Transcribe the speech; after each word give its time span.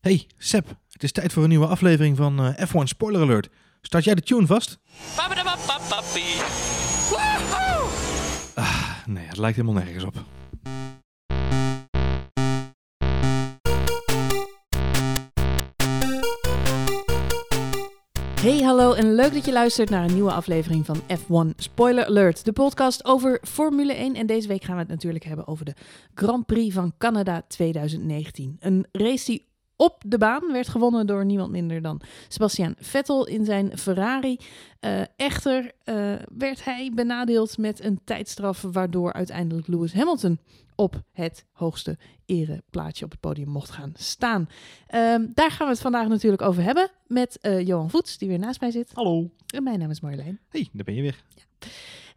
Hey, 0.00 0.26
Seb, 0.38 0.68
het 0.88 1.02
is 1.02 1.12
tijd 1.12 1.32
voor 1.32 1.42
een 1.42 1.48
nieuwe 1.48 1.66
aflevering 1.66 2.16
van 2.16 2.40
eh, 2.40 2.68
F1 2.68 2.82
Spoiler 2.84 3.20
Alert. 3.20 3.48
Start 3.80 4.04
jij 4.04 4.14
de 4.14 4.22
tune 4.22 4.46
vast? 4.46 4.78
Ah, 8.54 9.06
nee, 9.06 9.26
het 9.26 9.36
lijkt 9.36 9.56
helemaal 9.56 9.82
nergens 9.82 10.04
op. 10.04 10.14
Hey, 18.40 18.62
hallo 18.62 18.92
en 18.92 19.14
leuk 19.14 19.32
dat 19.32 19.44
je 19.44 19.52
luistert 19.52 19.90
naar 19.90 20.04
een 20.04 20.14
nieuwe 20.14 20.32
aflevering 20.32 20.86
van 20.86 21.00
F1 21.00 21.54
Spoiler 21.56 22.06
Alert, 22.06 22.44
de 22.44 22.52
podcast 22.52 23.04
over 23.04 23.40
Formule 23.42 23.92
1. 23.92 24.14
En 24.14 24.26
deze 24.26 24.48
week 24.48 24.64
gaan 24.64 24.74
we 24.74 24.80
het 24.80 24.90
natuurlijk 24.90 25.24
hebben 25.24 25.46
over 25.46 25.64
de 25.64 25.74
Grand 26.14 26.46
Prix 26.46 26.74
van 26.74 26.92
Canada 26.98 27.42
2019. 27.48 28.56
Een 28.60 28.86
race 28.92 29.24
die 29.24 29.48
op 29.80 30.02
de 30.06 30.18
baan 30.18 30.52
werd 30.52 30.68
gewonnen 30.68 31.06
door 31.06 31.24
niemand 31.24 31.50
minder 31.50 31.82
dan 31.82 32.00
Sebastian 32.28 32.74
Vettel 32.78 33.26
in 33.26 33.44
zijn 33.44 33.78
Ferrari. 33.78 34.36
Eh, 34.80 35.00
echter 35.16 35.72
eh, 35.84 36.12
werd 36.38 36.64
hij 36.64 36.90
benadeeld 36.94 37.58
met 37.58 37.84
een 37.84 38.00
tijdstraf, 38.04 38.62
waardoor 38.72 39.12
uiteindelijk 39.12 39.66
Lewis 39.66 39.92
Hamilton 39.92 40.38
op 40.74 41.02
het 41.12 41.44
hoogste 41.52 41.98
ereplaatje 42.26 43.04
op 43.04 43.10
het 43.10 43.20
podium 43.20 43.48
mocht 43.48 43.70
gaan 43.70 43.92
staan. 43.96 44.48
Ehm, 44.86 45.26
daar 45.34 45.50
gaan 45.50 45.66
we 45.66 45.72
het 45.72 45.82
vandaag 45.82 46.08
natuurlijk 46.08 46.42
over 46.42 46.62
hebben 46.62 46.90
met 47.06 47.38
eh, 47.40 47.66
Johan 47.66 47.90
Voets, 47.90 48.18
die 48.18 48.28
weer 48.28 48.38
naast 48.38 48.60
mij 48.60 48.70
zit. 48.70 48.90
Hallo. 48.92 49.30
En 49.54 49.62
mijn 49.62 49.78
naam 49.78 49.90
is 49.90 50.00
Marjolein. 50.00 50.40
Hey, 50.48 50.68
daar 50.72 50.84
ben 50.84 50.94
je 50.94 51.02
weer. 51.02 51.24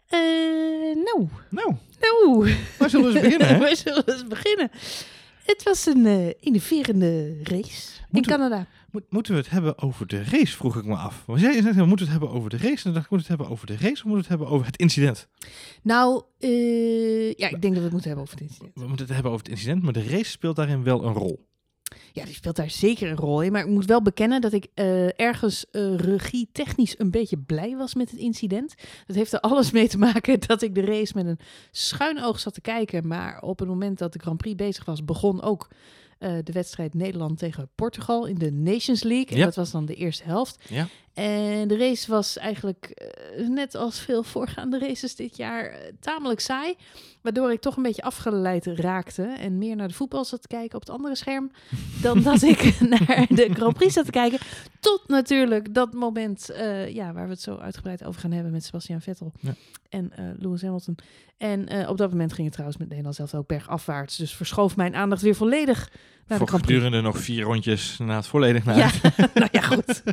Eh, 0.07 0.19
nou, 1.03 1.27
Nou, 1.49 1.75
nou. 1.99 2.55
waar 2.77 2.89
zullen 2.89 3.13
we 3.13 3.19
eens 3.19 3.21
beginnen, 3.21 3.59
we 3.59 3.75
zullen 3.75 4.07
eens 4.07 4.27
beginnen. 4.27 4.71
Het 5.45 5.63
was 5.63 5.85
een 5.85 6.05
eh 6.05 6.27
innoverende 6.39 7.37
race 7.43 8.01
Moeten 8.09 8.31
in 8.33 8.37
Canada. 8.39 8.67
Moet- 8.91 9.03
moeten 9.11 9.33
we 9.33 9.39
het 9.39 9.49
hebben 9.49 9.77
over 9.79 10.07
de 10.07 10.23
race, 10.23 10.55
vroeg 10.57 10.75
ik 10.77 10.85
me 10.85 10.95
af. 10.95 11.23
Want 11.25 11.39
jij 11.39 11.61
zei, 11.61 11.73
we 11.73 11.85
moeten 11.85 12.05
het 12.05 12.19
hebben 12.19 12.29
over 12.37 12.49
de 12.49 12.57
race. 12.57 12.75
En 12.75 12.81
dan 12.83 12.93
dacht 12.93 13.05
ik, 13.05 13.11
moet 13.11 13.19
het 13.19 13.27
hebben 13.27 13.49
over 13.49 13.67
de 13.67 13.73
race 13.77 13.87
of 13.93 14.03
moeten 14.03 14.11
we 14.13 14.17
het 14.19 14.27
hebben 14.27 14.47
over 14.47 14.65
het 14.65 14.77
incident? 14.77 15.27
Nou, 15.81 16.23
eh, 16.39 17.33
ja, 17.33 17.49
ik 17.49 17.61
denk 17.61 17.73
dat 17.73 17.73
we 17.73 17.81
het 17.81 17.91
moeten 17.91 18.09
hebben 18.09 18.21
over 18.23 18.33
het 18.39 18.43
incident. 18.47 18.71
We 18.75 18.87
moeten 18.87 19.05
het 19.05 19.13
hebben 19.13 19.31
over 19.31 19.43
het 19.45 19.53
incident, 19.53 19.83
maar 19.83 19.93
de 19.93 20.03
race 20.07 20.29
speelt 20.29 20.55
daarin 20.55 20.83
wel 20.83 21.03
een 21.05 21.13
rol. 21.13 21.45
Ja, 22.11 22.25
die 22.25 22.33
speelt 22.33 22.55
daar 22.55 22.69
zeker 22.69 23.09
een 23.09 23.17
rol 23.17 23.41
in. 23.41 23.51
Maar 23.51 23.61
ik 23.61 23.69
moet 23.69 23.85
wel 23.85 24.01
bekennen 24.01 24.41
dat 24.41 24.53
ik 24.53 24.67
eh, 24.73 25.19
ergens 25.19 25.65
eh 25.71 25.95
regie 25.95 26.49
technisch 26.51 26.99
een 26.99 27.11
beetje 27.11 27.37
blij 27.37 27.75
was 27.75 27.95
met 27.95 28.11
het 28.11 28.19
incident. 28.19 28.73
Dat 29.07 29.15
heeft 29.15 29.33
er 29.33 29.39
alles 29.39 29.71
mee 29.71 29.87
te 29.87 29.97
maken 29.97 30.39
dat 30.47 30.61
ik 30.61 30.75
de 30.75 30.85
race 30.85 31.13
met 31.15 31.25
een 31.25 31.39
schuin 31.71 32.23
oog 32.23 32.39
zat 32.39 32.53
te 32.53 32.61
kijken. 32.61 33.07
Maar 33.07 33.41
op 33.41 33.59
het 33.59 33.67
moment 33.67 33.97
dat 33.97 34.13
de 34.13 34.19
Grand 34.19 34.37
Prix 34.37 34.55
bezig 34.55 34.85
was, 34.85 35.05
begon 35.05 35.41
ook 35.41 35.67
eh, 36.23 36.33
de 36.43 36.51
wedstrijd 36.51 36.93
Nederland 36.93 37.37
tegen 37.37 37.69
Portugal 37.75 38.25
in 38.25 38.35
de 38.35 38.51
Nations 38.51 39.03
League. 39.03 39.37
En 39.37 39.43
dat 39.43 39.55
was 39.55 39.71
dan 39.71 39.85
de 39.85 39.95
eerste 39.95 40.23
helft. 40.23 40.65
Ja. 40.69 40.87
En 41.13 41.67
de 41.67 41.77
race 41.77 42.11
was 42.11 42.37
eigenlijk, 42.37 42.85
eh, 42.85 43.47
net 43.47 43.75
als 43.75 43.99
veel 43.99 44.23
voorgaande 44.23 44.79
races 44.79 45.15
dit 45.15 45.37
jaar, 45.37 45.65
eh, 45.65 45.79
tamelijk 45.99 46.39
saai. 46.39 46.75
Waardoor 47.21 47.51
ik 47.51 47.61
toch 47.61 47.75
een 47.77 47.83
beetje 47.83 48.01
afgeleid 48.01 48.65
raakte 48.65 49.23
en 49.23 49.57
meer 49.57 49.75
naar 49.75 49.87
de 49.87 49.93
voetbal 49.93 50.25
zat 50.25 50.41
te 50.41 50.47
kijken 50.47 50.75
op 50.75 50.81
het 50.81 50.89
andere 50.89 51.15
scherm. 51.15 51.51
Dan 52.01 52.21
dat 52.23 52.41
ik 52.41 52.63
naar 52.89 53.25
de 53.29 53.49
Grand 53.53 53.73
Prix 53.73 53.93
zat 53.93 54.05
te 54.05 54.11
kijken. 54.11 54.39
Tot 54.79 55.03
natuurlijk 55.07 55.73
dat 55.73 55.93
moment 55.93 56.49
eh, 56.49 56.93
ja, 56.93 57.13
waar 57.13 57.25
we 57.25 57.31
het 57.31 57.41
zo 57.41 57.57
uitgebreid 57.57 58.03
over 58.03 58.21
gaan 58.21 58.31
hebben 58.31 58.51
met 58.51 58.63
Sebastian 58.63 59.01
Vettel 59.01 59.31
Ja. 59.39 59.53
en 59.89 60.11
Lewis 60.39 60.61
Hamilton. 60.61 60.97
En 61.37 61.87
op 61.89 61.97
dat 61.97 62.09
moment 62.09 62.31
ging 62.33 62.43
het 62.43 62.51
trouwens 62.51 62.79
met 62.79 62.87
Nederland 62.89 63.15
zelf 63.15 63.33
ook 63.33 63.47
bergafwaarts. 63.47 64.17
Dus 64.17 64.35
verschoof 64.35 64.75
mijn 64.75 64.95
aandacht 64.95 65.21
weer 65.21 65.35
volledig 65.35 65.89
Voor 66.27 66.47
gedurende 66.47 67.01
nog 67.01 67.17
vier 67.17 67.43
rondjes 67.43 67.97
na 67.97 68.15
het 68.15 68.27
volledig 68.27 68.65
naar. 68.65 68.77
Ja, 68.77 68.89
nou 69.33 69.47
ja, 69.51 69.61
goed. 69.61 70.03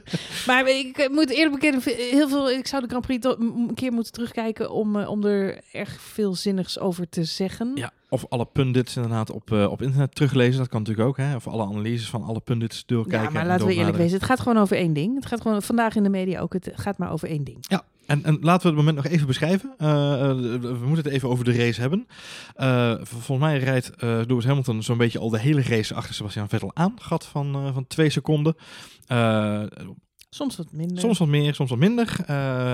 Maar 0.47 0.69
ik 0.69 0.97
eh, 0.97 1.11
moet 1.11 1.30
eerlijk 1.30 1.55
bekennen, 1.55 1.83
heel 1.84 2.28
veel, 2.28 2.50
ik 2.50 2.67
zou 2.67 2.83
de 2.83 2.89
Grand 2.89 3.06
Prix 3.06 3.27
een 3.27 3.70
keer 3.75 3.92
moeten 3.92 4.12
terugkijken 4.12 4.70
om, 4.70 4.97
eh, 4.97 5.08
om 5.08 5.25
er 5.25 5.61
erg 5.73 6.01
veel 6.01 6.34
zinnigs 6.34 6.79
over 6.79 7.08
te 7.08 7.24
zeggen. 7.24 7.73
Ja, 7.74 7.90
of 8.08 8.27
alle 8.29 8.45
pundits 8.45 8.96
inderdaad 8.96 9.30
op, 9.30 9.52
eh, 9.52 9.70
op 9.70 9.83
internet 9.83 10.14
teruglezen. 10.14 10.58
Dat 10.58 10.68
kan 10.68 10.80
natuurlijk 10.80 11.08
ook. 11.08 11.17
Hè? 11.17 11.34
Of 11.34 11.46
alle 11.46 11.64
analyses 11.64 12.11
van 12.11 12.23
alle 12.23 12.40
pundits 12.40 12.86
doorkijken. 12.86 13.27
Ja, 13.27 13.30
maar 13.30 13.42
en 13.42 13.48
laten 13.48 13.67
we 13.67 13.74
eerlijk 13.74 13.96
wezen. 13.96 14.17
Het 14.17 14.27
gaat 14.27 14.40
gewoon 14.40 14.58
over 14.58 14.77
één 14.77 14.92
ding. 14.92 15.14
Het 15.14 15.27
gaat 15.27 15.40
gewoon 15.40 15.63
vandaag 15.63 15.96
in 15.96 16.02
de 16.02 16.08
media 16.08 16.40
ook. 16.40 16.52
Het 16.52 16.70
gaat 16.74 16.98
maar 16.98 17.13
over 17.13 17.29
één 17.29 17.45
ding. 17.45 17.58
En, 18.10 18.24
en 18.24 18.38
laten 18.40 18.62
we 18.62 18.68
het 18.68 18.76
moment 18.76 18.96
nog 18.96 19.06
even 19.12 19.26
beschrijven. 19.26 19.74
Eh, 19.78 20.30
eh, 20.30 20.36
we 20.60 20.86
moeten 20.86 21.04
het 21.04 21.12
even 21.12 21.28
over 21.28 21.44
de 21.44 21.52
race 21.52 21.80
hebben. 21.80 22.06
Eh, 22.54 22.94
volgens 23.02 23.38
mij 23.38 23.58
rijdt 23.58 23.90
eh 23.90 24.20
Lewis 24.26 24.44
Hamilton 24.44 24.82
zo'n 24.82 24.98
beetje 24.98 25.18
al 25.18 25.30
de 25.30 25.38
hele 25.38 25.62
race 25.62 25.94
achter 25.94 26.14
Sebastian 26.14 26.48
Vettel 26.48 26.70
aan. 26.74 26.94
Gat 27.00 27.26
van, 27.26 27.72
van 27.72 27.86
twee 27.86 28.10
seconden. 28.10 28.54
Soms 30.30 30.56
wat 30.56 30.72
minder. 30.72 31.00
soms 31.00 31.18
wat 31.18 31.28
meer, 31.28 31.54
soms 31.54 31.70
wat 31.70 31.78
minder. 31.78 32.18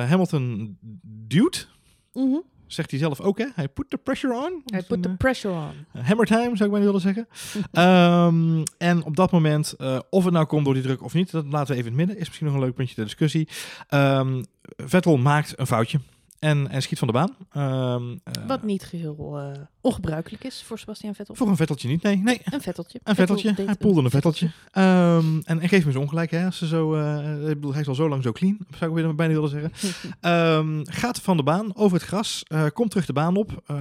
Hamilton 0.09 0.77
duwt. 1.03 1.69
Mhm. 2.13 2.39
Zegt 2.67 2.91
hij 2.91 3.01
zelf 3.01 3.21
ook, 3.21 3.39
hè? 3.39 3.47
Hij 3.55 3.69
put 3.69 3.91
the 3.91 3.97
pressure 3.97 4.35
on. 4.35 4.63
Hij 4.65 4.83
put 4.83 4.91
een, 4.91 5.03
the 5.03 5.09
eh, 5.09 5.17
pressure 5.17 5.55
on. 5.55 6.03
Hammer 6.03 6.27
time, 6.27 6.57
zou 6.57 6.65
ik 6.65 6.71
bijna 6.71 6.87
willen 6.87 7.01
zeggen. 7.01 7.29
Ehm, 7.73 8.63
en 8.79 9.05
op 9.05 9.17
dat 9.17 9.31
moment, 9.31 9.73
eh, 9.73 9.99
of 10.11 10.25
het 10.25 10.33
nou 10.33 10.47
komt 10.47 10.65
door 10.65 10.75
die 10.75 10.83
druk 10.83 11.03
of 11.03 11.15
niet, 11.15 11.31
dat 11.31 11.45
laten 11.45 11.75
we 11.75 11.81
even 11.81 11.93
in 11.93 11.99
het 11.99 12.07
midden. 12.07 12.17
Is 12.17 12.27
misschien 12.27 12.47
nog 12.47 12.57
een 12.57 12.63
leuk 12.63 12.75
puntje 12.75 12.95
ter 12.95 13.05
discussie. 13.05 13.49
Ehm, 13.89 14.43
Vettel 14.77 15.17
maakt 15.17 15.59
een 15.59 15.67
foutje 15.67 16.01
en, 16.39 16.69
en 16.69 16.83
schiet 16.83 16.99
van 16.99 17.07
de 17.07 17.13
baan. 17.13 17.37
Ehm, 17.53 18.17
eh, 18.25 18.47
Wat 18.47 18.63
niet 18.63 18.85
geheel 18.85 19.39
eh, 19.39 19.53
ongebruikelijk 19.87 20.45
is 20.45 20.63
voor 20.63 20.79
Sebastian 20.79 21.15
Vettel. 21.15 21.35
Voor 21.35 21.49
een 21.49 21.57
Vetteltje 21.57 21.89
niet, 21.89 22.03
nee. 22.03 22.17
nee. 22.17 22.41
Een 22.45 22.61
Vetteltje. 22.61 23.01
Een 23.05 23.15
Vetteltje. 23.15 23.53
Hij 23.67 23.75
poelde 23.75 24.03
een 24.03 24.11
Vetteltje. 24.11 24.51
Ehm, 24.73 25.41
en, 25.45 25.61
en 25.61 25.69
geef 25.69 25.81
me 25.81 25.87
eens 25.87 25.97
ongelijk, 25.97 26.31
hè. 26.31 26.45
Als 26.45 26.59
ze 26.59 26.67
zo, 26.67 26.95
eh, 26.95 27.41
ik 27.41 27.55
bedoel, 27.55 27.73
hij 27.73 27.81
is 27.81 27.89
al 27.89 27.95
zo 27.95 28.09
lang 28.09 28.23
zo 28.23 28.33
clean, 28.33 28.59
zou 28.79 28.91
ik 28.91 29.03
weer 29.03 29.15
bijna 29.15 29.33
willen 29.35 29.49
zeggen. 29.49 29.73
Ehm, 30.21 30.81
gaat 30.85 31.21
van 31.21 31.37
de 31.37 31.43
baan 31.43 31.77
over 31.77 31.99
het 31.99 32.07
gras, 32.07 32.43
eh, 32.47 32.65
komt 32.73 32.91
terug 32.91 33.07
de 33.07 33.13
baan 33.13 33.37
op 33.37 33.63
eh, 33.67 33.77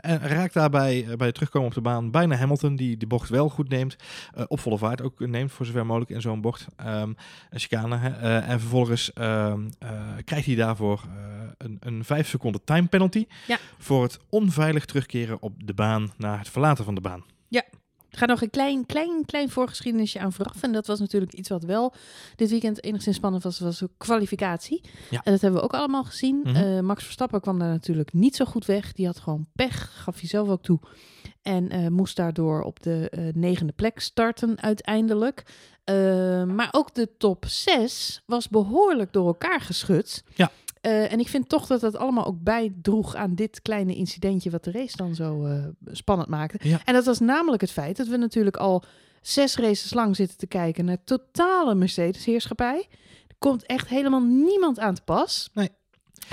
en 0.00 0.18
raakt 0.18 0.54
daarbij 0.54 1.06
bij 1.16 1.26
het 1.26 1.34
terugkomen 1.34 1.68
op 1.68 1.74
de 1.74 1.80
baan 1.80 2.10
bijna 2.10 2.36
Hamilton, 2.36 2.76
die 2.76 2.96
de 2.96 3.06
bocht 3.06 3.28
wel 3.28 3.48
goed 3.48 3.68
neemt, 3.68 3.96
op 4.46 4.60
volle 4.60 4.78
vaart 4.78 5.02
ook 5.02 5.18
neemt 5.26 5.52
voor 5.52 5.66
zover 5.66 5.86
mogelijk 5.86 6.10
in 6.10 6.20
zo'n 6.20 6.40
bocht, 6.40 6.66
Ehm, 6.76 7.12
een 7.50 7.58
chicane. 7.58 7.96
hè. 7.96 8.38
En 8.38 8.60
vervolgens 8.60 9.10
krijgt 10.24 10.46
hij 10.46 10.54
daarvoor 10.54 11.00
een, 11.58 11.76
een 11.80 12.04
5 12.04 12.28
seconden 12.28 12.64
time 12.64 12.86
penalty 12.86 13.26
Ja. 13.46 13.58
voor 13.78 14.02
het 14.02 14.18
onveilig 14.28 14.84
terugkeren 14.84 15.41
op 15.42 15.66
de 15.66 15.74
baan 15.74 16.12
naar 16.16 16.38
het 16.38 16.48
verlaten 16.48 16.84
van 16.84 16.94
de 16.94 17.00
baan. 17.00 17.24
Er 18.12 18.18
gaat 18.18 18.28
nog 18.28 18.42
een 18.42 18.50
klein, 18.50 18.86
klein, 18.86 19.24
klein 19.24 19.50
voorgeschiedenisje 19.50 20.18
aan 20.18 20.32
vooraf. 20.32 20.62
En 20.62 20.72
dat 20.72 20.86
was 20.86 20.98
natuurlijk 21.00 21.32
iets 21.32 21.48
wat 21.48 21.62
wel 21.62 21.94
dit 22.36 22.50
weekend 22.50 22.84
enigszins 22.84 23.16
spannend 23.16 23.42
was. 23.42 23.58
was 23.58 23.78
de 23.78 23.90
kwalificatie. 23.96 24.80
Ja. 25.10 25.20
En 25.24 25.32
dat 25.32 25.40
hebben 25.40 25.60
we 25.60 25.66
ook 25.66 25.74
allemaal 25.74 26.04
gezien. 26.04 26.40
Mhm. 26.44 26.56
Eh, 26.56 26.80
Max 26.80 27.04
Verstappen 27.04 27.40
kwam 27.40 27.58
daar 27.58 27.68
natuurlijk 27.68 28.12
niet 28.12 28.36
zo 28.36 28.44
goed 28.44 28.66
weg. 28.66 28.92
Die 28.92 29.06
had 29.06 29.18
gewoon 29.18 29.46
pech, 29.52 30.02
gaf 30.02 30.20
hij 30.20 30.28
zelf 30.28 30.48
ook 30.48 30.62
toe. 30.62 30.80
En 31.42 31.68
eh, 31.68 31.88
moest 31.88 32.16
daardoor 32.16 32.62
op 32.62 32.82
de 32.82 33.10
eh, 33.10 33.34
negende 33.34 33.72
plek 33.72 34.00
starten 34.00 34.60
uiteindelijk. 34.60 35.42
Maar 36.46 36.68
ook 36.70 36.94
de 36.94 37.16
top 37.18 37.44
6 37.48 38.22
was 38.26 38.48
behoorlijk 38.48 39.12
door 39.12 39.26
elkaar 39.26 39.60
geschud. 39.60 40.24
Ja. 40.34 40.50
Eh, 40.82 41.12
en 41.12 41.20
ik 41.20 41.28
vind 41.28 41.48
toch 41.48 41.66
dat 41.66 41.80
dat 41.80 41.96
allemaal 41.96 42.26
ook 42.26 42.42
bijdroeg 42.42 43.14
aan 43.14 43.34
dit 43.34 43.62
kleine 43.62 43.94
incidentje 43.94 44.50
wat 44.50 44.64
de 44.64 44.70
race 44.70 44.96
dan 44.96 45.14
zo 45.14 45.44
eh, 45.44 45.64
spannend 45.86 46.28
maakte. 46.28 46.68
Ja. 46.68 46.80
En 46.84 46.94
dat 46.94 47.04
was 47.04 47.18
namelijk 47.18 47.60
het 47.60 47.70
feit 47.70 47.96
dat 47.96 48.06
we 48.06 48.16
natuurlijk 48.16 48.56
al 48.56 48.82
zes 49.20 49.56
races 49.56 49.94
lang 49.94 50.16
zitten 50.16 50.38
te 50.38 50.46
kijken 50.46 50.84
naar 50.84 51.04
totale 51.04 51.74
Mercedes-heerschappij. 51.74 52.86
Er 53.28 53.34
komt 53.38 53.66
echt 53.66 53.88
helemaal 53.88 54.22
niemand 54.22 54.78
aan 54.78 54.94
te 54.94 55.02
pas. 55.02 55.50
Nee. 55.54 55.70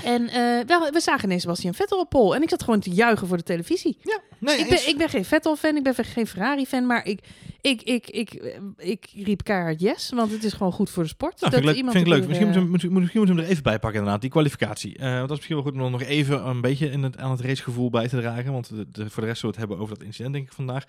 En 0.04 0.28
eh, 0.28 0.66
wel, 0.66 0.90
we 0.92 1.00
zagen 1.00 1.24
ineens 1.24 1.42
Sebastian 1.42 1.74
Vettel 1.74 2.00
op 2.00 2.08
pol. 2.10 2.34
En 2.34 2.42
ik 2.42 2.48
zat 2.48 2.62
gewoon 2.62 2.80
te 2.80 2.90
juichen 2.90 3.26
voor 3.26 3.36
de 3.36 3.42
televisie. 3.42 3.96
Ja, 4.02 4.18
nee, 4.38 4.58
Ik 4.58 4.68
ben, 4.68 4.88
ik 4.88 4.98
ben 4.98 5.08
geen 5.08 5.24
Vettel-fan, 5.24 5.76
ik 5.76 5.82
ben 5.82 5.94
geen 5.94 6.26
Ferrari-fan, 6.26 6.86
maar 6.86 7.06
ik, 7.06 7.20
ik, 7.60 7.82
ik, 7.82 8.08
ik, 8.10 8.52
ik 8.76 9.06
riep 9.14 9.44
keihard 9.44 9.80
yes, 9.80 10.10
want 10.14 10.32
het 10.32 10.44
is 10.44 10.52
gewoon 10.52 10.72
goed 10.72 10.90
voor 10.90 11.02
de 11.02 11.08
sport. 11.08 11.40
Nou, 11.40 11.52
vind 11.52 11.64
ik 11.64 11.74
leuk. 11.74 11.84
Vind 11.92 11.94
ik 11.94 12.06
leuk. 12.06 12.18
weer, 12.18 12.28
Misschien, 12.28 12.48
eh, 12.48 12.54
moeten 12.62 12.88
we, 12.88 12.94
misschien 12.94 13.18
moeten 13.18 13.22
we 13.36 13.40
hem 13.40 13.50
er 13.50 13.50
even 13.50 13.62
bij 13.62 13.78
pakken 13.78 13.98
inderdaad, 13.98 14.20
die 14.20 14.30
kwalificatie. 14.30 14.96
Eh, 14.98 15.04
want 15.04 15.18
dat 15.20 15.30
is 15.30 15.36
misschien 15.36 15.54
wel 15.56 15.64
goed 15.64 15.74
om 15.82 15.90
nog 15.90 16.02
even 16.02 16.46
een 16.46 16.60
beetje 16.60 16.90
in 16.90 17.02
het, 17.02 17.16
aan 17.16 17.30
het 17.30 17.40
racegevoel 17.40 17.90
bij 17.90 18.08
te 18.08 18.16
dragen. 18.20 18.52
Want 18.52 18.68
de, 18.68 18.90
de- 18.90 19.10
voor 19.10 19.22
de 19.22 19.28
rest 19.28 19.40
zullen 19.40 19.54
we 19.54 19.60
het 19.60 19.68
hebben 19.70 19.78
over 19.78 19.98
dat 19.98 20.06
incident 20.06 20.34
denk 20.34 20.46
ik 20.46 20.52
vandaag. 20.52 20.84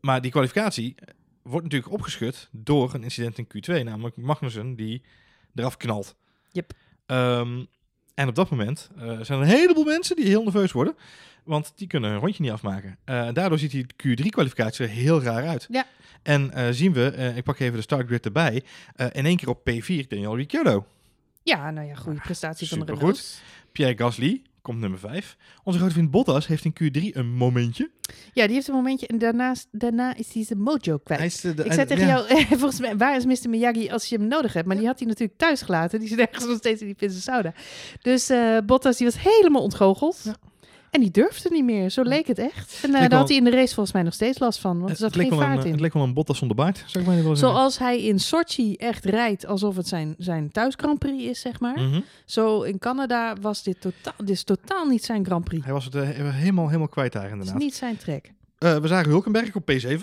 Maar 0.00 0.20
die 0.20 0.30
kwalificatie 0.30 0.94
eh, 0.96 1.14
wordt 1.42 1.64
natuurlijk 1.64 1.92
opgeschud 1.92 2.48
door 2.52 2.94
een 2.94 3.02
incident 3.02 3.38
in 3.38 3.46
Q2. 3.46 3.84
Namelijk 3.84 4.16
Magnussen 4.16 4.74
die 4.74 5.02
eraf 5.54 5.76
knalt. 5.76 6.14
Yep. 6.50 6.72
Ehm, 7.06 7.64
en 8.20 8.28
op 8.28 8.34
dat 8.34 8.50
moment 8.50 8.90
eh, 8.98 9.04
zijn 9.04 9.40
er 9.40 9.44
een 9.44 9.56
heleboel 9.56 9.84
mensen 9.84 10.16
die 10.16 10.24
heel 10.24 10.42
nerveus 10.42 10.72
worden. 10.72 10.96
Want 11.44 11.72
die 11.76 11.86
kunnen 11.86 12.10
een 12.10 12.18
rondje 12.18 12.42
niet 12.42 12.52
afmaken. 12.52 12.96
Eh, 13.04 13.28
daardoor 13.32 13.58
ziet 13.58 13.70
die 13.70 13.86
Q3-kwalificatie 13.86 14.84
er 14.84 14.90
heel 14.90 15.22
raar 15.22 15.48
uit. 15.48 15.66
Ja. 15.70 15.86
En 16.22 16.52
eh, 16.52 16.66
zien 16.70 16.92
we, 16.92 17.32
ik 17.36 17.44
pak 17.44 17.58
even 17.58 17.76
de 17.76 17.82
startgrid 17.82 18.24
erbij, 18.24 18.62
in 19.12 19.26
één 19.26 19.36
keer 19.36 19.48
op 19.48 19.70
P4 19.70 20.06
Daniel 20.08 20.36
Ricciardo. 20.36 20.86
Ja, 21.42 21.70
nou 21.70 21.86
ja, 21.86 21.94
goede 21.94 22.20
prestatie 22.20 22.68
van 22.68 22.78
de. 22.78 22.84
Renaults. 22.84 23.40
Pierre 23.72 23.96
Gasly 23.96 24.42
komt 24.62 24.78
nummer 24.80 24.98
5. 24.98 25.36
Onze 25.64 25.78
grote 25.78 25.94
vriend 25.94 26.10
Bottas 26.10 26.46
heeft 26.46 26.64
in 26.64 26.72
Q3 26.82 27.16
een 27.16 27.32
momentje. 27.34 27.90
Ja, 28.32 28.44
die 28.46 28.54
heeft 28.54 28.68
een 28.68 28.74
momentje 28.74 29.06
en 29.06 29.18
daarnaast, 29.18 29.68
daarna 29.70 30.14
is 30.16 30.32
hij 30.32 30.44
zijn 30.44 30.60
mojo 30.60 30.98
kwijt. 30.98 31.20
Hij 31.20 31.26
is 31.26 31.40
de, 31.40 31.54
de- 31.54 31.64
Ik 31.64 31.72
zei 31.72 31.86
tegen 31.86 32.06
ja. 32.06 32.24
jou, 32.28 32.44
volgens 32.60 32.80
mij, 32.80 32.96
waar 32.96 33.16
is 33.16 33.24
Mr. 33.24 33.48
Miyagi 33.50 33.90
als 33.90 34.06
je 34.06 34.16
hem 34.16 34.26
nodig 34.28 34.52
hebt? 34.52 34.66
Maar 34.66 34.76
die 34.76 34.86
had 34.86 34.98
hij 34.98 35.08
natuurlijk 35.08 35.38
thuis 35.38 35.62
gelaten. 35.62 35.98
Die 36.00 36.08
zit 36.08 36.18
ergens 36.18 36.46
nog 36.46 36.56
steeds 36.56 36.82
in 36.82 36.94
die 36.98 37.10
sauda. 37.10 37.52
Dus 38.02 38.28
eh, 38.30 38.58
Bottas, 38.66 38.96
die 38.96 39.06
was 39.06 39.18
helemaal 39.22 39.62
ontgoocheld. 39.62 40.20
Ja. 40.24 40.34
En 40.90 41.00
die 41.00 41.10
durfde 41.10 41.48
niet 41.50 41.64
meer. 41.64 41.90
Zo 41.90 42.02
leek 42.02 42.26
het 42.26 42.38
echt. 42.38 42.78
En 42.82 42.94
eh, 42.94 43.00
leek 43.00 43.10
daar 43.10 43.18
had 43.18 43.28
hij 43.28 43.36
in 43.36 43.44
de 43.44 43.50
race 43.50 43.74
volgens 43.74 43.92
mij 43.94 44.02
nog 44.02 44.14
steeds 44.14 44.38
last 44.38 44.58
van. 44.60 44.72
Want 44.72 44.84
er 44.84 44.90
Het, 44.90 44.98
zat 44.98 45.14
geen 45.14 45.32
een, 45.32 45.38
vaart 45.38 45.64
in. 45.64 45.70
het 45.70 45.80
leek 45.80 45.92
wel 45.92 46.02
een 46.02 46.14
Bottas 46.14 46.38
zonder 46.38 46.56
baard, 46.56 46.84
zeggen. 46.86 47.36
Zoals 47.36 47.78
hij 47.78 48.02
in 48.02 48.18
Sochi 48.20 48.74
echt 48.76 49.04
rijdt 49.04 49.46
alsof 49.46 49.76
het 49.76 49.88
zijn, 49.88 50.14
zijn 50.18 50.50
thuis 50.50 50.74
Grand 50.76 50.98
Prix 50.98 51.22
is, 51.24 51.40
zeg 51.40 51.60
maar. 51.60 51.80
Mhm. 51.80 52.00
Zo 52.24 52.62
in 52.62 52.78
Canada 52.78 53.34
was 53.40 53.62
dit 53.62 53.80
totaal, 53.80 54.12
dit 54.16 54.28
is 54.30 54.42
totaal 54.44 54.86
niet 54.86 55.04
zijn 55.04 55.24
Grand 55.24 55.44
Prix. 55.44 55.64
Hij 55.64 55.72
was 55.72 55.84
het 55.84 55.94
eh, 55.94 56.08
helemaal, 56.34 56.66
helemaal 56.66 56.88
kwijt 56.88 57.12
daar 57.12 57.22
Het 57.22 57.30
is 57.32 57.38
inderdaad. 57.38 57.62
niet 57.62 57.74
zijn 57.74 57.96
trek. 57.96 58.32
Eh, 58.58 58.76
we 58.76 58.88
zagen 58.88 59.10
Hulkenberg 59.10 59.54
op 59.54 59.70
P7. 59.72 60.00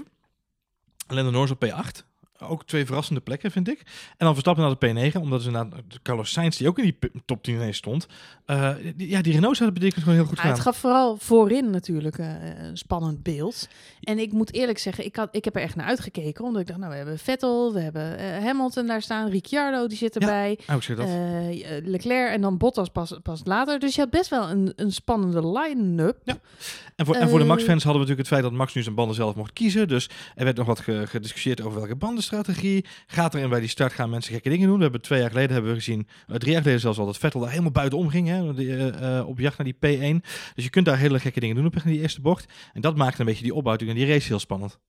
Lando 1.07 1.31
Norris 1.31 1.51
op 1.51 1.65
P8. 1.65 2.05
Ook 2.39 2.65
twee 2.65 2.85
verrassende 2.85 3.21
plekken, 3.21 3.51
vind 3.51 3.67
ik. 3.69 3.79
En 4.09 4.25
dan 4.25 4.31
Verstappen 4.33 4.63
naar 4.63 4.75
de 4.95 5.11
P9, 5.11 5.21
omdat 5.21 5.41
ze 5.41 5.51
naar 5.51 5.67
Carlos 6.03 6.31
Sainz, 6.31 6.57
die 6.57 6.67
ook 6.67 6.77
in 6.79 6.83
die 6.83 7.11
top 7.25 7.43
10 7.43 7.55
ineens 7.55 7.77
stond. 7.77 8.07
eh, 8.45 8.73
die- 8.95 9.09
ja, 9.09 9.21
die 9.21 9.33
Renaults 9.33 9.59
hadden 9.59 9.79
betekend 9.79 10.03
gewoon 10.03 10.17
heel 10.17 10.27
goed 10.27 10.37
Ja, 10.37 10.43
het 10.43 10.57
gedaan. 10.57 10.73
gaf 10.73 10.81
vooral 10.81 11.17
voorin 11.17 11.69
natuurlijk 11.69 12.17
eh, 12.17 12.27
een 12.67 12.77
spannend 12.77 13.23
beeld. 13.23 13.67
En 14.01 14.19
ik 14.19 14.31
moet 14.31 14.53
eerlijk 14.53 14.77
zeggen, 14.77 15.05
ik, 15.05 15.15
had, 15.15 15.27
ik 15.35 15.45
heb 15.45 15.55
er 15.55 15.61
echt 15.61 15.75
naar 15.75 15.85
uitgekeken. 15.85 16.45
Omdat 16.45 16.61
ik 16.61 16.67
dacht, 16.67 16.79
nou, 16.79 16.91
we 16.91 16.97
hebben 16.97 17.19
Vettel, 17.19 17.73
we 17.73 17.79
hebben 17.79 18.17
eh, 18.17 18.43
Hamilton 18.43 18.87
daar 18.87 19.01
staan. 19.01 19.29
Ricciardo, 19.29 19.87
die 19.87 19.97
zit 19.97 20.13
erbij. 20.17 20.51
Ik 20.51 20.81
zeg 20.83 20.97
dat. 20.97 21.07
Leclerc 21.83 22.31
en 22.31 22.41
dan 22.41 22.57
Bottas 22.57 22.89
pas, 22.89 23.13
pas 23.23 23.41
later. 23.43 23.79
Dus 23.79 23.95
je 23.95 24.01
had 24.01 24.09
best 24.09 24.29
wel 24.29 24.49
een, 24.49 24.73
een 24.75 24.91
spannende 24.91 25.47
line-up. 25.59 26.17
Ja. 26.23 26.37
en, 26.95 27.05
voor, 27.05 27.15
en 27.15 27.29
voor 27.29 27.39
de 27.39 27.45
Max-fans 27.45 27.83
hadden 27.83 28.01
we 28.01 28.07
natuurlijk 28.09 28.17
het 28.19 28.27
feit 28.27 28.41
dat 28.43 28.51
Max 28.51 28.73
nu 28.73 28.83
zijn 28.83 28.95
banden 28.95 29.15
zelf 29.15 29.35
mocht 29.35 29.53
kiezen. 29.53 29.87
Dus 29.87 30.09
er 30.35 30.43
werd 30.43 30.57
nog 30.57 30.67
wat 30.67 30.79
ge- 30.79 31.07
gediscussieerd 31.07 31.61
over 31.61 31.77
welke 31.79 31.95
bandenstrategie. 32.29 32.85
Gaat 33.07 33.33
er 33.33 33.39
in 33.39 33.49
bij 33.49 33.59
die 33.59 33.69
start 33.69 33.93
gaan 33.93 34.09
mensen 34.09 34.33
gekke 34.33 34.49
dingen 34.49 34.67
doen? 34.67 34.77
We 34.77 34.83
hebben 34.83 35.01
twee 35.01 35.19
jaar 35.19 35.29
geleden 35.29 35.51
hebben 35.51 35.71
we 35.71 35.77
gezien, 35.77 36.07
eh, 36.27 36.35
drie 36.35 36.51
jaar 36.51 36.61
geleden 36.61 36.81
zelfs 36.81 36.97
al, 36.97 37.05
dat 37.05 37.17
Vettel 37.17 37.39
daar 37.39 37.49
helemaal 37.49 37.71
buitenom 37.71 38.09
ging. 38.09 38.27
Hè, 38.27 38.53
eh, 38.55 39.17
eh, 39.17 39.27
op 39.27 39.39
jacht 39.39 39.57
naar 39.57 39.67
die 39.67 39.97
P1. 40.19 40.23
Dus 40.55 40.63
je 40.63 40.69
kunt 40.69 40.85
daar 40.85 40.97
hele 40.97 41.19
gekke 41.19 41.39
dingen 41.39 41.55
doen 41.55 41.65
op 41.65 41.83
die 41.83 42.01
eerste 42.01 42.21
bocht. 42.21 42.53
En 42.73 42.81
dat 42.81 42.95
maakte 42.95 43.19
een 43.19 43.25
beetje 43.25 43.43
die 43.43 43.53
opbouwing 43.53 43.89
en 43.89 43.95
die 43.95 44.05
race 44.07 44.27
heel 44.27 44.39
spannend. 44.39 44.79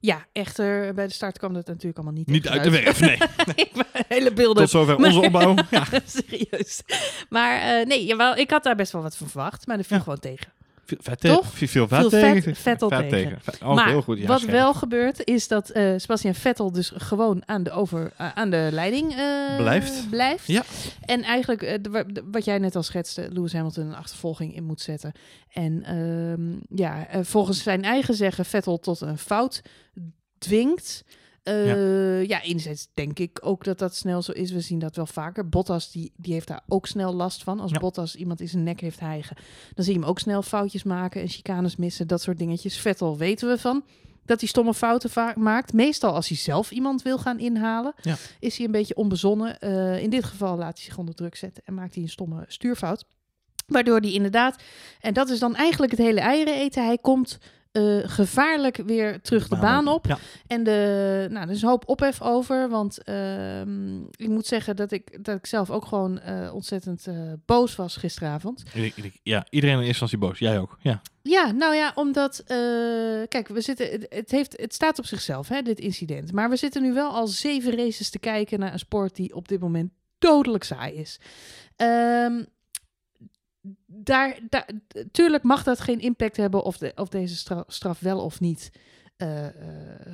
Ja, 0.00 0.26
echter, 0.32 0.94
bij 0.94 1.06
de 1.06 1.12
start 1.12 1.38
kwam 1.38 1.52
dat 1.54 1.66
natuurlijk 1.66 1.96
allemaal 1.96 2.14
niet 2.14 2.26
Niet 2.26 2.48
uit 2.48 2.62
de 2.62 2.70
werf, 2.70 3.00
nee. 3.00 3.18
Hele 4.08 4.32
beelden 4.32 4.62
Tot 4.62 4.70
zover 4.70 4.96
onze 4.96 5.20
opbouw. 5.20 5.54
Ja. 5.70 5.84
Serieus. 6.06 6.82
Maar 7.28 7.60
eh, 7.60 7.86
nee, 7.86 8.04
jawel, 8.04 8.36
ik 8.36 8.50
had 8.50 8.62
daar 8.62 8.76
best 8.76 8.92
wel 8.92 9.02
wat 9.02 9.16
van 9.16 9.28
verwacht. 9.28 9.66
Maar 9.66 9.76
dat 9.76 9.86
viel 9.86 9.96
Ja. 9.96 10.02
gewoon 10.02 10.18
tegen. 10.18 10.52
Veel 10.86 10.98
vet, 11.00 11.20
Toch? 11.20 11.46
Veel, 11.52 11.88
vet 11.88 12.10
tegen. 12.10 12.42
vet- 12.42 12.58
Vettel 12.58 12.88
tegen. 12.88 13.38
Vet- 13.40 13.62
Oh, 13.62 13.74
maar 13.74 13.88
heel 13.88 14.02
goed. 14.02 14.18
Ja, 14.18 14.26
wat 14.26 14.38
scherp. 14.38 14.52
wel 14.52 14.74
gebeurt, 14.74 15.24
is 15.24 15.48
dat 15.48 15.70
eh 15.70 15.92
Sebastian 15.96 16.34
Vettel 16.34 16.72
dus 16.72 16.92
gewoon 16.94 17.42
aan 17.46 17.62
de, 17.62 17.70
over, 17.70 18.12
eh, 18.16 18.32
aan 18.34 18.50
de 18.50 18.68
leiding 18.72 19.10
eh, 19.16 19.56
Blijft. 19.56 20.10
blijft. 20.10 20.46
Ja. 20.46 20.62
En 21.00 21.22
eigenlijk, 21.22 21.60
de- 21.84 22.24
wat 22.30 22.44
jij 22.44 22.58
net 22.58 22.76
al 22.76 22.82
schetste, 22.82 23.28
Lewis 23.32 23.52
Hamilton 23.52 23.86
een 23.86 23.94
achtervolging 23.94 24.54
in 24.56 24.64
moet 24.64 24.80
zetten. 24.80 25.12
En 25.52 25.82
ehm, 25.84 26.78
ja, 26.78 27.06
volgens 27.24 27.62
zijn 27.62 27.84
eigen 27.84 28.14
zeggen 28.14 28.44
Vettel 28.44 28.78
tot 28.78 29.00
een 29.00 29.18
fout 29.18 29.62
dwingt. 30.38 31.04
Eh, 31.46 32.24
ja. 32.24 32.42
enerzijds 32.42 32.88
denk 32.94 33.18
ik 33.18 33.38
ook 33.42 33.64
dat 33.64 33.78
dat 33.78 33.94
snel 33.94 34.22
zo 34.22 34.32
is. 34.32 34.50
We 34.50 34.60
zien 34.60 34.78
dat 34.78 34.96
wel 34.96 35.06
vaker. 35.06 35.48
Bottas, 35.48 35.90
die, 35.90 36.12
die 36.16 36.32
heeft 36.32 36.48
daar 36.48 36.62
ook 36.68 36.86
snel 36.86 37.14
last 37.14 37.42
van. 37.42 37.60
Als 37.60 37.70
Ja. 37.70 37.78
Bottas 37.78 38.16
iemand 38.16 38.40
in 38.40 38.48
zijn 38.48 38.62
nek 38.62 38.80
heeft 38.80 39.00
hijgen, 39.00 39.36
dan 39.74 39.84
zie 39.84 39.94
je 39.94 40.00
hem 40.00 40.08
ook 40.08 40.18
snel 40.18 40.42
foutjes 40.42 40.82
maken 40.82 41.20
en 41.20 41.28
chicanes 41.28 41.76
missen, 41.76 42.06
dat 42.06 42.22
soort 42.22 42.38
dingetjes. 42.38 42.78
Vettel 42.78 43.16
weten 43.16 43.48
we 43.48 43.58
van. 43.58 43.84
Dat 44.24 44.40
hij 44.40 44.48
stomme 44.48 44.74
fouten 44.74 45.10
vaak 45.10 45.36
maakt. 45.36 45.72
Meestal 45.72 46.14
als 46.14 46.28
hij 46.28 46.36
zelf 46.36 46.70
iemand 46.70 47.02
wil 47.02 47.18
gaan 47.18 47.38
inhalen, 47.38 47.94
Ja. 48.00 48.16
is 48.40 48.56
hij 48.56 48.66
een 48.66 48.72
beetje 48.72 48.96
onbezonnen. 48.96 49.58
Eh, 49.60 50.02
in 50.02 50.10
dit 50.10 50.24
geval 50.24 50.56
laat 50.56 50.76
hij 50.76 50.84
zich 50.84 50.98
onder 50.98 51.14
druk 51.14 51.34
zetten 51.36 51.62
en 51.66 51.74
maakt 51.74 51.94
hij 51.94 52.02
een 52.02 52.08
stomme 52.08 52.44
stuurfout. 52.48 53.04
Waardoor 53.66 54.00
hij 54.00 54.12
inderdaad, 54.12 54.62
en 55.00 55.14
dat 55.14 55.28
is 55.28 55.38
dan 55.38 55.54
eigenlijk 55.56 55.92
het 55.92 56.00
hele 56.00 56.20
eieren 56.20 56.54
eten, 56.54 56.84
hij 56.84 56.98
komt 56.98 57.38
eh, 57.76 57.98
gevaarlijk 58.02 58.76
weer 58.76 59.20
terug 59.20 59.48
de 59.48 59.56
baan 59.56 59.88
op. 59.88 60.06
Ja. 60.06 60.18
En 60.46 60.64
de, 60.64 61.26
nou, 61.30 61.46
er 61.46 61.54
is 61.54 61.62
een 61.62 61.68
hoop 61.68 61.88
ophef 61.88 62.22
over, 62.22 62.68
want 62.68 63.02
ehm, 63.02 64.00
ik 64.00 64.28
moet 64.28 64.46
zeggen 64.46 64.76
dat 64.76 64.92
ik, 64.92 65.24
dat 65.24 65.36
ik 65.36 65.46
zelf 65.46 65.70
ook 65.70 65.84
gewoon 65.84 66.18
eh, 66.18 66.54
ontzettend 66.54 67.06
eh, 67.06 67.14
boos 67.46 67.76
was 67.76 67.96
gisteravond. 67.96 68.62
Ja, 69.22 69.46
iedereen 69.50 69.74
in 69.74 69.84
eerste 69.84 70.02
instantie 70.02 70.18
boos. 70.18 70.38
Jij 70.38 70.58
ook. 70.58 70.78
Ja. 70.80 71.02
Ja, 71.22 71.50
nou 71.50 71.74
ja, 71.74 71.92
omdat, 71.94 72.42
kijk, 73.28 73.48
we 73.48 73.60
zitten, 73.60 73.90
het, 73.90 74.06
het, 74.08 74.30
heeft, 74.30 74.56
het 74.60 74.74
staat 74.74 74.98
op 74.98 75.06
zichzelf, 75.06 75.48
hè, 75.48 75.62
dit 75.62 75.78
incident. 75.78 76.32
Maar 76.32 76.50
we 76.50 76.56
zitten 76.56 76.82
nu 76.82 76.92
wel 76.92 77.10
al 77.10 77.26
zeven 77.26 77.76
races 77.76 78.10
te 78.10 78.18
kijken 78.18 78.58
naar 78.58 78.72
een 78.72 78.78
sport 78.78 79.16
die 79.16 79.34
op 79.34 79.48
dit 79.48 79.60
moment 79.60 79.90
dodelijk 80.18 80.64
saai 80.64 80.94
is. 80.94 81.20
Ehm, 81.76 82.42
daar, 83.86 84.38
daar, 84.48 84.68
tuurlijk 85.12 85.42
mag 85.42 85.62
dat 85.62 85.80
geen 85.80 86.00
impact 86.00 86.36
hebben 86.36 86.62
of, 86.62 86.78
de, 86.78 86.92
of 86.94 87.08
deze 87.08 87.36
stra- 87.36 87.64
straf 87.66 87.98
wel 87.98 88.20
of 88.20 88.40
niet 88.40 88.70
eh, 89.16 89.46
eh, 89.46 89.52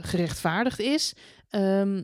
gerechtvaardigd 0.00 0.78
is. 0.78 1.14
Ehm, 1.50 2.02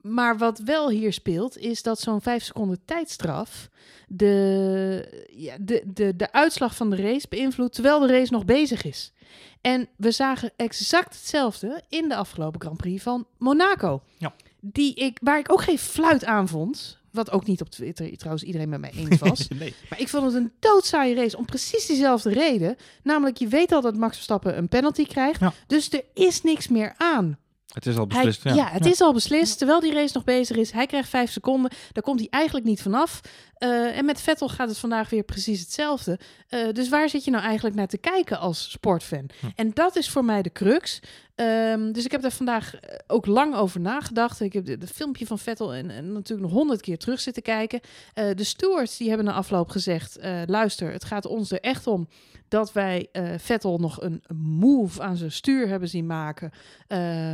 maar 0.00 0.38
wat 0.38 0.58
wel 0.58 0.90
hier 0.90 1.12
speelt, 1.12 1.58
is 1.58 1.82
dat 1.82 2.00
zo'n 2.00 2.20
vijf 2.20 2.44
seconden 2.44 2.84
tijdstraf 2.84 3.68
de, 4.08 5.26
ja, 5.36 5.56
de, 5.60 5.82
de, 5.86 6.16
de 6.16 6.32
uitslag 6.32 6.76
van 6.76 6.90
de 6.90 6.96
race 6.96 7.26
beïnvloedt 7.28 7.74
terwijl 7.74 8.00
de 8.00 8.06
race 8.06 8.32
nog 8.32 8.44
bezig 8.44 8.84
is. 8.84 9.12
En 9.60 9.88
we 9.96 10.10
zagen 10.10 10.52
exact 10.56 11.14
hetzelfde 11.14 11.82
in 11.88 12.08
de 12.08 12.16
afgelopen 12.16 12.60
Grand 12.60 12.76
Prix 12.76 13.02
van 13.02 13.26
Monaco. 13.38 14.02
Ja. 14.18 14.34
Die 14.60 14.94
ik, 14.94 15.18
waar 15.22 15.38
ik 15.38 15.52
ook 15.52 15.62
geen 15.62 15.78
fluit 15.78 16.24
aan 16.24 16.48
vond. 16.48 17.00
Wat 17.12 17.30
ook 17.30 17.46
niet 17.46 17.60
op 17.60 17.70
Twitter 17.70 18.16
trouwens 18.16 18.44
iedereen 18.44 18.68
met 18.68 18.80
mij 18.80 18.92
eens 18.96 19.18
was. 19.18 19.48
nee. 19.58 19.74
Maar 19.90 20.00
ik 20.00 20.08
vond 20.08 20.24
het 20.24 20.34
een 20.34 20.52
doodzaaie 20.60 21.14
race 21.14 21.36
om 21.36 21.44
precies 21.44 21.86
diezelfde 21.86 22.32
reden. 22.32 22.76
Namelijk, 23.02 23.36
je 23.36 23.48
weet 23.48 23.72
al 23.72 23.80
dat 23.80 23.96
Max 23.96 24.14
Verstappen 24.14 24.58
een 24.58 24.68
penalty 24.68 25.06
krijgt. 25.06 25.40
Ja. 25.40 25.52
Dus 25.66 25.90
er 25.92 26.04
is 26.14 26.42
niks 26.42 26.68
meer 26.68 26.94
aan. 26.96 27.38
Het 27.72 27.86
is 27.86 27.96
al 27.96 28.04
Hij- 28.08 28.24
beslist. 28.24 28.56
ja. 28.56 28.68
het 28.68 28.86
is 28.86 29.00
al 29.00 29.12
beslist. 29.12 29.58
Terwijl 29.58 29.80
die 29.80 29.92
race 29.92 30.10
nog 30.14 30.24
bezig 30.24 30.56
is. 30.56 30.70
Hij 30.70 30.86
krijgt 30.86 31.08
vijf 31.08 31.30
seconden. 31.30 31.70
Daar 31.92 32.02
komt 32.02 32.18
hij 32.18 32.28
eigenlijk 32.30 32.66
niet 32.66 32.82
vanaf. 32.82 33.20
Eh 33.54 33.98
en 33.98 34.04
met 34.04 34.20
Vettel 34.20 34.48
gaat 34.48 34.68
het 34.68 34.78
vandaag 34.78 35.10
weer 35.10 35.22
precies 35.22 35.60
hetzelfde. 35.60 36.18
Eh, 36.48 36.72
dus 36.72 36.88
waar 36.88 37.08
zit 37.08 37.24
je 37.24 37.30
nou 37.30 37.44
eigenlijk 37.44 37.76
naar 37.76 37.86
te 37.86 37.98
kijken 37.98 38.38
als 38.38 38.70
sportfan? 38.70 39.30
Hm. 39.40 39.46
En 39.54 39.70
dat 39.74 39.96
is 39.96 40.10
voor 40.10 40.24
mij 40.24 40.42
de 40.42 40.52
crux. 40.52 41.00
Ehm, 41.34 41.92
dus 41.92 42.04
ik 42.04 42.10
heb 42.10 42.22
daar 42.22 42.30
vandaag 42.32 42.74
eh, 42.76 42.98
ook 43.06 43.26
lang 43.26 43.54
over 43.54 43.80
nagedacht. 43.80 44.40
Ik 44.40 44.52
heb 44.52 44.66
het 44.66 44.90
filmpje 44.90 45.26
van 45.26 45.38
Vettel 45.38 45.74
en, 45.74 45.90
en 45.90 46.12
natuurlijk 46.12 46.48
nog 46.48 46.58
honderd 46.58 46.80
keer 46.80 46.98
terug 46.98 47.20
zitten 47.20 47.42
kijken. 47.42 47.80
Eh, 48.14 48.24
de 48.34 48.44
stewards 48.44 48.96
die 48.96 49.08
hebben 49.08 49.26
na 49.26 49.32
afloop 49.32 49.68
gezegd: 49.68 50.16
eh, 50.18 50.40
luister, 50.46 50.92
het 50.92 51.04
gaat 51.04 51.26
ons 51.26 51.50
er 51.50 51.60
echt 51.60 51.86
om 51.86 52.08
dat 52.48 52.72
wij 52.72 53.08
Vettel 53.36 53.78
nog 53.78 54.02
een 54.02 54.22
move 54.34 55.02
aan 55.02 55.16
zijn 55.16 55.32
stuur 55.32 55.68
hebben 55.68 55.88
zien 55.88 56.06
maken. 56.06 56.50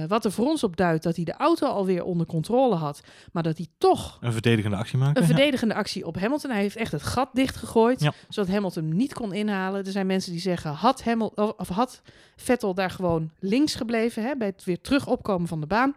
Wat 0.08 0.24
er 0.24 0.32
voor 0.32 0.46
ons 0.46 0.62
op 0.62 0.76
duidt 0.76 1.02
dat 1.02 1.16
hij 1.16 1.24
de 1.24 1.32
auto 1.32 1.66
alweer 1.66 2.04
onder 2.04 2.26
controle 2.26 2.74
had. 2.74 3.00
Maar 3.32 3.42
dat 3.42 3.56
hij 3.56 3.66
toch 3.78 4.18
Een 4.20 4.32
verdedigende 4.32 4.76
actie 4.76 4.98
maken. 4.98 5.22
een 5.22 5.28
ja. 5.28 5.34
verdedigende 5.34 5.74
actie 5.74 6.06
op 6.06 6.18
Hamilton. 6.20 6.50
Hij 6.50 6.60
heeft 6.60 6.76
echt 6.76 6.92
het 6.92 7.02
gat 7.02 7.28
dichtgegooid, 7.32 8.00
Ja. 8.00 8.12
zodat 8.28 8.50
Hamilton 8.50 8.84
hem 8.84 8.96
niet 8.96 9.14
kon 9.14 9.32
inhalen. 9.32 9.84
Er 9.84 9.92
zijn 9.92 10.06
mensen 10.06 10.32
die 10.32 10.40
zeggen, 10.40 10.70
had, 10.70 11.02
Hamil 11.04 11.32
of 11.56 11.68
had 11.68 12.02
Vettel 12.36 12.74
daar 12.74 12.90
gewoon 12.90 13.30
links 13.38 13.74
gebleven, 13.88 14.22
hè, 14.22 14.36
bij 14.36 14.46
het 14.46 14.64
weer 14.64 14.80
terug 14.80 15.06
opkomen 15.06 15.48
van 15.48 15.60
de 15.60 15.66
baan. 15.66 15.94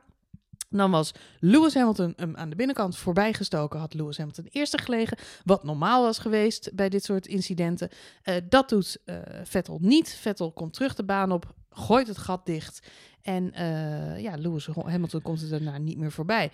Dan 0.69 0.91
was 0.91 1.11
Lewis 1.39 1.73
Hamilton 1.73 2.13
hem 2.15 2.35
aan 2.35 2.49
de 2.49 2.55
binnenkant 2.55 2.97
voorbij 2.97 3.33
gestoken. 3.33 3.79
Had 3.79 3.93
Lewis 3.93 4.17
Hamilton 4.17 4.47
eerste 4.51 4.77
gelegen. 4.77 5.17
Wat 5.43 5.63
normaal 5.63 6.03
was 6.03 6.19
geweest 6.19 6.71
bij 6.73 6.89
dit 6.89 7.03
soort 7.03 7.27
incidenten. 7.27 7.89
Eh, 8.23 8.35
dat 8.49 8.69
doet 8.69 8.97
eh, 9.05 9.15
Vettel 9.43 9.77
niet. 9.81 10.09
Vettel 10.09 10.51
komt 10.51 10.73
terug 10.73 10.95
de 10.95 11.03
baan 11.03 11.31
op. 11.31 11.53
Gooit 11.69 12.07
het 12.07 12.17
gat 12.17 12.45
dicht. 12.45 12.87
En 13.21 13.53
eh, 13.53 14.19
ja, 14.19 14.35
Lewis 14.35 14.65
Hamilton 14.65 15.21
komt 15.21 15.41
er 15.41 15.49
daarna 15.49 15.77
niet 15.77 15.97
meer 15.97 16.11
voorbij. 16.11 16.51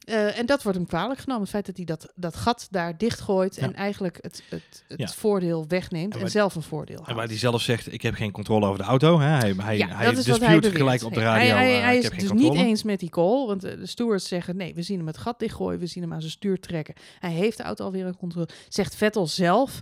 Eh, 0.00 0.38
en 0.38 0.46
dat 0.46 0.62
wordt 0.62 0.78
hem 0.78 0.86
kwalijk 0.86 1.20
genomen. 1.20 1.42
Het 1.42 1.50
feit 1.50 1.66
dat 1.66 1.76
hij 1.76 1.84
dat, 1.84 2.12
dat 2.14 2.36
gat 2.36 2.68
daar 2.70 2.98
dichtgooit. 2.98 3.54
Ja. 3.56 3.62
En 3.62 3.74
eigenlijk 3.74 4.18
het, 4.20 4.42
het, 4.48 4.84
het 4.88 4.98
Ja. 4.98 5.08
voordeel 5.08 5.64
wegneemt. 5.68 6.14
En 6.14 6.20
En, 6.20 6.30
zelf 6.30 6.54
een 6.54 6.62
voordeel 6.62 6.96
En 6.96 7.02
houdt. 7.02 7.18
waar 7.18 7.28
hij 7.28 7.38
zelf 7.38 7.62
zegt, 7.62 7.92
ik 7.92 8.02
heb 8.02 8.14
geen 8.14 8.30
controle 8.30 8.66
over 8.66 8.78
de 8.78 8.84
auto. 8.84 9.20
Hè? 9.20 9.26
Hij, 9.26 9.54
hij, 9.56 9.76
Ja, 9.76 9.88
hij 9.88 10.14
dispute 10.14 10.70
gelijk 10.70 11.02
op 11.04 11.14
de 11.14 11.20
radio. 11.20 11.54
Hij, 11.54 11.66
hij, 11.68 11.76
eh, 11.78 11.82
hij 11.84 11.98
is 11.98 12.10
dus 12.10 12.32
niet 12.32 12.54
eens 12.54 12.82
met 12.82 13.00
die 13.00 13.08
call. 13.10 13.46
Want 13.46 13.64
eh, 13.64 13.76
de 13.78 13.86
stewards 13.86 14.28
zeggen, 14.28 14.56
nee, 14.56 14.74
we 14.74 14.82
zien 14.82 14.98
hem 14.98 15.06
het 15.06 15.18
gat 15.18 15.38
dichtgooien. 15.38 15.78
We 15.80 15.86
zien 15.86 16.02
hem 16.02 16.12
aan 16.12 16.20
zijn 16.20 16.32
stuur 16.32 16.60
trekken. 16.60 16.94
Hij 17.18 17.32
heeft 17.32 17.56
de 17.56 17.62
auto 17.62 17.84
alweer 17.84 18.06
in 18.06 18.16
controle. 18.16 18.48
Zegt 18.68 18.94
Vettel 18.94 19.26
zelf, 19.26 19.80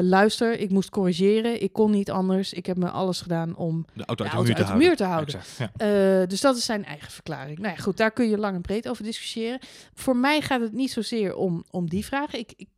luister, 0.00 0.58
ik 0.58 0.70
moest 0.70 0.90
corrigeren. 0.90 1.62
Ik 1.62 1.72
kon 1.72 1.90
niet 1.90 2.10
anders. 2.10 2.52
Ik 2.52 2.66
heb 2.66 2.76
me 2.76 2.90
alles 2.90 3.20
gedaan 3.20 3.56
om... 3.56 3.84
De 3.92 4.04
auto 4.04 4.24
uit 4.24 4.32
de 4.32 4.38
auto 4.38 4.42
muur 4.42 4.46
te 4.46 4.56
uit 4.56 4.56
de 4.56 4.64
houden. 4.64 4.88
muur 4.88 4.96
te 4.96 5.04
houden. 5.04 5.34
Exact, 5.34 5.72
ja. 6.18 6.26
Dus 6.26 6.40
dat 6.40 6.56
is 6.56 6.64
zijn 6.64 6.84
eigen 6.84 7.10
verklaring. 7.12 7.58
Nou 7.58 7.74
ja, 7.76 7.82
goed, 7.82 7.96
daar 7.96 8.10
kun 8.10 8.28
je 8.28 8.38
lang 8.38 8.54
en 8.54 8.60
breed 8.60 8.88
over 8.88 9.04
discussiëren. 9.04 9.55
Voor 9.94 10.16
mij 10.16 10.40
gaat 10.40 10.60
het 10.60 10.72
niet 10.72 10.90
zozeer 10.90 11.34
om, 11.34 11.64
om 11.70 11.88
die 11.88 12.04
vragen. 12.04 12.38
Ik, 12.38 12.52
ik, 12.56 12.68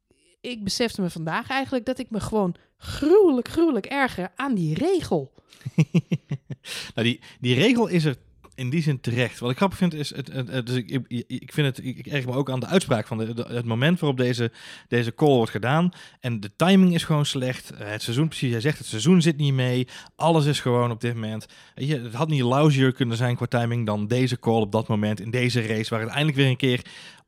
ik 0.40 0.64
besefte 0.64 1.00
me 1.00 1.10
vandaag 1.10 1.50
eigenlijk 1.50 1.84
dat 1.84 1.98
ik 1.98 2.10
me 2.10 2.20
gewoon 2.20 2.54
gruwelijk, 2.76 3.48
gruwelijk 3.48 3.86
erger 3.86 4.32
aan 4.36 4.54
die 4.54 4.74
regel. 4.74 5.32
nou, 6.94 7.06
die, 7.06 7.20
die 7.40 7.54
regel 7.54 7.86
is 7.86 8.04
er 8.04 8.16
in 8.58 8.70
die 8.70 8.82
zin 8.82 9.00
terecht. 9.00 9.38
Wat 9.38 9.50
ik 9.50 9.56
grappig 9.56 9.78
vind 9.78 9.94
is, 9.94 10.14
het, 10.14 10.32
het, 10.32 10.66
dus 10.66 10.76
ik, 10.76 11.02
ik, 11.26 11.52
vind 11.52 11.76
het, 11.76 11.86
ik, 11.86 12.06
erg 12.06 12.26
me 12.26 12.32
ook 12.32 12.50
aan 12.50 12.60
de 12.60 12.66
uitspraak 12.66 13.06
van 13.06 13.18
de, 13.18 13.44
het 13.48 13.64
moment 13.64 14.00
waarop 14.00 14.18
deze, 14.18 14.50
deze 14.88 15.14
call 15.14 15.34
wordt 15.34 15.50
gedaan. 15.50 15.90
En 16.20 16.40
de 16.40 16.50
timing 16.56 16.94
is 16.94 17.04
gewoon 17.04 17.26
slecht. 17.26 17.70
Eh, 17.70 17.88
Het 17.88 18.02
seizoen, 18.02 18.28
precies, 18.28 18.50
jij 18.50 18.60
zegt 18.60 18.78
het 18.78 18.86
seizoen 18.86 19.22
zit 19.22 19.36
niet 19.36 19.54
mee. 19.54 19.88
Alles 20.16 20.44
is 20.44 20.60
gewoon 20.60 20.90
op 20.90 21.00
dit 21.00 21.14
moment. 21.14 21.46
Je, 21.74 22.00
het 22.00 22.14
had 22.14 22.28
niet 22.28 22.42
lousier 22.42 22.92
kunnen 22.92 23.16
zijn 23.16 23.36
qua 23.36 23.46
timing 23.46 23.86
dan 23.86 24.06
deze 24.06 24.38
call 24.38 24.60
op 24.60 24.72
dat 24.72 24.88
moment 24.88 25.20
in 25.20 25.30
deze 25.30 25.66
race, 25.66 25.90
waar 25.90 26.00
het 26.00 26.10
eindelijk 26.10 26.36
weer 26.36 26.48
een 26.48 26.56
keer 26.56 26.82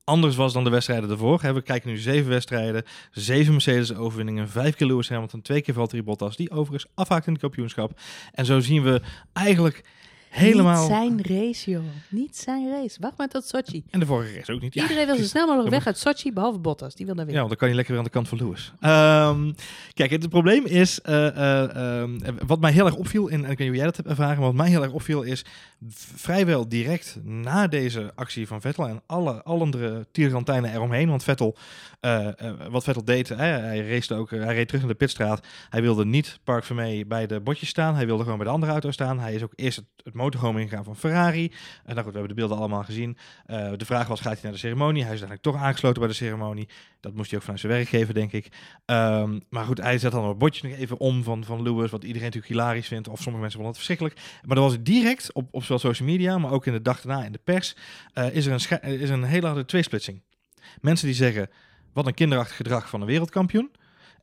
anders 0.05 0.37
was 0.37 0.53
dan 0.53 0.65
de 0.65 0.71
wedstrijden 0.71 1.11
ervoor. 1.11 1.55
We 1.55 1.63
kijken 1.63 1.91
nu 1.91 1.97
zeven 1.97 2.31
wedstrijden, 2.31 2.85
zeven 3.11 3.53
Mercedes-overwinningen, 3.53 4.49
vijf 4.49 4.75
keer 4.75 4.87
Lewis 4.87 5.09
Hamilton, 5.09 5.43
twee 5.43 5.61
keer 5.61 5.75
Valtteri 5.75 6.03
Bottas, 6.03 6.37
die 6.37 6.51
overigens 6.51 6.93
afhaakt 6.95 7.27
in 7.27 7.33
het 7.33 7.43
kampioenschap. 7.43 8.01
En 8.33 8.45
zo 8.45 8.61
zien 8.61 8.83
we 8.83 9.01
eigenlijk 9.33 9.85
helemaal... 10.31 10.81
Niet 10.81 10.91
zijn 10.91 11.23
race, 11.23 11.71
joh. 11.71 11.83
Niet 12.09 12.37
zijn 12.37 12.71
race. 12.71 12.97
Wacht 13.01 13.19
maar 13.19 13.29
tot 13.29 13.45
Sochi. 13.45 13.85
En 13.91 14.01
de 14.01 14.07
vorige 14.07 14.35
race 14.35 14.53
ook 14.53 14.61
niet. 14.61 14.75
Ja, 14.75 14.83
Iedereen 14.83 15.07
wil 15.07 15.17
zo 15.17 15.23
snel 15.23 15.47
mogelijk 15.47 15.71
weg 15.71 15.87
uit 15.87 15.99
Sochi, 15.99 16.33
behalve 16.33 16.59
Bottas. 16.59 16.95
Die 16.95 17.07
wil 17.07 17.15
daar 17.15 17.25
Ja, 17.25 17.31
weer. 17.31 17.39
want 17.41 17.49
dan 17.51 17.59
kan 17.59 17.69
je 17.69 17.75
lekker 17.75 17.93
weer 17.95 18.03
aan 18.03 18.09
de 18.09 18.15
kant 18.17 18.29
van 18.29 18.39
Lewis. 18.39 18.73
Ehm, 18.81 19.53
kijk, 19.95 20.11
het 20.11 20.29
probleem 20.29 20.67
is, 20.67 21.01
eh, 21.01 21.27
eh, 21.27 22.01
ehm, 22.03 22.19
wat 22.47 22.61
mij 22.61 22.73
heel 22.73 22.87
erg 22.87 22.97
opviel, 22.97 23.29
en, 23.31 23.45
en 23.45 23.51
ik 23.51 23.59
weet 23.59 23.59
niet 23.59 23.67
hoe 23.69 23.77
jij 23.77 23.85
dat 23.87 23.97
hebt 23.97 24.09
ervaren, 24.09 24.37
maar 24.37 24.47
wat 24.47 24.55
mij 24.55 24.69
heel 24.69 24.83
erg 24.83 24.93
opviel 24.93 25.23
is, 25.23 25.45
vrijwel 26.17 26.69
direct 26.69 27.19
na 27.25 27.67
deze 27.67 28.13
actie 28.15 28.47
van 28.47 28.61
Vettel 28.61 28.89
en 28.89 29.03
alle, 29.07 29.43
alle 29.43 29.61
andere 29.61 30.07
tiergantijnen 30.13 30.73
eromheen, 30.73 31.09
want 31.09 31.25
Vettel, 31.25 31.57
eh, 32.01 32.29
wat 32.71 32.85
Vettel 32.85 33.05
deed, 33.05 33.29
hij, 33.29 33.87
race 33.89 34.15
ook, 34.15 34.31
hij 34.31 34.55
reed 34.55 34.67
terug 34.67 34.81
naar 34.83 34.91
de 34.91 34.97
pitstraat, 34.97 35.47
hij 35.71 35.83
wilde 35.83 36.05
niet 36.05 36.39
Park 36.45 36.65
Vermee 36.65 37.07
bij 37.07 37.27
de 37.27 37.41
botjes 37.41 37.69
staan, 37.69 37.95
hij 37.95 38.07
wilde 38.07 38.23
gewoon 38.23 38.39
bij 38.39 38.47
de 38.47 38.53
andere 38.53 38.73
auto 38.73 38.91
staan, 38.91 39.19
hij 39.21 39.35
is 39.35 39.43
ook 39.43 39.53
eerst 39.55 39.77
het, 39.77 39.87
het 40.05 40.15
motorhome 40.21 40.61
ingegaan 40.61 40.85
van 40.85 40.97
Ferrari, 40.97 41.45
en 41.85 41.95
nou 41.95 41.97
goed, 41.97 42.13
we 42.13 42.19
hebben 42.19 42.29
de 42.29 42.35
beelden 42.35 42.57
allemaal 42.57 42.83
gezien. 42.83 43.17
Eh, 43.47 43.73
de 43.77 43.85
vraag 43.85 44.07
was, 44.09 44.21
gaat 44.21 44.33
hij 44.33 44.43
naar 44.43 44.53
de 44.53 44.59
ceremonie? 44.59 45.03
Hij 45.05 45.15
is 45.15 45.21
eigenlijk 45.21 45.43
toch 45.43 45.57
aangesloten 45.57 45.99
bij 45.99 46.09
de 46.09 46.17
ceremonie. 46.17 46.69
Dat 47.01 47.15
moest 47.15 47.29
hij 47.29 47.39
ook 47.39 47.45
vanuit 47.45 47.61
zijn 47.61 47.73
werkgever, 47.73 48.15
denk 48.15 48.33
ik. 48.33 48.49
Ehm, 48.85 49.39
maar 49.49 49.65
goed, 49.65 49.79
hij 49.79 49.99
zet 49.99 50.13
dan 50.13 50.25
een 50.25 50.39
bordje 50.39 50.69
nog 50.69 50.79
even 50.79 50.99
om 50.99 51.23
van, 51.23 51.45
van 51.45 51.63
Lewis, 51.63 51.91
wat 51.91 52.03
iedereen 52.03 52.27
natuurlijk 52.27 52.53
hilarisch 52.53 52.87
vindt. 52.87 53.09
Of 53.09 53.21
sommige 53.21 53.41
mensen 53.41 53.61
vonden 53.61 53.79
het 53.79 53.87
verschrikkelijk. 53.87 54.41
Maar 54.47 54.57
dan 54.57 54.65
was 54.65 54.83
direct 54.83 55.33
op, 55.33 55.49
op 55.51 55.63
zowel 55.63 55.79
social 55.79 56.09
media, 56.09 56.39
maar 56.39 56.53
ook 56.53 56.67
in 56.67 56.73
de 56.73 56.83
dag 56.83 57.01
daarna 57.01 57.25
in 57.25 57.33
de 57.33 57.41
pers, 57.45 57.77
eh, 58.13 58.35
is 58.35 58.47
er 58.47 58.53
een, 58.53 59.01
is 59.01 59.11
een 59.11 59.25
hele 59.25 59.47
harde 59.47 59.65
tweesplitsing. 59.65 60.23
Mensen 60.81 61.07
die 61.07 61.17
zeggen, 61.17 61.51
wat 61.93 62.07
een 62.07 62.15
kinderachtig 62.15 62.57
gedrag 62.57 62.89
van 62.89 63.01
een 63.01 63.07
wereldkampioen. 63.07 63.71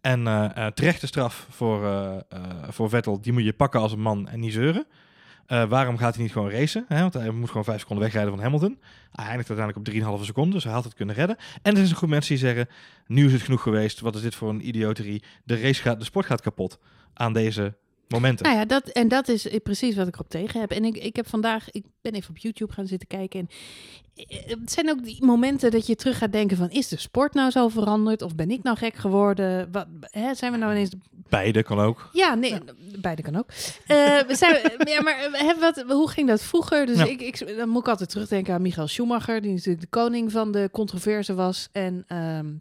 En 0.02 0.28
eh, 0.28 0.68
terechte 0.68 1.08
straf 1.08 1.48
voor, 1.50 1.86
eh, 1.86 2.18
voor 2.70 2.90
Vettel, 2.90 3.22
die 3.22 3.34
moet 3.34 3.44
je 3.44 3.54
pakken 3.54 3.80
als 3.80 3.92
een 3.92 4.02
man 4.02 4.28
en 4.28 4.40
niet 4.40 4.54
zeuren. 4.54 4.88
Eh, 5.48 5.70
waarom 5.70 5.98
gaat 5.98 6.14
hij 6.14 6.24
niet 6.24 6.32
gewoon 6.32 6.50
racen? 6.50 6.86
Hè? 6.88 7.02
Want 7.02 7.14
hij 7.14 7.30
moet 7.30 7.50
gewoon 7.50 7.64
vijf 7.64 7.80
seconden 7.80 8.04
wegrijden 8.04 8.34
van 8.34 8.44
Hamilton. 8.44 8.80
Hij 9.12 9.26
eindigt 9.26 9.50
uiteindelijk 9.50 9.78
op 9.78 10.20
3,5 10.20 10.26
seconden, 10.26 10.54
dus 10.54 10.64
hij 10.64 10.74
had 10.74 10.84
het 10.84 10.94
kunnen 10.94 11.16
redden. 11.16 11.38
En 11.62 11.76
er 11.76 11.82
is 11.82 11.90
een 11.90 11.96
groep 11.96 12.10
mensen 12.10 12.36
die 12.36 12.46
zeggen, 12.46 12.68
nu 13.08 13.26
is 13.26 13.32
het 13.32 13.42
genoeg 13.42 13.62
geweest. 13.62 14.00
Wat 14.00 14.16
is 14.16 14.22
dit 14.22 14.36
voor 14.36 14.50
een 14.50 14.68
idioterie? 14.68 15.24
De 15.44 15.62
race 15.62 15.82
gaat, 15.82 16.00
de 16.00 16.06
sport 16.06 16.26
gaat 16.26 16.42
kapot 16.42 16.80
aan 17.14 17.34
deze 17.34 17.78
momenten. 18.08 18.46
Nou 18.46 18.58
ja, 18.58 18.66
dat, 18.66 18.88
en 18.88 19.08
dat 19.08 19.28
is 19.28 19.48
precies 19.64 19.96
wat 19.96 20.08
ik 20.08 20.14
erop 20.14 20.30
tegen 20.30 20.60
heb. 20.60 20.72
En 20.72 20.86
ik, 20.86 20.98
ik 20.98 21.16
heb 21.16 21.28
vandaag, 21.28 21.72
ik 21.72 21.86
ben 22.02 22.14
even 22.14 22.30
op 22.30 22.38
YouTube 22.38 22.74
gaan 22.74 22.88
zitten 22.88 23.08
kijken. 23.08 23.40
En 23.40 23.50
eh, 24.28 24.48
het 24.48 24.72
zijn 24.72 24.90
ook 24.90 25.04
die 25.04 25.26
momenten 25.26 25.72
dat 25.72 25.88
je 25.88 25.96
terug 25.96 26.18
gaat 26.18 26.32
denken 26.32 26.58
van, 26.58 26.70
is 26.70 26.88
de 26.88 26.98
sport 27.00 27.34
nou 27.34 27.52
zo 27.52 27.68
veranderd? 27.68 28.22
Of 28.22 28.36
ben 28.36 28.52
ik 28.52 28.64
nou 28.64 28.78
gek 28.78 28.96
geworden? 28.96 29.72
Wat, 29.72 29.88
hè, 30.02 30.36
zijn 30.36 30.52
we 30.52 30.58
nou 30.58 30.72
ineens 30.72 30.92
Beide 31.30 31.64
kan 31.64 31.80
ook. 31.80 32.10
Ja, 32.14 32.36
nee, 32.36 32.58
beide 33.00 33.22
kan 33.22 33.36
ook. 33.36 33.50
Eh, 33.88 33.96
we 34.28 34.36
zijn, 34.36 34.72
ja, 34.94 35.02
maar 35.02 35.18
eh, 35.20 35.42
hè, 35.42 35.60
wat, 35.60 35.84
hoe 35.88 36.10
ging 36.10 36.28
dat 36.28 36.44
vroeger? 36.44 36.86
Dus 36.86 36.98
Ja. 36.98 37.06
ik, 37.06 37.22
ik, 37.22 37.58
dan 37.58 37.70
moet 37.70 37.82
ik 37.82 37.88
altijd 37.88 38.10
terugdenken 38.10 38.54
aan 38.54 38.62
Michael 38.62 38.88
Schumacher, 38.88 39.42
die 39.42 39.52
natuurlijk 39.52 39.82
de 39.82 39.88
koning 39.88 40.32
van 40.32 40.52
de 40.52 40.70
controverse 40.72 41.34
was. 41.34 41.70
En 41.72 42.04
ehm, 42.08 42.54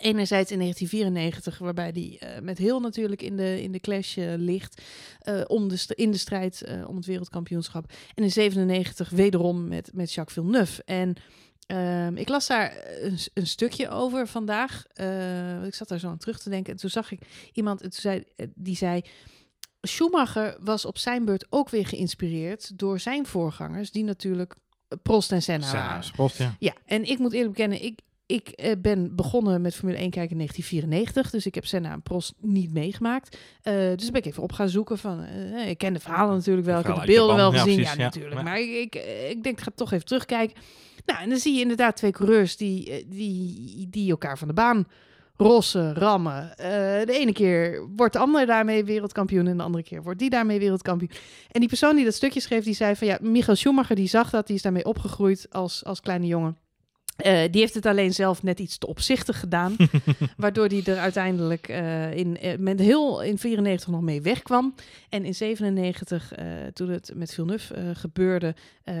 enerzijds 0.00 0.50
in 0.50 0.58
1994, 0.58 1.58
waarbij 1.58 1.92
die 1.92 2.18
eh, 2.18 2.40
met 2.42 2.58
heel 2.58 2.80
natuurlijk 2.80 3.22
in 3.22 3.36
de, 3.36 3.62
in 3.62 3.72
de 3.72 3.80
clash 3.80 4.18
eh, 4.18 4.32
ligt, 4.36 4.82
eh, 5.18 5.40
om 5.46 5.68
de, 5.68 5.84
in 5.94 6.10
de 6.10 6.18
strijd 6.18 6.64
om 6.86 6.96
het 6.96 7.06
wereldkampioenschap. 7.06 7.92
En 8.14 8.22
in 8.22 8.30
97 8.30 9.10
wederom 9.10 9.68
met, 9.68 9.90
met 9.94 10.12
Jacques 10.12 10.34
Villeneuve. 10.34 10.82
En 10.84 11.16
Ehm, 11.66 12.16
ik 12.16 12.28
las 12.28 12.46
daar 12.46 12.76
een, 13.00 13.18
een 13.34 13.46
stukje 13.46 13.88
over 13.88 14.28
vandaag. 14.28 14.84
Ik 15.64 15.74
zat 15.74 15.88
daar 15.88 15.98
zo 15.98 16.08
aan 16.08 16.18
terug 16.18 16.38
te 16.38 16.50
denken. 16.50 16.72
En 16.72 16.78
toen 16.78 16.90
zag 16.90 17.10
ik 17.10 17.20
iemand 17.52 17.82
en 17.82 17.90
toen 17.90 18.00
zei, 18.00 18.24
die 18.54 18.76
zei... 18.76 19.02
Schumacher 19.80 20.56
was 20.60 20.84
op 20.84 20.98
zijn 20.98 21.24
beurt 21.24 21.46
ook 21.50 21.68
weer 21.68 21.86
geïnspireerd 21.86 22.78
door 22.78 23.00
zijn 23.00 23.26
voorgangers... 23.26 23.90
die 23.90 24.04
natuurlijk 24.04 24.56
Prost 25.02 25.32
en 25.32 25.42
Senna 25.42 25.72
waren. 25.72 26.04
Ja, 26.04 26.10
Prost, 26.12 26.38
ja. 26.38 26.56
Ja, 26.58 26.72
en 26.84 27.04
ik 27.04 27.18
moet 27.18 27.32
eerlijk 27.32 27.52
bekennen, 27.52 27.82
ik, 27.82 28.00
ik 28.26 28.48
eh, 28.48 28.72
ben 28.78 29.16
begonnen 29.16 29.60
met 29.60 29.74
Formule 29.74 29.98
1 29.98 30.10
kijken 30.10 30.30
in 30.30 30.36
1994. 30.36 31.30
Dus 31.30 31.46
ik 31.46 31.54
heb 31.54 31.66
Senna 31.66 31.92
en 31.92 32.02
Prost 32.02 32.34
niet 32.40 32.72
meegemaakt. 32.72 33.38
Eh, 33.62 33.74
dus 33.74 34.10
ben 34.10 34.20
ik 34.20 34.26
even 34.26 34.42
op 34.42 34.52
gaan 34.52 34.68
zoeken 34.68 34.98
van... 34.98 35.24
eh, 35.24 35.68
ik 35.68 35.78
ken 35.78 35.92
de 35.92 36.00
verhalen 36.00 36.34
natuurlijk 36.34 36.66
wel, 36.66 36.78
ik 36.78 36.86
heb 36.86 36.94
de 36.96 37.06
beelden 37.06 37.36
wel 37.36 37.50
gezien. 37.50 37.68
Ja, 37.68 37.74
precies, 37.74 37.96
ja. 37.96 38.02
natuurlijk. 38.02 38.34
Ja. 38.34 38.42
Maar 38.42 38.60
ik, 38.60 38.94
ik, 39.30 39.42
denk, 39.42 39.58
ik 39.58 39.60
ga 39.60 39.70
toch 39.74 39.92
even 39.92 40.06
terugkijken. 40.06 40.56
Nou, 41.06 41.22
en 41.22 41.28
dan 41.28 41.38
zie 41.38 41.54
je 41.54 41.60
inderdaad 41.60 41.96
twee 41.96 42.10
coureurs 42.10 42.56
die, 42.56 43.06
die, 43.08 43.86
die 43.90 44.10
elkaar 44.10 44.38
van 44.38 44.48
de 44.48 44.54
baan 44.54 44.86
rossen, 45.36 45.94
rammen. 45.94 46.52
De 46.56 47.18
ene 47.18 47.32
keer 47.32 47.88
wordt 47.96 48.12
de 48.12 48.18
ander 48.18 48.46
daarmee 48.46 48.84
wereldkampioen 48.84 49.46
en 49.46 49.56
de 49.56 49.62
andere 49.62 49.84
keer 49.84 50.02
wordt 50.02 50.18
die 50.18 50.30
daarmee 50.30 50.58
wereldkampioen. 50.58 51.10
En 51.50 51.60
die 51.60 51.68
persoon 51.68 51.96
die 51.96 52.04
dat 52.04 52.14
stukje 52.14 52.40
schreef, 52.40 52.64
die 52.64 52.74
zei 52.74 52.96
van 52.96 53.06
ja, 53.06 53.18
Michael 53.20 53.56
Schumacher 53.56 53.96
die 53.96 54.08
zag 54.08 54.30
dat, 54.30 54.46
die 54.46 54.56
is 54.56 54.62
daarmee 54.62 54.84
opgegroeid 54.84 55.46
als, 55.50 55.84
als 55.84 56.00
kleine 56.00 56.26
jongen. 56.26 56.56
Eh, 57.16 57.40
die 57.50 57.60
heeft 57.60 57.74
het 57.74 57.86
alleen 57.86 58.14
zelf 58.14 58.42
net 58.42 58.58
iets 58.58 58.78
te 58.78 58.86
opzichtig 58.86 59.40
gedaan, 59.40 59.76
waardoor 60.36 60.66
hij 60.66 60.82
er 60.84 60.98
uiteindelijk 60.98 61.68
eh, 61.68 62.14
in, 62.14 62.38
eh, 62.38 62.58
met 62.58 62.80
heel 62.80 63.22
in 63.22 63.38
94 63.38 63.88
nog 63.88 64.00
mee 64.00 64.22
wegkwam. 64.22 64.74
En 65.08 65.24
in 65.24 65.34
97, 65.34 66.32
eh, 66.32 66.46
toen 66.72 66.88
het 66.88 67.12
met 67.14 67.34
Villeneuve 67.34 67.94
gebeurde, 67.94 68.54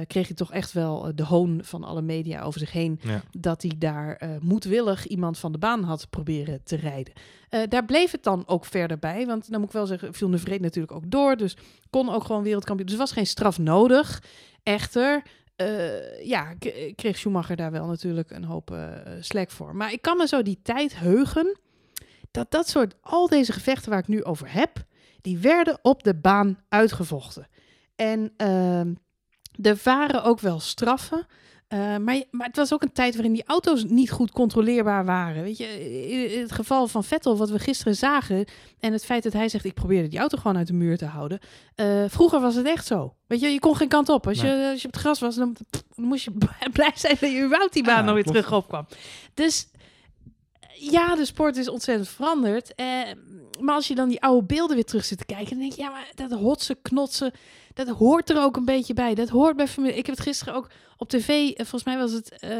kreeg 0.06 0.26
hij 0.26 0.36
toch 0.36 0.52
echt 0.52 0.72
wel 0.72 1.12
de 1.14 1.24
hoon 1.24 1.60
van 1.62 1.84
alle 1.84 2.02
media 2.02 2.42
over 2.42 2.60
zich 2.60 2.72
heen 2.72 3.00
Ja. 3.02 3.22
dat 3.38 3.62
hij 3.62 3.72
daar 3.78 4.20
moedwillig 4.40 5.06
iemand 5.06 5.38
van 5.38 5.52
de 5.52 5.58
baan 5.58 5.82
had 5.82 6.10
proberen 6.10 6.60
te 6.64 6.76
rijden. 6.76 7.12
Daar 7.68 7.84
bleef 7.84 8.10
het 8.10 8.22
dan 8.22 8.42
ook 8.46 8.64
verder 8.64 8.98
bij, 8.98 9.26
want 9.26 9.50
dan 9.50 9.58
moet 9.60 9.68
ik 9.68 9.74
wel 9.74 9.86
zeggen, 9.86 10.14
Villeneuve 10.14 10.48
reed 10.48 10.60
natuurlijk 10.60 10.94
ook 10.94 11.10
door, 11.10 11.36
dus 11.36 11.56
kon 11.90 12.10
ook 12.10 12.24
gewoon 12.24 12.42
wereldkampioen. 12.42 12.86
Dus 12.86 12.96
er 12.96 13.02
was 13.02 13.12
geen 13.12 13.26
straf 13.26 13.58
nodig. 13.58 14.22
Echter, 14.62 15.22
eh, 15.56 16.24
ja, 16.26 16.54
k- 16.54 16.92
kreeg 16.96 17.16
Schumacher 17.16 17.56
daar 17.56 17.70
wel 17.70 17.86
natuurlijk 17.86 18.30
een 18.30 18.44
hoop 18.44 18.70
eh 18.70 18.88
slack 19.20 19.50
voor. 19.50 19.76
Maar 19.76 19.92
ik 19.92 20.02
kan 20.02 20.16
me 20.16 20.26
zo 20.26 20.42
die 20.42 20.58
tijd 20.62 20.98
heugen 20.98 21.58
dat 22.30 22.50
dat 22.50 22.68
soort, 22.68 22.94
al 23.00 23.28
deze 23.28 23.52
gevechten 23.52 23.90
waar 23.90 23.98
ik 23.98 24.08
nu 24.08 24.24
over 24.24 24.52
heb, 24.52 24.84
die 25.20 25.38
werden 25.38 25.78
op 25.82 26.02
de 26.02 26.14
baan 26.14 26.58
uitgevochten. 26.68 27.46
En 27.96 28.32
ehm, 28.36 28.94
er 29.62 29.80
waren 29.84 30.22
ook 30.22 30.40
wel 30.40 30.60
straffen. 30.60 31.26
Eh, 31.68 31.78
maar, 31.96 32.22
maar 32.30 32.46
het 32.46 32.56
was 32.56 32.72
ook 32.72 32.82
een 32.82 32.92
tijd 32.92 33.14
waarin 33.14 33.32
die 33.32 33.44
auto's 33.46 33.84
niet 33.84 34.10
goed 34.10 34.30
controleerbaar 34.30 35.04
waren. 35.04 35.42
Weet 35.42 35.56
je, 35.56 35.66
in 36.34 36.40
het 36.40 36.52
geval 36.52 36.88
van 36.88 37.04
Vettel, 37.04 37.36
wat 37.36 37.50
we 37.50 37.58
gisteren 37.58 37.94
zagen, 37.96 38.44
en 38.80 38.92
het 38.92 39.04
feit 39.04 39.22
dat 39.22 39.32
hij 39.32 39.48
zegt: 39.48 39.64
Ik 39.64 39.74
probeerde 39.74 40.08
die 40.08 40.18
auto 40.18 40.38
gewoon 40.38 40.56
uit 40.56 40.66
de 40.66 40.72
muur 40.72 40.96
te 40.98 41.04
houden. 41.04 41.38
eh, 41.74 42.04
vroeger 42.08 42.40
was 42.40 42.54
het 42.54 42.66
echt 42.66 42.86
zo. 42.86 43.14
Weet 43.26 43.40
je, 43.40 43.48
je 43.48 43.58
kon 43.60 43.76
geen 43.76 43.88
kant 43.88 44.08
op. 44.08 44.26
Als, 44.26 44.40
je, 44.40 44.68
als 44.72 44.80
je 44.82 44.86
op 44.86 44.92
het 44.92 45.02
gras 45.02 45.20
was, 45.20 45.34
dan, 45.34 45.56
dan 45.70 46.04
moest 46.04 46.24
je 46.24 46.32
blij 46.72 46.92
zijn 46.94 47.16
dat 47.20 47.30
je 47.30 47.42
überhaupt 47.44 47.72
die 47.72 47.84
baan 47.84 47.96
Ja, 47.98 48.02
nog 48.02 48.14
weer 48.14 48.22
klopt. 48.22 48.38
terug 48.38 48.52
opkwam. 48.54 48.86
Dus 49.34 49.68
ja, 50.78 51.14
de 51.14 51.24
sport 51.24 51.56
is 51.56 51.68
ontzettend 51.68 52.08
veranderd. 52.08 52.74
Eh, 52.74 52.86
maar 53.60 53.74
als 53.74 53.88
je 53.88 53.94
dan 53.94 54.08
die 54.08 54.22
oude 54.22 54.46
beelden 54.46 54.76
weer 54.76 54.84
terug 54.84 55.04
zit 55.04 55.18
te 55.18 55.24
kijken, 55.24 55.50
dan 55.50 55.58
denk 55.58 55.72
je, 55.72 55.82
ja, 55.82 55.90
maar 55.90 56.10
dat 56.14 56.30
hotsen, 56.30 56.82
knotsen, 56.82 57.32
dat 57.74 57.88
hoort 57.88 58.30
er 58.30 58.42
ook 58.42 58.56
een 58.56 58.64
beetje 58.64 58.94
bij. 58.94 59.14
Dat 59.14 59.28
hoort 59.28 59.56
bij 59.56 59.68
Formule. 59.68 59.96
Ik 59.96 60.06
heb 60.06 60.14
het 60.16 60.24
gisteren 60.24 60.54
ook 60.54 60.70
op 60.96 61.08
tv, 61.08 61.28
eh, 61.28 61.54
volgens 61.56 61.84
mij 61.84 61.96
was 61.96 62.12
het 62.12 62.38
eh 62.38 62.50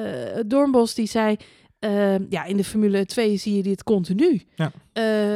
Doornbos 0.47 0.95
die 0.95 1.07
zei, 1.07 1.37
eh, 1.79 2.19
ja, 2.29 2.45
in 2.45 2.57
de 2.57 2.65
Formule 2.65 3.07
2 3.07 3.37
zie 3.37 3.57
je 3.57 3.63
dit 3.63 3.83
continu. 3.83 4.43
Ja. 4.55 4.73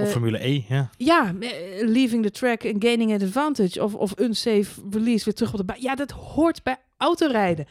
Of 0.03 0.11
Formule 0.11 0.47
E, 0.47 0.65
ja. 0.69 0.91
ja, 0.97 1.35
leaving 1.81 2.23
the 2.23 2.31
track 2.31 2.65
and 2.65 2.85
gaining 2.85 3.13
an 3.13 3.23
advantage. 3.23 3.83
Of, 3.83 3.95
of 3.95 4.21
unsafe 4.21 4.81
release 4.91 5.25
weer 5.25 5.35
terug 5.35 5.53
op 5.53 5.59
de 5.59 5.65
baan. 5.65 5.81
Ja, 5.81 5.95
dat 5.95 6.11
hoort 6.11 6.63
bij 6.63 6.77
autorijden. 6.97 7.67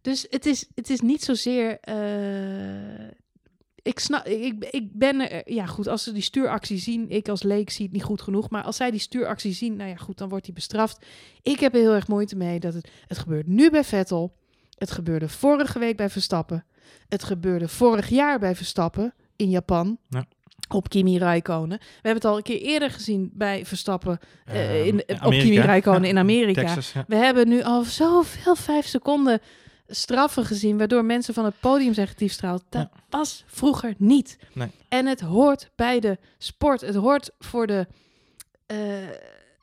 Dus 0.00 0.26
het 0.30 0.46
is, 0.46 0.66
het 0.74 0.90
is 0.90 1.00
niet 1.00 1.24
zozeer... 1.24 1.78
ik, 3.84 3.98
snap, 3.98 4.26
ik, 4.26 4.64
ik 4.70 4.88
ben 4.92 5.30
er... 5.30 5.52
Ja, 5.52 5.66
goed, 5.66 5.86
als 5.88 6.02
ze 6.02 6.12
die 6.12 6.22
stuuractie 6.22 6.78
zien... 6.78 7.10
Ik 7.10 7.28
als 7.28 7.42
leek 7.42 7.70
zie 7.70 7.84
het 7.84 7.94
niet 7.94 8.02
goed 8.02 8.22
genoeg. 8.22 8.50
Maar 8.50 8.62
als 8.62 8.76
zij 8.76 8.90
die 8.90 9.00
stuuractie 9.00 9.52
zien... 9.52 9.76
Nou 9.76 9.90
ja, 9.90 9.96
goed, 9.96 10.18
dan 10.18 10.28
wordt 10.28 10.44
hij 10.44 10.54
bestraft. 10.54 11.06
Ik 11.42 11.60
heb 11.60 11.74
er 11.74 11.80
heel 11.80 11.94
erg 11.94 12.08
moeite 12.08 12.36
mee 12.36 12.60
dat 12.60 12.74
het... 12.74 12.88
Het 13.06 13.18
gebeurt 13.18 13.46
nu 13.46 13.70
bij 13.70 13.84
Vettel. 13.84 14.36
Het 14.78 14.90
gebeurde 14.90 15.28
vorige 15.28 15.78
week 15.78 15.96
bij 15.96 16.10
Verstappen. 16.10 16.64
Het 17.08 17.24
gebeurde 17.24 17.68
vorig 17.68 18.08
jaar 18.08 18.38
bij 18.38 18.54
Verstappen. 18.56 19.14
in 19.36 19.50
Japan. 19.50 19.98
Ja. 20.08 20.24
Op 20.68 20.88
Kimi 20.88 21.18
Räikkönen. 21.18 21.78
We 21.78 21.84
hebben 21.92 22.14
het 22.14 22.24
al 22.24 22.36
een 22.36 22.42
keer 22.42 22.60
eerder 22.60 22.90
gezien 22.90 23.30
bij 23.34 23.66
Verstappen. 23.66 24.18
eh, 24.44 24.80
Ehm, 24.80 24.86
in, 24.86 25.22
op. 25.24 25.30
Kimi 25.30 25.60
Räikkönen 25.60 26.04
in 26.08 26.18
Amerika. 26.18 26.60
Texas, 26.60 26.92
ja. 26.92 27.04
We 27.08 27.16
hebben 27.16 27.48
nu 27.48 27.62
al 27.62 27.82
zoveel 27.82 28.54
vijf 28.54 28.86
seconden 28.86 29.40
straffen 29.94 30.44
gezien, 30.44 30.78
waardoor 30.78 31.04
mensen 31.04 31.34
van 31.34 31.44
het 31.44 31.54
podium 31.60 31.94
zijn 31.94 32.08
getiefstraald. 32.08 32.64
Dat 32.68 32.88
was 33.10 33.44
vroeger 33.46 33.94
niet. 33.98 34.38
Nee. 34.52 34.70
En 34.88 35.06
het 35.06 35.20
hoort 35.20 35.70
bij 35.74 36.00
de 36.00 36.18
sport. 36.38 36.80
Het 36.80 36.94
hoort 36.94 37.30
voor 37.38 37.66
de. 37.66 37.86
eh, 38.66 38.76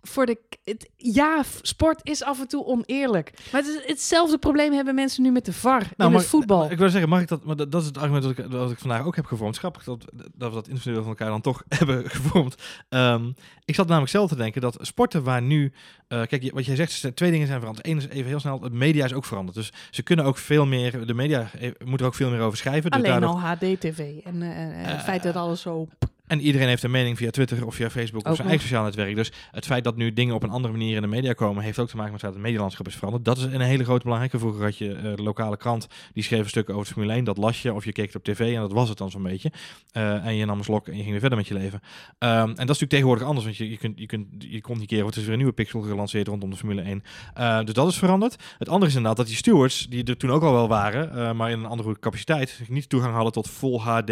voor 0.02 0.26
de 0.26 0.38
het, 0.64 0.90
ja, 0.96 1.44
sport 1.62 2.00
is 2.04 2.24
af 2.24 2.40
en 2.40 2.48
toe 2.48 2.66
oneerlijk. 2.66 3.32
Maar 3.52 3.62
het 3.62 3.70
is, 3.70 3.82
hetzelfde 3.86 4.38
probleem 4.38 4.74
hebben 4.74 4.96
mensen 4.96 5.24
nu 5.24 5.32
met 5.32 5.46
de 5.46 5.54
VAR 5.54 5.82
in 5.82 5.90
mag- 5.98 6.14
het 6.22 6.26
voetbal. 6.26 6.72
Ik 6.72 6.78
wil 6.78 6.90
zeggen, 6.90 7.10
mag 7.10 7.22
ik 7.22 7.28
dat, 7.28 7.44
maar 7.44 7.56
dat, 7.56 7.72
dat 7.72 7.82
is 7.82 7.88
het 7.88 7.98
argument 7.98 8.24
dat 8.24 8.38
ik, 8.38 8.52
dat 8.52 8.72
ik 8.72 8.80
vandaag 8.80 9.06
ook 9.06 9.16
heb 9.16 9.26
gevormd. 9.26 9.58
Grappig 9.58 9.84
dat, 9.84 10.06
dat 10.36 10.50
we 10.50 10.56
dat 10.56 10.68
individueel 10.68 11.02
van 11.02 11.10
elkaar 11.10 11.30
dan 11.30 11.42
toch 11.42 11.64
hebben 11.78 12.10
gevormd. 12.10 12.56
Ehm, 12.90 13.32
ik 13.66 13.76
zat 13.76 13.88
namelijk 13.88 14.12
zelf 14.12 14.30
te 14.30 14.36
denken 14.36 14.62
dat 14.62 14.78
sporten 14.82 15.24
waar 15.24 15.42
nu, 15.42 15.72
eh, 16.08 16.22
kijk, 16.28 16.52
wat 16.54 16.66
jij 16.66 16.76
zegt, 16.76 17.16
twee 17.16 17.32
dingen 17.32 17.48
zijn 17.48 17.60
veranderd. 17.60 17.88
Eén 17.88 17.98
is 17.98 18.08
even 18.08 18.28
heel 18.30 18.40
snel, 18.40 18.62
het 18.62 18.74
media 18.74 19.06
is 19.06 19.14
ook 19.14 19.26
veranderd. 19.26 19.58
Dus 19.58 19.72
ze 19.92 20.04
kunnen 20.04 20.26
ook 20.26 20.38
veel 20.38 20.66
meer, 20.66 21.06
de 21.06 21.14
media 21.14 21.50
eh, 21.60 21.72
moet 21.86 22.00
er 22.00 22.06
ook 22.06 22.16
veel 22.16 22.30
meer 22.30 22.40
over 22.42 22.58
schrijven. 22.58 22.92
Dus 22.92 23.00
Alleen 23.00 23.12
daardoor- 23.12 23.30
al 23.30 23.40
HD-TV. 23.40 24.00
En 24.24 24.42
eh, 24.42 24.80
eh, 24.82 24.88
het 24.88 24.98
Eh, 24.98 25.04
feit 25.04 25.24
dat 25.24 25.36
alles 25.36 25.62
zo... 25.62 25.88
En 26.32 26.42
iedereen 26.42 26.68
heeft 26.68 26.84
een 26.84 26.92
mening 26.92 27.18
via 27.18 27.30
Twitter 27.30 27.66
of 27.66 27.76
via 27.76 27.90
Facebook 27.90 28.26
Ook 28.26 28.30
of 28.32 28.36
zijn 28.36 28.48
eigen 28.48 28.68
sociaal 28.68 28.84
netwerk. 28.84 29.16
Dus 29.16 29.32
het 29.52 29.66
feit 29.66 29.84
dat 29.84 29.96
nu 29.96 30.14
dingen 30.14 30.36
op 30.36 30.44
een 30.44 30.50
andere 30.50 30.74
manier 30.74 30.96
in 30.96 31.02
de 31.02 31.08
media 31.08 31.34
komen, 31.34 31.64
heeft 31.64 31.80
ook 31.80 31.90
te 31.90 31.96
maken 31.96 32.12
met 32.12 32.22
dat 32.22 32.34
het 32.34 32.42
medialandschap 32.42 32.88
is 32.88 32.96
veranderd. 32.96 33.26
Dat 33.26 33.38
is 33.38 33.44
een 33.44 33.62
hele 33.62 33.84
grote 33.84 34.04
belangrijke. 34.04 34.40
Vroeger 34.40 34.64
had 34.64 34.78
je 34.78 34.94
eh, 34.94 35.16
de 35.16 35.24
lokale 35.24 35.58
krant, 35.58 35.88
die 36.14 36.24
schreef 36.24 36.44
een 36.44 36.50
stuk 36.50 36.70
over 36.70 36.86
de 36.86 36.92
Formule 36.92 37.14
1. 37.14 37.24
Dat 37.24 37.38
las 37.38 37.62
je 37.62 37.74
of 37.74 37.86
je 37.86 37.92
keek 37.92 38.06
het 38.06 38.16
op 38.16 38.24
tv 38.24 38.56
en 38.56 38.62
dat 38.62 38.72
was 38.72 38.90
het 38.90 38.98
dan 38.98 39.12
zo'n 39.12 39.24
beetje. 39.24 39.52
Eh, 39.92 40.26
en 40.26 40.36
je 40.36 40.46
nam 40.46 40.58
een 40.58 40.64
slok 40.64 40.88
en 40.88 40.94
je 40.94 41.00
ging 41.00 41.12
weer 41.12 41.20
verder 41.20 41.38
met 41.38 41.48
je 41.48 41.54
leven. 41.54 41.82
Ehm, 42.18 42.34
en 42.34 42.46
dat 42.46 42.58
is 42.58 42.58
natuurlijk 42.58 42.90
tegenwoordig 42.90 43.28
anders, 43.28 43.46
want 43.46 43.58
je, 43.58 43.70
je, 43.70 43.78
kunt, 43.78 44.00
je, 44.00 44.06
kunt, 44.06 44.28
je 44.38 44.62
komt 44.62 44.78
die 44.78 44.88
keer, 44.88 45.06
het 45.06 45.16
is 45.16 45.22
weer 45.22 45.32
een 45.32 45.38
nieuwe 45.38 45.54
pixel 45.54 45.82
gelanceerd 45.82 46.28
rondom 46.28 46.50
de 46.50 46.56
Formule 46.56 46.82
1. 46.82 47.04
Eh, 47.34 47.64
dus 47.64 47.74
dat 47.74 47.88
is 47.88 47.98
veranderd. 47.98 48.36
Het 48.58 48.70
andere 48.70 48.86
is 48.86 48.96
inderdaad 48.96 49.18
dat 49.18 49.28
die 49.28 49.36
stewards, 49.36 49.88
die 49.90 50.04
er 50.04 50.18
toen 50.18 50.32
ook 50.32 50.44
al 50.44 50.54
wel 50.54 50.68
waren, 50.68 51.36
maar 51.36 51.52
in 51.52 51.60
een 51.60 51.66
andere 51.66 52.00
capaciteit, 52.00 52.60
niet 52.68 52.90
toegang 52.90 53.14
hadden 53.14 53.32
tot 53.32 53.50
full 53.50 53.78
HD, 53.78 54.12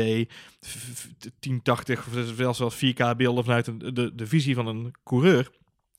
1080 1.39 2.07
of 2.07 2.13
zelfs 2.35 2.59
wel 2.59 2.71
4K 2.71 3.17
beelden 3.17 3.43
vanuit 3.43 3.65
de, 3.65 3.93
de, 3.93 4.15
de 4.15 4.27
visie 4.27 4.55
van 4.55 4.67
een 4.67 4.95
coureur, 5.03 5.49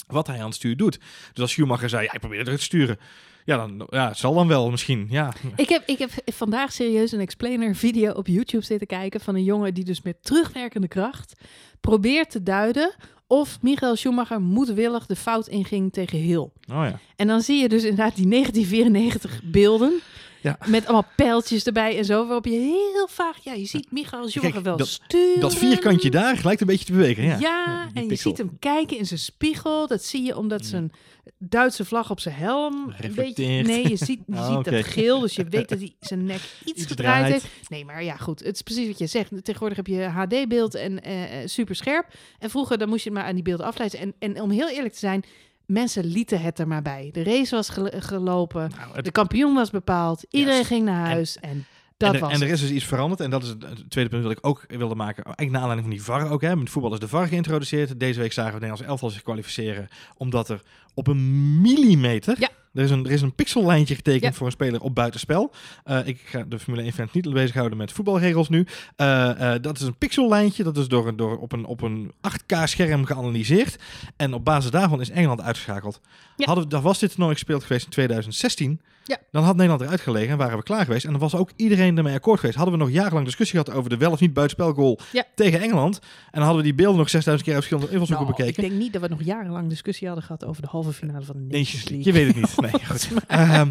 wat 0.06 0.26
hij 0.26 0.38
aan 0.38 0.46
het 0.46 0.54
stuur 0.54 0.76
doet. 0.76 0.98
Dus 1.32 1.42
als 1.42 1.50
Schumacher 1.50 1.88
zei, 1.88 2.04
ja, 2.04 2.12
ik 2.12 2.20
probeer 2.20 2.38
het 2.38 2.56
te 2.56 2.62
sturen. 2.62 2.98
Ja, 3.44 3.56
dan, 3.56 3.86
ja, 3.90 4.08
het 4.08 4.18
zal 4.18 4.34
dan 4.34 4.48
wel 4.48 4.70
misschien. 4.70 5.06
Ja, 5.10 5.32
Ik 5.56 5.68
heb, 5.68 5.82
ik 5.86 5.98
heb 5.98 6.10
vandaag 6.24 6.72
serieus 6.72 7.12
een 7.12 7.20
explainer 7.20 7.74
video 7.74 8.12
op 8.12 8.26
YouTube 8.26 8.64
zitten 8.64 8.86
kijken 8.86 9.20
van 9.20 9.34
een 9.34 9.44
jongen 9.44 9.74
die 9.74 9.84
dus 9.84 10.02
met 10.02 10.16
terugwerkende 10.20 10.88
kracht 10.88 11.40
probeert 11.80 12.30
te 12.30 12.42
duiden 12.42 12.94
of 13.26 13.58
Michael 13.62 13.96
Schumacher 13.96 14.40
moedwillig 14.40 15.06
de 15.06 15.16
fout 15.16 15.48
inging 15.48 15.92
tegen 15.92 16.18
Hill. 16.18 16.38
oh 16.38 16.50
ja. 16.66 16.98
En 17.16 17.26
dan 17.26 17.40
zie 17.40 17.60
je 17.60 17.68
dus 17.68 17.82
inderdaad 17.82 18.16
die 18.16 18.28
1994 18.28 19.40
beelden. 19.44 20.00
Ja. 20.42 20.58
Met 20.66 20.84
allemaal 20.84 21.10
pijltjes 21.16 21.64
erbij 21.64 21.98
en 21.98 22.04
zo. 22.04 22.24
Waarop 22.26 22.44
je 22.44 22.50
heel 22.50 23.08
vaag... 23.08 23.36
Ja, 23.44 23.52
je 23.52 23.64
ziet 23.66 23.92
Michael 23.92 24.28
Schumacher 24.28 24.62
wel 24.62 24.76
dat- 24.76 24.88
sturen. 24.88 25.40
Dat 25.40 25.54
vierkantje 25.54 26.10
daar 26.10 26.40
lijkt 26.44 26.60
een 26.60 26.66
beetje 26.66 26.84
te 26.84 26.92
bewegen. 26.92 27.24
Ja, 27.24 27.36
Ja, 27.40 27.88
en 27.94 28.08
je 28.08 28.16
ziet 28.16 28.38
hem 28.38 28.56
kijken 28.58 28.96
in 28.98 29.06
zijn 29.06 29.20
spiegel. 29.20 29.86
Dat 29.86 30.04
zie 30.04 30.22
je 30.22 30.36
omdat 30.36 30.64
zijn 30.66 30.92
Duitse 31.38 31.84
vlag 31.84 32.10
op 32.10 32.20
zijn 32.20 32.34
helm... 32.34 32.94
Reflecteert. 32.98 33.66
nee, 33.66 33.88
je 33.88 33.96
ziet, 33.96 34.20
je 34.26 34.34
Ah, 34.36 34.56
ziet 34.56 34.66
het 34.66 34.86
geel. 34.86 35.20
Dus 35.20 35.34
je 35.34 35.44
weet 35.44 35.68
dat 35.68 35.78
hij 35.78 35.94
zijn 36.00 36.24
nek 36.24 36.40
iets, 36.64 36.72
Iets 36.80 36.86
gedraaid 36.86 37.26
draait. 37.26 37.42
heeft. 37.42 37.68
Nee, 37.70 37.84
maar 37.84 38.04
ja, 38.04 38.16
goed. 38.16 38.40
Het 38.44 38.54
is 38.54 38.62
precies 38.62 38.86
wat 38.86 38.98
je 38.98 39.06
zegt. 39.06 39.30
Tegenwoordig 39.44 39.76
heb 39.76 39.86
je 39.86 40.02
HD-beeld 40.02 40.74
en 40.74 41.02
eh, 41.02 41.40
eh, 41.42 41.48
super 41.48 41.74
scherp. 41.74 42.06
En 42.38 42.50
vroeger 42.50 42.78
dan 42.78 42.88
moest 42.88 43.04
je 43.04 43.10
het 43.10 43.18
maar 43.18 43.28
aan 43.28 43.34
die 43.34 43.42
beelden 43.44 43.66
afleiden. 43.66 44.00
En, 44.00 44.14
en 44.18 44.40
om 44.40 44.50
heel 44.50 44.68
eerlijk 44.68 44.92
te 44.92 44.98
zijn... 44.98 45.24
Mensen 45.70 46.04
lieten 46.04 46.40
het 46.40 46.58
er 46.58 46.68
maar 46.68 46.82
bij. 46.82 47.08
De 47.12 47.22
race 47.22 47.54
was 47.54 47.68
gel- 47.68 47.90
gelopen. 47.98 48.70
Nou, 48.78 48.94
het- 48.94 49.04
De 49.04 49.10
kampioen 49.10 49.54
was 49.54 49.70
bepaald. 49.70 50.24
Iedereen 50.30 50.64
ging 50.64 50.84
naar 50.84 51.06
huis. 51.06 51.36
En, 51.38 51.66
dat 51.96 52.08
en, 52.08 52.14
er, 52.14 52.20
was 52.20 52.32
en 52.32 52.42
er 52.42 52.48
is 52.48 52.60
dus 52.60 52.70
iets 52.70 52.84
veranderd. 52.84 53.20
En 53.20 53.30
dat 53.30 53.42
is 53.42 53.48
het, 53.48 53.90
tweede 53.90 54.10
punt 54.10 54.22
dat 54.22 54.32
ik 54.32 54.38
ook 54.40 54.64
wilde 54.68 54.94
maken. 54.94 55.24
Eigenlijk 55.24 55.50
naar 55.50 55.60
aanleiding 55.60 55.88
van 55.88 55.96
die 55.96 56.04
VAR 56.04 56.30
ook. 56.30 56.40
Hè. 56.42 56.56
Met 56.56 56.70
voetbal 56.70 56.92
is 56.92 56.98
de 56.98 57.08
VAR 57.08 57.26
geïntroduceerd. 57.28 58.00
Deze 58.00 58.20
week 58.20 58.32
zagen 58.32 58.52
we 58.52 58.58
Nederlands 58.58 58.88
elftal 58.90 59.10
zich 59.10 59.22
kwalificeren. 59.22 59.88
Omdat 60.16 60.48
er 60.48 60.62
op 60.94 61.06
een 61.06 61.60
millimeter... 61.60 62.36
Ja. 62.38 62.48
Er 62.74 62.82
is, 62.82 62.90
een, 62.90 63.04
er 63.04 63.10
is 63.10 63.22
een 63.22 63.34
pixellijntje 63.34 63.94
getekend 63.94 64.22
Ja. 64.22 64.32
voor 64.32 64.46
een 64.46 64.52
speler 64.52 64.80
op 64.80 64.94
buitenspel. 64.94 65.52
Eh, 65.84 65.98
ik 66.06 66.20
ga 66.24 66.44
de 66.48 66.58
Formule 66.58 66.82
1 66.82 66.92
fans 66.92 67.12
niet 67.12 67.32
bezighouden 67.32 67.78
met 67.78 67.92
voetbalregels 67.92 68.48
nu. 68.48 68.66
Eh, 68.96 69.54
eh, 69.54 69.62
dat 69.62 69.76
is 69.76 69.82
een 69.82 69.96
pixellijntje. 69.96 70.62
Dat 70.62 70.76
is 70.76 70.88
door, 70.88 71.16
door 71.16 71.38
op, 71.38 71.52
een, 71.52 71.64
op 71.64 71.82
een 71.82 72.12
8K 72.20 72.56
scherm 72.64 73.04
geanalyseerd. 73.04 73.76
En 74.16 74.34
op 74.34 74.44
basis 74.44 74.70
daarvan 74.70 75.00
is 75.00 75.10
Engeland 75.10 75.40
uitgeschakeld. 75.40 76.00
Ja. 76.36 76.46
Hadden, 76.46 76.68
we- 76.68 76.80
was 76.80 76.98
dit 76.98 77.10
toernooi 77.10 77.32
gespeeld 77.34 77.62
geweest 77.64 77.84
in 77.84 77.90
2016. 77.90 78.80
Ja. 79.04 79.16
Dan 79.30 79.44
had 79.44 79.54
Nederland 79.54 79.80
eruit 79.82 80.00
gelegen 80.00 80.30
en 80.30 80.36
waren 80.38 80.56
we 80.58 80.62
klaar 80.62 80.84
geweest. 80.84 81.04
En 81.04 81.10
dan 81.10 81.20
was 81.20 81.34
ook 81.34 81.50
iedereen 81.56 81.96
ermee 81.96 82.14
akkoord 82.14 82.40
geweest. 82.40 82.56
Hadden 82.58 82.78
we 82.78 82.84
nog 82.84 82.92
jarenlang 82.92 83.24
discussie 83.24 83.58
gehad 83.60 83.76
over 83.78 83.90
de 83.90 83.96
wel 83.96 84.10
of 84.10 84.20
niet 84.20 84.32
buitenspelgoal 84.34 84.98
tegen 85.34 85.60
Engeland. 85.60 85.98
En 85.98 86.06
dan 86.30 86.42
hadden 86.42 86.56
we 86.56 86.62
die 86.68 86.74
beelden 86.74 86.98
nog 86.98 87.08
6000 87.10 87.44
keer 87.48 87.54
uit 87.54 87.64
verschillende 87.64 87.92
invalshoeken 88.00 88.26
Nou, 88.36 88.42
bekeken. 88.46 88.64
Ik 88.64 88.70
denk 88.70 88.82
niet 88.82 88.92
dat 88.92 89.02
we 89.02 89.08
nog 89.08 89.22
jarenlang 89.22 89.68
discussie 89.68 90.06
hadden 90.06 90.24
gehad 90.26 90.44
over 90.44 90.62
de 90.62 90.68
halve 90.82 90.98
finale 90.98 91.24
van 91.24 91.36
de 91.36 91.58
Nations 91.58 91.88
League. 91.88 92.04
Je 92.04 92.12
weet 92.12 92.26
het 92.26 92.36
niet. 92.36 92.60
Nee, 92.60 92.84
goed. 92.90 93.08
Ehm, 93.26 93.70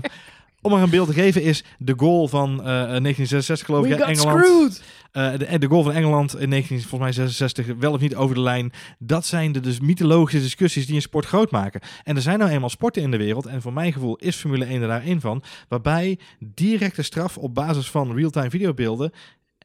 om 0.62 0.72
maar 0.72 0.82
een 0.82 0.90
beeld 0.90 1.08
te 1.08 1.14
geven 1.14 1.42
is 1.44 1.64
de 1.78 1.94
goal 1.98 2.28
van 2.28 2.50
eh, 2.50 2.66
1966 2.66 3.66
geloof 3.66 3.86
ik. 3.86 4.00
Engeland. 4.00 4.82
Eh, 5.12 5.32
de, 5.38 5.60
de 5.60 5.68
goal 5.68 5.84
van 5.84 5.94
Engeland 5.94 6.40
in 6.40 6.50
1966 6.50 7.66
wel 7.80 7.94
of 7.94 8.00
niet 8.00 8.16
over 8.16 8.36
de 8.36 8.42
lijn. 8.42 8.72
Dat 8.98 9.26
zijn 9.26 9.52
de 9.52 9.60
dus 9.60 9.80
mythologische 9.80 10.42
discussies 10.42 10.86
die 10.86 10.96
een 10.96 11.02
sport 11.02 11.26
groot 11.26 11.52
maken. 11.52 11.82
En 12.04 12.16
er 12.16 12.22
zijn 12.22 12.40
nou 12.40 12.52
eenmaal 12.52 12.70
sporten 12.70 13.02
in 13.02 13.12
de 13.12 13.18
wereld. 13.18 13.46
En 13.46 13.62
voor 13.62 13.74
mijn 13.74 13.94
gevoel 13.94 14.16
is 14.16 14.36
Formule 14.36 14.66
1 14.66 14.82
er 14.82 14.88
daar 14.88 15.04
één 15.04 15.22
van. 15.22 15.44
Waarbij 15.68 16.20
directe 16.40 17.02
straf 17.02 17.38
op 17.38 17.54
basis 17.54 17.90
van 17.90 18.16
real-time 18.16 18.50
videobeelden 18.50 19.12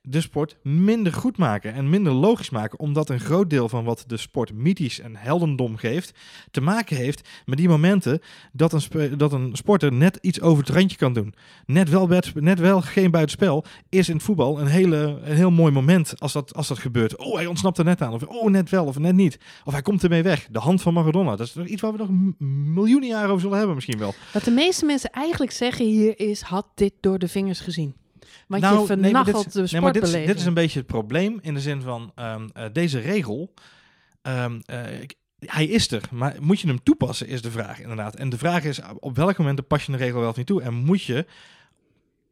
de 0.06 0.20
sport 0.20 0.56
minder 0.62 1.12
goed 1.12 1.36
maken 1.36 1.74
en 1.74 1.90
minder 1.90 2.12
logisch 2.12 2.50
maken. 2.50 2.78
Omdat 2.78 3.08
een 3.08 3.20
groot 3.20 3.50
deel 3.50 3.68
van 3.68 3.84
wat 3.84 4.04
de 4.06 4.16
sport 4.16 4.52
mythisch 4.52 5.00
en 5.00 5.16
heldendom 5.16 5.76
geeft, 5.76 6.12
te 6.50 6.60
maken 6.60 6.96
heeft 6.96 7.28
met 7.44 7.58
die 7.58 7.68
momenten 7.68 8.20
dat 8.52 8.72
een, 8.72 9.18
dat 9.18 9.32
een 9.32 9.50
sporter 9.52 9.92
net 9.92 10.18
iets 10.20 10.40
over 10.40 10.64
het 10.64 10.74
randje 10.74 10.96
kan 10.96 11.12
doen. 11.12 11.34
Net 11.66 11.88
wel, 11.88 12.08
net 12.34 12.58
wel 12.58 12.80
geen 12.80 13.10
buitenspel 13.10 13.64
is 13.88 14.08
in 14.08 14.14
het 14.14 14.24
voetbal 14.24 14.60
een, 14.60 14.66
hele, 14.66 15.20
een 15.24 15.36
heel 15.36 15.50
mooi 15.50 15.72
moment 15.72 16.20
als 16.20 16.32
dat, 16.32 16.54
als 16.54 16.68
dat 16.68 16.78
gebeurt. 16.78 17.16
Oh, 17.16 17.34
hij 17.34 17.46
ontsnapt 17.46 17.78
er 17.78 17.84
net 17.84 18.02
aan. 18.02 18.12
Of 18.12 18.22
oh, 18.22 18.50
net 18.50 18.70
wel 18.70 18.84
of 18.84 18.98
net 18.98 19.14
niet. 19.14 19.38
Of 19.64 19.72
hij 19.72 19.82
komt 19.82 20.02
ermee 20.02 20.22
weg. 20.22 20.46
De 20.50 20.58
hand 20.58 20.82
van 20.82 20.94
Maradona. 20.94 21.36
Dat 21.36 21.46
is 21.46 21.64
iets 21.64 21.82
waar 21.82 21.92
we 21.92 21.98
nog 21.98 22.36
miljoenen 22.74 23.08
jaren 23.08 23.28
over 23.28 23.40
zullen 23.40 23.56
hebben 23.56 23.74
misschien 23.74 23.98
wel. 23.98 24.14
Wat 24.32 24.44
de 24.44 24.50
meeste 24.50 24.84
mensen 24.84 25.10
eigenlijk 25.10 25.52
zeggen 25.52 25.86
hier 25.86 26.18
is, 26.18 26.40
had 26.40 26.66
dit 26.74 26.92
door 27.00 27.18
de 27.18 27.28
vingers 27.28 27.60
gezien. 27.60 27.94
Want 28.46 28.62
je 28.62 28.68
Nou, 28.68 28.86
nee, 28.86 29.12
maar 29.12 29.24
vernachelt 29.24 29.52
dit, 29.52 29.52
de 29.52 29.72
nee, 29.72 29.80
maar 29.80 29.92
dit, 29.92 30.02
is, 30.02 30.10
dit 30.10 30.36
is 30.36 30.44
een 30.44 30.54
beetje 30.54 30.78
het 30.78 30.88
probleem 30.88 31.38
in 31.42 31.54
de 31.54 31.60
zin 31.60 31.82
van 31.82 32.12
ehm, 32.14 32.48
eh, 32.52 32.64
deze 32.72 32.98
regel. 32.98 33.54
ehm, 34.22 34.60
eh, 34.64 34.82
hij 35.38 35.66
is 35.66 35.90
er, 35.90 36.02
maar 36.10 36.36
moet 36.40 36.60
je 36.60 36.66
hem 36.66 36.82
toepassen 36.82 37.26
is 37.26 37.42
de 37.42 37.50
vraag 37.50 37.80
inderdaad. 37.80 38.14
En 38.14 38.28
de 38.28 38.38
vraag 38.38 38.64
is 38.64 38.80
op 38.98 39.16
welk 39.16 39.38
moment 39.38 39.66
pas 39.66 39.84
je 39.84 39.92
een 39.92 39.98
regel 39.98 40.20
wel 40.20 40.28
of 40.28 40.36
niet 40.36 40.46
toe 40.46 40.62
en 40.62 40.74
moet 40.74 41.02
je 41.02 41.26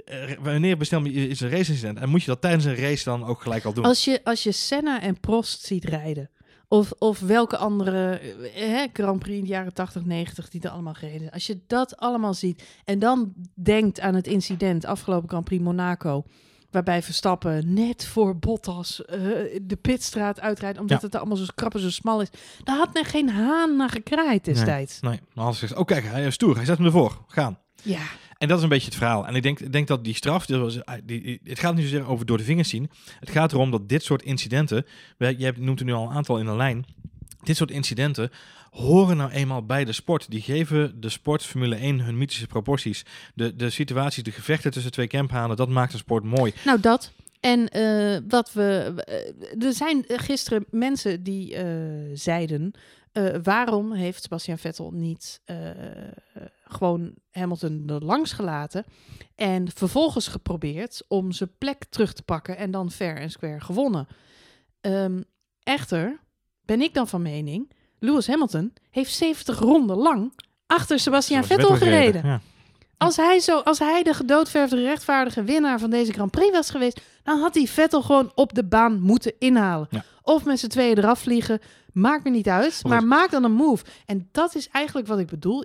eh, 0.04 0.32
wanneer 0.40 0.76
bestel 0.76 1.04
je 1.04 1.28
is 1.28 1.40
een 1.40 1.50
race 1.50 1.70
incident 1.70 1.98
en 1.98 2.08
moet 2.08 2.20
je 2.20 2.26
dat 2.26 2.40
tijdens 2.40 2.64
een 2.64 2.76
race 2.76 3.04
dan 3.04 3.24
ook 3.24 3.42
gelijk 3.42 3.64
al 3.64 3.72
doen? 3.72 3.84
Als 3.84 4.04
je, 4.04 4.20
als 4.24 4.42
je 4.42 4.52
Senna 4.52 5.00
en 5.00 5.20
Prost 5.20 5.64
ziet 5.64 5.84
rijden, 5.84 6.30
of, 6.72 6.92
of 6.98 7.20
welke 7.20 7.56
andere 7.56 8.18
eh, 8.18 8.68
hè, 8.68 8.86
Grand 8.92 9.18
Prix 9.18 9.38
in 9.38 9.44
de 9.44 9.50
jaren 9.50 9.74
80, 9.74 10.04
90 10.04 10.48
die 10.48 10.60
er 10.60 10.70
allemaal 10.70 10.94
gereden 10.94 11.18
zijn. 11.18 11.30
Als 11.32 11.46
je 11.46 11.60
dat 11.66 11.96
allemaal 11.96 12.34
ziet 12.34 12.62
en 12.84 12.98
dan 12.98 13.32
denkt 13.54 14.00
aan 14.00 14.14
het 14.14 14.26
incident 14.26 14.84
afgelopen 14.84 15.28
Grand 15.28 15.44
Prix 15.44 15.62
Monaco, 15.62 16.24
waarbij 16.70 17.02
Verstappen 17.02 17.72
net 17.74 18.06
voor 18.06 18.36
Bottas 18.38 19.04
eh, 19.04 19.18
de 19.62 19.78
pitstraat 19.80 20.40
uitrijdt, 20.40 20.78
omdat 20.78 20.98
Ja. 20.98 21.04
het 21.04 21.14
er 21.14 21.20
allemaal 21.20 21.38
zo 21.38 21.46
krap 21.54 21.74
en 21.74 21.80
zo 21.80 21.90
smal 21.90 22.20
is. 22.20 22.28
Daar 22.64 22.76
had 22.76 22.94
men 22.94 23.04
geen 23.04 23.28
haan 23.30 23.76
naar 23.76 23.90
gekraaid 23.90 24.44
destijds. 24.44 25.00
Nee, 25.00 25.20
maar 25.34 25.44
als 25.44 25.60
je 25.60 25.66
zegt, 25.66 25.80
oh 25.80 25.86
kijk, 25.86 26.04
hij 26.04 26.26
is 26.26 26.34
stoer, 26.34 26.56
hij 26.56 26.64
zet 26.64 26.76
hem 26.76 26.86
ervoor, 26.86 27.24
gaan. 27.26 27.58
Ja, 27.82 28.02
En 28.42 28.48
dat 28.48 28.56
is 28.56 28.62
een 28.62 28.68
beetje 28.68 28.86
het 28.88 28.96
verhaal. 28.96 29.26
En 29.26 29.34
ik 29.34 29.42
denk, 29.42 29.60
ik 29.60 29.72
denk 29.72 29.86
dat 29.86 30.04
die 30.04 30.14
straf, 30.14 30.46
was- 30.46 30.78
die, 31.04 31.40
het 31.44 31.58
gaat 31.58 31.74
niet 31.74 31.84
zozeer 31.84 32.06
over 32.08 32.26
door 32.26 32.38
de 32.38 32.44
vingers 32.44 32.68
zien. 32.68 32.90
Het 33.20 33.30
gaat 33.30 33.52
erom 33.52 33.70
dat 33.70 33.88
dit 33.88 34.02
soort 34.02 34.22
incidenten, 34.22 34.86
hebt- 35.18 35.58
noemt 35.58 35.78
er 35.80 35.84
nu 35.86 35.92
al 35.92 36.04
een 36.08 36.16
aantal 36.16 36.38
in 36.38 36.46
de 36.46 36.56
lijn, 36.56 36.84
dit 37.42 37.56
soort 37.56 37.70
incidenten 37.70 38.30
horen 38.70 39.16
nou 39.16 39.30
eenmaal 39.30 39.66
bij 39.66 39.84
de 39.84 39.92
sport. 39.92 40.30
Die 40.30 40.40
geven 40.40 41.00
de 41.00 41.08
sport 41.08 41.42
Formule 41.44 41.74
1 41.76 42.00
hun 42.00 42.18
mythische 42.18 42.46
proporties. 42.46 43.04
De, 43.34 43.56
de 43.56 43.70
situaties, 43.70 44.22
de 44.22 44.30
gevechten 44.30 44.70
tussen 44.70 44.92
twee 44.92 45.06
camphanen, 45.06 45.56
dat 45.56 45.68
maakt 45.68 45.92
een 45.92 45.98
sport 45.98 46.24
mooi. 46.24 46.52
Nou, 46.64 46.80
dat. 46.80 47.12
En 47.40 47.68
eh, 47.68 48.18
wat 48.28 48.52
we. 48.52 48.92
eh, 48.96 49.66
er 49.66 49.72
zijn 49.72 50.04
gisteren 50.06 50.64
mensen 50.70 51.22
die 51.22 51.54
eh, 51.56 51.66
zeiden. 52.14 52.72
Eh, 53.12 53.34
waarom 53.42 53.92
heeft 53.92 54.22
Sebastian 54.22 54.58
Vettel 54.58 54.90
niet 54.90 55.40
eh, 55.44 55.56
gewoon 56.64 57.14
Hamilton 57.30 57.82
er 57.86 58.04
langs 58.04 58.32
gelaten 58.32 58.84
en 59.34 59.70
vervolgens 59.74 60.28
geprobeerd 60.28 61.04
om 61.08 61.32
zijn 61.32 61.50
plek 61.58 61.84
terug 61.84 62.12
te 62.12 62.22
pakken 62.22 62.56
en 62.56 62.70
dan 62.70 62.90
fair 62.90 63.16
en 63.16 63.30
square 63.30 63.60
gewonnen? 63.60 64.06
Ehm, 64.80 65.22
echter 65.62 66.20
ben 66.64 66.80
ik 66.80 66.94
dan 66.94 67.08
van 67.08 67.22
mening, 67.22 67.72
Lewis 67.98 68.26
Hamilton 68.26 68.72
heeft 68.90 69.12
70 69.12 69.58
ronden 69.58 69.96
lang 69.96 70.32
achter 70.66 70.98
Sebastian 70.98 71.44
Vettel 71.44 71.76
gereden. 71.76 72.26
Ja. 72.26 72.40
Als 73.04 73.16
hij, 73.16 73.40
zo, 73.40 73.58
als 73.58 73.78
hij 73.78 74.02
de 74.02 74.14
gedoodverfde 74.14 74.82
rechtvaardige 74.82 75.42
winnaar 75.42 75.78
van 75.78 75.90
deze 75.90 76.12
Grand 76.12 76.30
Prix 76.30 76.50
was 76.50 76.70
geweest, 76.70 77.00
dan 77.22 77.40
had 77.40 77.54
hij 77.54 77.66
Vettel 77.66 78.02
gewoon 78.02 78.32
op 78.34 78.54
de 78.54 78.64
baan 78.64 79.00
moeten 79.00 79.32
inhalen. 79.38 79.86
Ja. 79.90 80.04
Of 80.22 80.44
met 80.44 80.58
z'n 80.58 80.66
tweeën 80.66 80.98
eraf 80.98 81.18
vliegen. 81.18 81.60
Maakt 81.92 82.24
me 82.24 82.30
niet 82.30 82.48
uit, 82.48 82.80
Maar 82.86 83.04
maak 83.04 83.30
dan 83.30 83.44
een 83.44 83.52
move. 83.52 83.84
En 84.06 84.28
dat 84.32 84.54
is 84.54 84.68
eigenlijk 84.68 85.06
wat 85.06 85.18
ik 85.18 85.26
bedoel. 85.26 85.64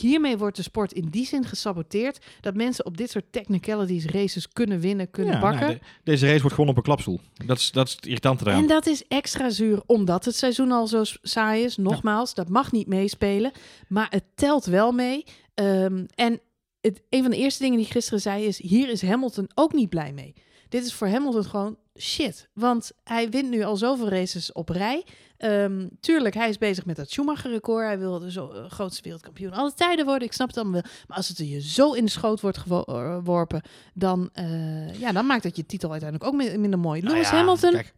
Hiermee 0.00 0.36
wordt 0.38 0.56
de 0.56 0.62
sport 0.62 0.92
in 0.92 1.08
die 1.10 1.26
zin 1.26 1.44
gesaboteerd 1.44 2.18
dat 2.40 2.54
mensen 2.54 2.86
op 2.86 2.96
dit 2.96 3.10
soort 3.10 3.24
technicalities 3.30 4.04
races 4.06 4.48
kunnen 4.48 4.80
winnen, 4.80 5.10
kunnen 5.10 5.34
Ja, 5.34 5.40
bakken. 5.40 5.60
nou, 5.60 5.72
de- 5.74 5.80
deze 6.04 6.26
race 6.26 6.40
wordt 6.40 6.54
gewoon 6.54 6.70
op 6.70 6.76
een 6.76 6.82
klapstoel. 6.82 7.20
Dat 7.46 7.58
is, 7.58 7.70
dat 7.72 7.86
is 7.88 7.92
het 7.94 8.06
irritante 8.06 8.44
eraan. 8.46 8.60
En 8.62 8.66
dat 8.68 8.86
is 8.86 9.04
extra 9.08 9.50
zuur, 9.50 9.82
omdat 9.86 10.24
het 10.24 10.36
seizoen 10.36 10.72
al 10.72 10.86
zo 10.86 11.02
saai 11.22 11.64
is. 11.64 11.76
Nogmaals, 11.76 12.34
dat 12.34 12.48
mag 12.48 12.72
niet 12.72 12.86
meespelen. 12.86 13.52
Maar 13.88 14.06
het 14.10 14.24
telt 14.34 14.64
wel 14.64 14.92
mee. 14.92 15.24
Ehm, 15.54 16.04
en 16.14 16.40
het, 16.80 17.02
een 17.10 17.22
van 17.22 17.30
de 17.30 17.36
eerste 17.36 17.62
dingen 17.62 17.78
die 17.78 17.86
gisteren 17.86 18.20
zei 18.20 18.44
is... 18.44 18.58
hier 18.62 18.88
is 18.88 19.02
Hamilton 19.02 19.48
ook 19.54 19.72
niet 19.72 19.88
blij 19.88 20.12
mee. 20.12 20.34
Dit 20.74 20.84
is 20.84 20.94
voor 20.94 21.08
Hamilton 21.08 21.44
gewoon 21.44 21.76
shit. 21.98 22.48
Want 22.52 22.92
hij 23.04 23.30
wint 23.30 23.50
nu 23.50 23.62
al 23.62 23.76
zoveel 23.76 24.08
races 24.08 24.52
op 24.52 24.68
rij. 24.68 25.04
Ehm, 25.36 25.88
tuurlijk, 26.00 26.34
hij 26.34 26.48
is 26.48 26.58
bezig 26.58 26.84
met 26.84 26.96
dat 26.96 27.10
Schumacher-record. 27.10 27.86
Hij 27.86 27.98
wil 27.98 28.18
de 28.18 28.30
zo, 28.30 28.50
eh, 28.50 28.70
grootste 28.70 29.02
wereldkampioen 29.02 29.52
alle 29.52 29.72
tijden 29.74 30.04
worden. 30.04 30.28
Ik 30.28 30.32
snap 30.32 30.48
het 30.48 30.56
allemaal 30.56 30.80
wel. 30.82 30.90
Maar 31.08 31.16
als 31.16 31.28
het 31.28 31.38
er 31.38 31.44
je 31.44 31.60
zo 31.60 31.92
in 31.92 32.04
de 32.04 32.10
schoot 32.10 32.40
wordt 32.40 32.58
geworpen... 32.58 33.62
dan, 33.94 34.30
eh, 34.32 35.00
ja, 35.00 35.12
dan 35.12 35.26
maakt 35.26 35.42
dat 35.42 35.56
je 35.56 35.66
titel 35.66 35.90
uiteindelijk 35.90 36.30
ook 36.32 36.38
mi- 36.38 36.58
minder 36.58 36.78
mooi. 36.78 37.00
Nou 37.00 37.12
Lewis 37.12 37.30
ja, 37.30 37.36
Hamilton 37.36 37.72
kijk, 37.72 37.94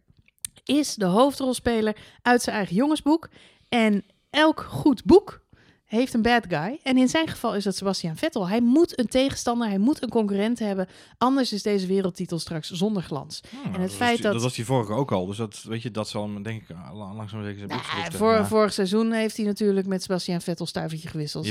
is 0.63 0.95
de 0.95 1.05
hoofdrolspeler 1.05 1.97
uit 2.21 2.41
zijn 2.41 2.55
eigen 2.55 2.75
jongensboek. 2.75 3.29
En 3.69 4.03
elk 4.29 4.61
goed 4.61 5.03
boek 5.03 5.45
heeft 5.87 6.13
een 6.13 6.21
bad 6.21 6.45
guy. 6.47 6.79
En 6.83 6.97
in 6.97 7.07
zijn 7.07 7.27
geval 7.27 7.55
is 7.55 7.63
dat 7.63 7.75
Sebastian 7.75 8.15
Vettel. 8.17 8.47
Hij 8.47 8.61
moet 8.61 8.99
een 8.99 9.07
tegenstander, 9.07 9.67
hij 9.67 9.77
moet 9.77 10.03
een 10.03 10.09
concurrent 10.09 10.59
hebben. 10.59 10.87
Anders 11.17 11.53
is 11.53 11.61
deze 11.61 11.87
wereldtitel 11.87 12.39
straks 12.39 12.71
zonder 12.71 13.03
glans. 13.03 13.41
hmm, 13.63 13.73
en 13.73 13.81
het 13.81 13.93
feit 13.93 14.21
dat- 14.21 14.33
dat 14.33 14.41
was 14.41 14.55
die 14.55 14.65
vorige 14.65 14.93
ook 14.93 15.11
al. 15.11 15.25
Dus 15.25 15.37
dat, 15.37 15.63
weet 15.67 15.81
je, 15.81 15.91
dat 15.91 16.09
zal 16.09 16.23
hem, 16.23 16.43
denk 16.43 16.61
ik, 16.61 16.75
langzaam 16.93 17.43
zeker 17.43 17.57
zijn 17.67 18.11
voor, 18.11 18.31
maar- 18.31 18.47
vorig 18.47 18.73
seizoen 18.73 19.11
heeft 19.11 19.37
hij 19.37 19.45
natuurlijk 19.45 19.87
met 19.87 20.01
Sebastian 20.01 20.41
Vettel 20.41 20.65
stuivertje 20.65 21.07
gewisseld. 21.07 21.45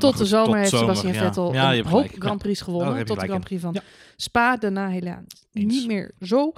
Tot 0.00 0.18
de 0.18 0.26
zomer 0.26 0.46
tot 0.46 0.54
heeft 0.56 0.70
zomer, 0.70 0.96
Sebastian 0.96 1.12
ja. 1.12 1.20
Vettel 1.20 1.54
een 1.54 1.86
hoop. 1.86 2.08
Grand 2.18 2.38
Prix 2.42 2.60
gewonnen. 2.60 3.04
tot 3.04 3.20
de 3.20 3.26
Grand 3.26 3.44
Prix 3.44 3.62
van. 3.62 3.76
Spa, 4.16 4.56
daarna 4.56 4.88
helaas 4.88 5.18
niet 5.52 5.86
meer 5.86 6.10
zo. 6.20 6.52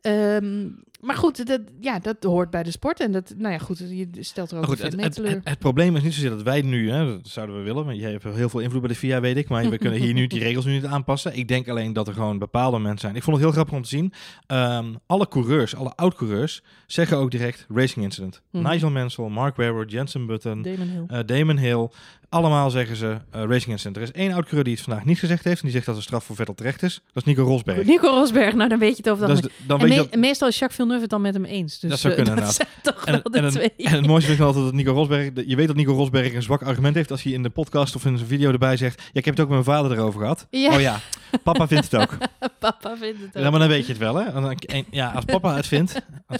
Ehm, 0.00 0.68
maar 1.00 1.16
goed, 1.16 1.46
dat, 1.46 1.60
ja, 1.80 1.98
dat 1.98 2.16
hoort 2.22 2.50
bij 2.50 2.62
de 2.62 2.70
sport. 2.70 3.00
En 3.00 3.12
dat, 3.12 3.34
nou 3.36 3.52
ja, 3.52 3.58
goed, 3.58 3.78
je 3.78 4.08
stelt 4.20 4.50
er 4.50 4.56
ook 4.58 4.66
Maar 4.66 4.76
goed, 4.76 4.92
een 4.92 5.00
het, 5.00 5.16
het, 5.16 5.26
het, 5.28 5.40
het 5.48 5.58
probleem 5.58 5.96
is 5.96 6.02
niet 6.02 6.14
zozeer 6.14 6.30
dat 6.30 6.42
wij 6.42 6.62
nu, 6.62 6.90
hè, 6.90 7.06
dat 7.06 7.28
zouden 7.28 7.56
we 7.56 7.62
willen, 7.62 7.84
want 7.84 7.98
jij 7.98 8.10
hebt 8.10 8.24
heel 8.24 8.48
veel 8.48 8.60
invloed 8.60 8.80
bij 8.80 8.90
de 8.90 8.96
FIA, 8.96 9.20
weet 9.20 9.36
ik, 9.36 9.48
maar 9.48 9.70
we 9.70 9.78
kunnen 9.78 10.00
hier 10.00 10.14
nu 10.14 10.26
die 10.26 10.40
regels 10.40 10.64
nu 10.64 10.72
niet 10.72 10.84
aanpassen. 10.84 11.36
Ik 11.36 11.48
denk 11.48 11.68
alleen 11.68 11.92
dat 11.92 12.08
er 12.08 12.14
gewoon 12.14 12.38
bepaalde 12.38 12.78
mensen 12.78 13.00
zijn. 13.00 13.14
Ik 13.16 13.22
vond 13.22 13.36
het 13.36 13.44
heel 13.44 13.54
grappig 13.54 13.74
om 13.74 13.82
te 13.82 13.88
zien. 13.88 14.12
Ehm, 14.46 14.86
alle 15.06 15.28
coureurs, 15.28 15.74
alle 15.76 15.92
oud-coureurs, 15.96 16.62
zeggen 16.86 17.16
ook 17.16 17.30
direct 17.30 17.66
racing 17.74 18.04
incident. 18.04 18.42
Mhm. 18.50 18.68
Nigel 18.68 18.90
Mansell, 18.90 19.28
Mark 19.28 19.56
Webber, 19.56 19.86
Jensen 19.86 20.26
Button, 20.26 20.62
Damon 20.62 20.88
Hill. 20.88 21.04
eh, 21.08 21.18
Damon 21.26 21.56
Hill, 21.58 21.88
allemaal 22.28 22.70
zeggen 22.70 22.96
ze 22.96 23.06
eh, 23.30 23.42
racing 23.42 23.66
incident. 23.70 23.96
Er 23.96 24.02
is 24.02 24.12
één 24.12 24.32
oud-coureur 24.32 24.64
die 24.64 24.74
het 24.74 24.82
vandaag 24.82 25.04
niet 25.04 25.18
gezegd 25.18 25.44
heeft 25.44 25.56
en 25.56 25.62
die 25.64 25.72
zegt 25.72 25.86
dat 25.86 25.96
de 25.96 26.02
straf 26.02 26.24
voor 26.24 26.36
Vettel 26.36 26.54
terecht 26.54 26.82
is. 26.82 26.94
Dat 27.12 27.26
is 27.26 27.34
Nico 27.34 27.42
Rosberg. 27.44 27.86
Nico 27.86 28.08
Rosberg, 28.08 28.54
nou 28.54 28.68
dan 28.68 28.78
weet 28.78 28.90
je 28.90 28.96
het 28.96 29.08
over 29.10 29.26
dat. 29.26 29.36
Dat 29.36 29.44
is 29.50 29.56
de- 29.58 29.64
dan 29.66 29.80
en 29.80 29.88
weet 29.88 29.96
me- 29.96 30.08
dat, 30.10 30.20
meestal 30.20 30.48
is 30.48 30.58
Jacques 30.58 30.78
Villeneuve 30.86 31.00
het 31.00 31.10
dan 31.10 31.20
met 31.20 31.34
hem 31.34 31.44
eens. 31.44 31.78
Dus 31.78 31.90
Dat 31.90 31.98
zou 31.98 32.14
eh, 32.14 32.24
kunnen, 32.24 32.44
dat 32.44 32.54
zijn 32.54 32.68
toch 32.82 33.04
En, 33.04 33.12
wel 33.12 33.22
de 33.22 33.38
en, 33.38 33.50
twee. 33.50 33.72
en 33.76 33.92
het 33.92 34.06
mooiste 34.06 34.26
vind 34.26 34.32
ik 34.32 34.38
wel 34.38 34.46
altijd 34.46 34.64
dat 34.64 34.74
Nico 34.74 34.92
Rosberg... 34.92 35.30
Je 35.46 35.56
weet 35.56 35.66
dat 35.66 35.76
Nico 35.76 35.92
Rosberg 35.92 36.34
een 36.34 36.42
zwak 36.42 36.62
argument 36.62 36.94
heeft 36.94 37.10
als 37.10 37.22
hij 37.22 37.32
in 37.32 37.42
de 37.42 37.50
podcast 37.50 37.94
of 37.94 38.04
in 38.04 38.16
zijn 38.16 38.28
video 38.28 38.52
erbij 38.52 38.76
zegt... 38.76 39.00
Ja, 39.02 39.08
ik 39.12 39.24
heb 39.24 39.36
het 39.36 39.44
ook 39.44 39.50
met 39.50 39.64
mijn 39.64 39.78
vader 39.78 39.98
erover 39.98 40.20
gehad. 40.20 40.46
Ja. 40.50 40.74
Oh 40.74 40.80
ja, 40.80 41.00
papa 41.42 41.68
vindt 41.68 41.90
het 41.90 42.00
ook. 42.00 42.16
Papa 42.58 42.96
vindt 42.96 43.20
het 43.20 43.36
ook. 43.36 43.42
Ja, 43.42 43.50
maar 43.50 43.60
dan 43.60 43.68
weet 43.68 43.86
je 43.86 43.92
het 43.92 44.00
wel, 44.00 44.14
hè. 44.14 44.48
En 44.66 44.86
ja, 44.90 45.10
als 45.10 45.24
papa 45.24 45.56
het 45.56 45.66
vindt... 45.66 46.02
Ah, 46.26 46.38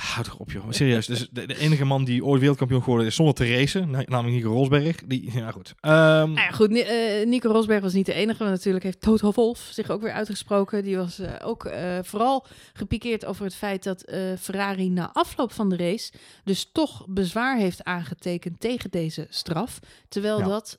Houd 0.00 0.24
toch 0.24 0.36
op, 0.38 0.50
joh. 0.50 0.64
Serieus. 0.70 1.06
Dus 1.06 1.28
de, 1.30 1.46
de 1.46 1.58
enige 1.58 1.84
man 1.84 2.04
die 2.04 2.24
ooit 2.24 2.38
wereldkampioen 2.40 2.82
geworden 2.82 3.06
is 3.06 3.14
zonder 3.14 3.34
te 3.34 3.54
racen. 3.56 3.90
na- 3.90 4.02
Namelijk 4.06 4.36
Nico 4.36 4.52
Rosberg. 4.52 4.96
Die, 5.06 5.30
ja, 5.32 5.50
goed. 5.50 5.74
Ehm, 5.80 5.92
Nou 5.92 6.32
ja, 6.34 6.50
goed, 6.50 6.70
Ni- 6.70 6.80
eh, 6.80 7.26
Nico 7.26 7.50
Rosberg 7.50 7.82
was 7.82 7.92
niet 7.92 8.06
de 8.06 8.12
enige. 8.12 8.38
Want 8.38 8.50
natuurlijk 8.50 8.84
heeft 8.84 9.00
Toto 9.00 9.32
Wolff 9.34 9.68
zich 9.72 9.90
ook 9.90 10.00
weer 10.02 10.12
uitgesproken. 10.12 10.82
Die 10.84 10.96
was 10.96 11.18
eh, 11.18 11.32
ook 11.44 11.64
eh, 11.64 11.98
vooral 12.02 12.46
gepikeerd 12.72 13.24
over 13.24 13.44
het 13.44 13.54
feit 13.54 13.82
dat 13.82 14.12
Ferrari 14.40 14.88
na 14.90 15.10
afloop 15.12 15.52
van 15.52 15.68
de 15.68 15.76
race... 15.76 16.12
dus 16.44 16.70
toch 16.72 17.04
bezwaar 17.08 17.56
heeft 17.58 17.84
aangetekend 17.84 18.60
tegen 18.60 18.90
deze 18.90 19.26
straf. 19.30 19.78
Terwijl 20.08 20.38
Ja. 20.38 20.46
dat 20.46 20.78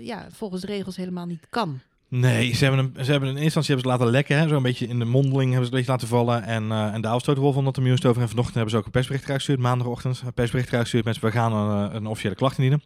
ja, 0.00 0.26
volgens 0.32 0.60
de 0.60 0.66
regels 0.66 0.96
helemaal 0.96 1.26
niet 1.26 1.46
kan. 1.50 1.80
Nee, 2.10 2.54
ze 2.54 2.64
hebben, 2.64 2.92
hem, 2.94 3.04
ze 3.04 3.10
hebben 3.10 3.28
in 3.28 3.36
instantie 3.36 3.74
hebben 3.74 3.92
ze 3.92 3.98
laten 3.98 4.12
lekken. 4.12 4.38
Hè? 4.38 4.48
Zo'n 4.48 4.62
beetje 4.62 4.86
in 4.86 4.98
de 4.98 5.04
mondeling 5.04 5.50
hebben 5.52 5.68
ze 5.68 5.70
het 5.70 5.74
licht 5.74 5.88
laten 5.88 6.08
vallen. 6.08 6.42
En, 6.42 6.72
eh 6.72 6.94
en 6.94 7.00
daar 7.00 7.20
stoot 7.20 7.54
van 7.54 7.64
dat 7.64 7.74
de 7.74 7.80
nieuws 7.80 8.04
over. 8.04 8.22
En 8.22 8.28
vanochtend 8.28 8.54
hebben 8.54 8.72
ze 8.72 8.78
ook 8.78 8.84
een 8.84 8.90
persbericht 8.90 9.24
eruit 9.24 9.38
gestuurd. 9.40 9.60
Maandagochtend 9.60 10.22
een 10.24 10.32
persbericht 10.32 10.68
eruit 10.68 10.82
gestuurd. 10.82 11.04
Mensen, 11.04 11.24
we 11.24 11.30
gaan 11.30 11.52
een, 11.52 11.88
eh, 11.88 11.94
een 11.94 12.06
officiële 12.06 12.34
klacht 12.34 12.58
indienen. 12.58 12.82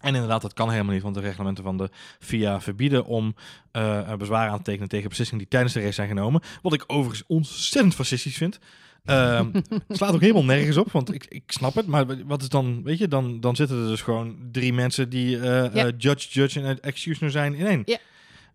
En 0.00 0.14
inderdaad, 0.14 0.42
dat 0.42 0.52
kan 0.52 0.70
helemaal 0.70 0.92
niet, 0.92 1.02
want 1.02 1.14
de 1.14 1.20
reglementen 1.20 1.64
van 1.64 1.76
de 1.76 1.90
FIA 2.20 2.60
verbieden 2.60 3.04
om 3.04 3.34
eh, 3.72 4.14
bezwaar 4.14 4.48
aan 4.48 4.56
te 4.56 4.62
tekenen 4.62 4.88
tegen 4.88 5.08
beslissingen 5.08 5.42
die 5.42 5.52
tijdens 5.52 5.74
de 5.74 5.80
race 5.80 5.92
zijn 5.92 6.08
genomen. 6.08 6.40
Wat 6.62 6.72
ik 6.72 6.84
overigens 6.86 7.24
ontzettend 7.26 7.94
fascistisch 7.94 8.36
vind. 8.36 8.58
Ehm, 9.04 9.48
het 9.88 9.96
slaat 9.96 10.14
ook 10.14 10.20
helemaal 10.20 10.44
nergens 10.44 10.76
op, 10.76 10.92
want 10.92 11.14
ik, 11.14 11.26
ik 11.28 11.42
snap 11.46 11.74
het. 11.74 11.86
Maar 11.86 12.26
wat 12.26 12.42
is 12.42 12.48
dan, 12.48 12.82
weet 12.82 12.98
je, 12.98 13.08
dan, 13.08 13.40
dan 13.40 13.56
zitten 13.56 13.82
er 13.82 13.88
dus 13.88 14.02
gewoon 14.02 14.36
drie 14.52 14.72
mensen 14.72 15.08
die 15.08 15.28
Ja. 15.38 15.90
judge, 15.98 16.28
judge 16.30 16.60
en 16.60 16.80
executioner 16.80 17.30
zijn 17.30 17.54
in 17.54 17.66
één. 17.66 17.82
Ja. 17.84 17.98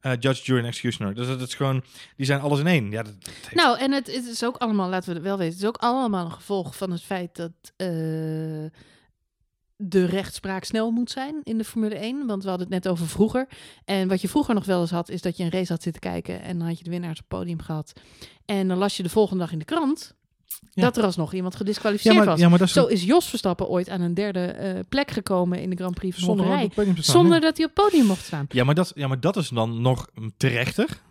Eh, 0.05 0.11
judge, 0.19 0.43
jury 0.43 0.59
en 0.59 0.65
executioner. 0.65 1.15
Dus 1.15 1.27
dat 1.27 1.41
is 1.41 1.53
gewoon, 1.53 1.83
die 2.15 2.25
zijn 2.25 2.39
alles 2.41 2.59
in 2.59 2.67
één. 2.67 2.91
Ja, 2.91 3.03
dat, 3.03 3.13
heeft- 3.19 3.55
Nou, 3.55 3.77
en 3.79 3.91
het, 3.91 4.07
is 4.07 4.43
ook 4.43 4.57
allemaal, 4.57 4.89
laten 4.89 5.09
we 5.09 5.15
het 5.15 5.23
wel 5.23 5.37
weten, 5.37 5.53
het 5.53 5.61
is 5.61 5.67
ook 5.67 5.77
allemaal 5.77 6.25
een 6.25 6.31
gevolg 6.31 6.77
van 6.77 6.91
het 6.91 7.01
feit 7.01 7.35
dat 7.35 7.51
eh, 7.75 7.87
de 9.77 10.05
rechtspraak 10.05 10.63
snel 10.63 10.91
moet 10.91 11.11
zijn 11.11 11.35
in 11.43 11.57
de 11.57 11.63
Formule 11.63 11.95
1. 11.95 12.27
Want 12.27 12.43
we 12.43 12.49
hadden 12.49 12.67
het 12.71 12.83
net 12.83 12.91
over 12.91 13.07
vroeger. 13.07 13.47
En 13.85 14.07
wat 14.07 14.21
je 14.21 14.27
vroeger 14.29 14.53
nog 14.53 14.65
wel 14.65 14.81
eens 14.81 14.91
had, 14.91 15.09
is 15.09 15.21
dat 15.21 15.37
je 15.37 15.43
een 15.43 15.51
race 15.51 15.71
had 15.71 15.81
zitten 15.83 16.01
kijken 16.01 16.41
en 16.41 16.57
dan 16.57 16.67
had 16.67 16.77
je 16.77 16.83
de 16.83 16.89
winnaar 16.89 17.09
op 17.09 17.17
het 17.17 17.27
podium 17.27 17.61
gehad. 17.61 17.93
En 18.45 18.67
dan 18.67 18.77
las 18.77 18.97
je 18.97 19.03
de 19.03 19.09
volgende 19.09 19.43
dag 19.43 19.51
in 19.51 19.59
de 19.59 19.65
krant 19.65 20.15
Ja. 20.73 20.83
dat 20.83 20.97
er 20.97 21.03
alsnog 21.03 21.33
iemand 21.33 21.53
ja, 21.53 21.59
gedisqualificeerd 21.59 22.15
maar, 22.15 22.25
was. 22.25 22.39
ja, 22.39 22.49
maar 22.49 22.59
dat 22.59 22.67
is 22.67 22.73
Zo 22.73 22.85
is 22.85 23.03
Jos 23.03 23.25
Verstappen 23.29 23.67
ooit 23.67 23.89
aan 23.89 24.01
een 24.01 24.13
derde 24.13 24.39
eh, 24.39 24.79
plek 24.89 25.11
gekomen 25.11 25.61
in 25.61 25.69
de 25.69 25.75
Grand 25.75 25.95
Prix 25.95 26.15
van 26.15 26.23
zonder 26.25 26.45
Hongarije. 26.45 26.71
staan, 26.71 27.03
Zonder 27.03 27.33
ja. 27.33 27.39
dat 27.39 27.57
hij 27.57 27.65
op 27.65 27.75
het 27.75 27.85
podium 27.85 28.05
mocht 28.05 28.25
staan. 28.25 28.45
Ja, 28.49 28.63
maar 28.63 28.75
dat, 28.75 28.91
ja, 28.95 29.07
maar 29.07 29.19
dat 29.19 29.37
is 29.37 29.49
dan 29.49 29.81
nog 29.81 30.07
terechter. 30.37 31.01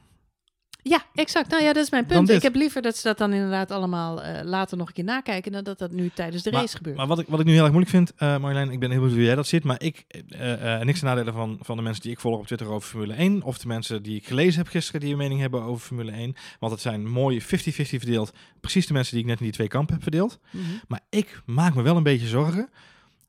Ja, 0.87 1.05
exact. 1.15 1.51
Nou 1.51 1.63
ja, 1.63 1.73
dat 1.73 1.83
is 1.83 1.91
mijn 1.91 2.07
punt. 2.07 2.31
Ik 2.31 2.43
heb 2.43 2.55
liever 2.55 2.83
dat 2.83 2.97
ze 2.97 3.03
dat 3.03 3.19
dan 3.19 3.33
inderdaad 3.33 3.71
allemaal 3.71 4.23
eh, 4.23 4.45
later 4.45 4.77
nog 4.77 4.89
een 4.89 4.95
keer 4.95 5.05
nakijken... 5.05 5.53
dan 5.53 5.65
dat 5.65 5.79
dat 5.79 5.91
nu 5.91 6.11
tijdens 6.15 6.43
de 6.43 6.51
race 6.51 6.77
gebeurt. 6.77 6.97
Maar 6.97 7.07
wat 7.07 7.19
ik, 7.19 7.27
wat 7.29 7.41
ik 7.41 7.47
nu 7.47 7.53
heel 7.53 7.63
erg 7.63 7.73
moeilijk 7.73 7.95
vind, 7.95 8.13
eh 8.17 8.39
Marjolein, 8.39 8.71
ik 8.71 8.79
ben 8.79 8.91
heel 8.91 8.99
benieuwd 8.99 9.17
hoe 9.17 9.27
jij 9.27 9.35
dat 9.35 9.47
ziet, 9.47 9.65
maar 9.65 9.83
ik, 9.83 10.05
eh 10.29 10.79
eh 10.79 10.85
niks 10.87 10.99
ten 10.99 11.09
nadele 11.09 11.33
van, 11.33 11.59
van 11.61 11.77
de 11.77 11.83
mensen 11.83 12.03
die 12.03 12.13
ik 12.13 12.21
volg 12.21 12.39
op 12.39 12.47
Twitter 12.47 12.69
over 12.69 12.89
Formule 12.89 13.15
1, 13.15 13.43
of 13.43 13.59
de 13.59 13.67
mensen 13.67 14.03
die 14.03 14.17
ik 14.17 14.27
gelezen 14.27 14.63
heb 14.63 14.69
gisteren 14.69 15.01
die 15.01 15.11
een 15.11 15.19
mening 15.19 15.41
hebben 15.41 15.63
over 15.63 15.87
Formule 15.87 16.13
1, 16.13 16.35
want 16.59 16.73
het 16.73 16.81
zijn 16.81 17.09
mooi 17.09 17.43
50-50 17.43 17.47
verdeeld, 17.47 18.33
precies 18.61 18.87
de 18.87 18.93
mensen 18.93 19.15
die 19.15 19.23
ik 19.23 19.29
net 19.29 19.39
in 19.39 19.45
die 19.45 19.55
twee 19.55 19.69
kampen 19.69 19.95
heb 19.95 20.03
verdeeld. 20.03 20.39
Mhm. 20.51 20.65
Maar 20.89 21.01
ik 21.11 21.43
maak 21.47 21.75
me 21.75 21.83
wel 21.83 21.97
een 21.97 22.03
beetje 22.03 22.27
zorgen 22.27 22.69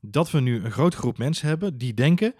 dat 0.00 0.30
we 0.30 0.40
nu 0.40 0.64
een 0.64 0.72
grote 0.72 0.96
groep 0.96 1.18
mensen 1.18 1.48
hebben 1.48 1.78
die 1.78 1.94
denken 1.94 2.34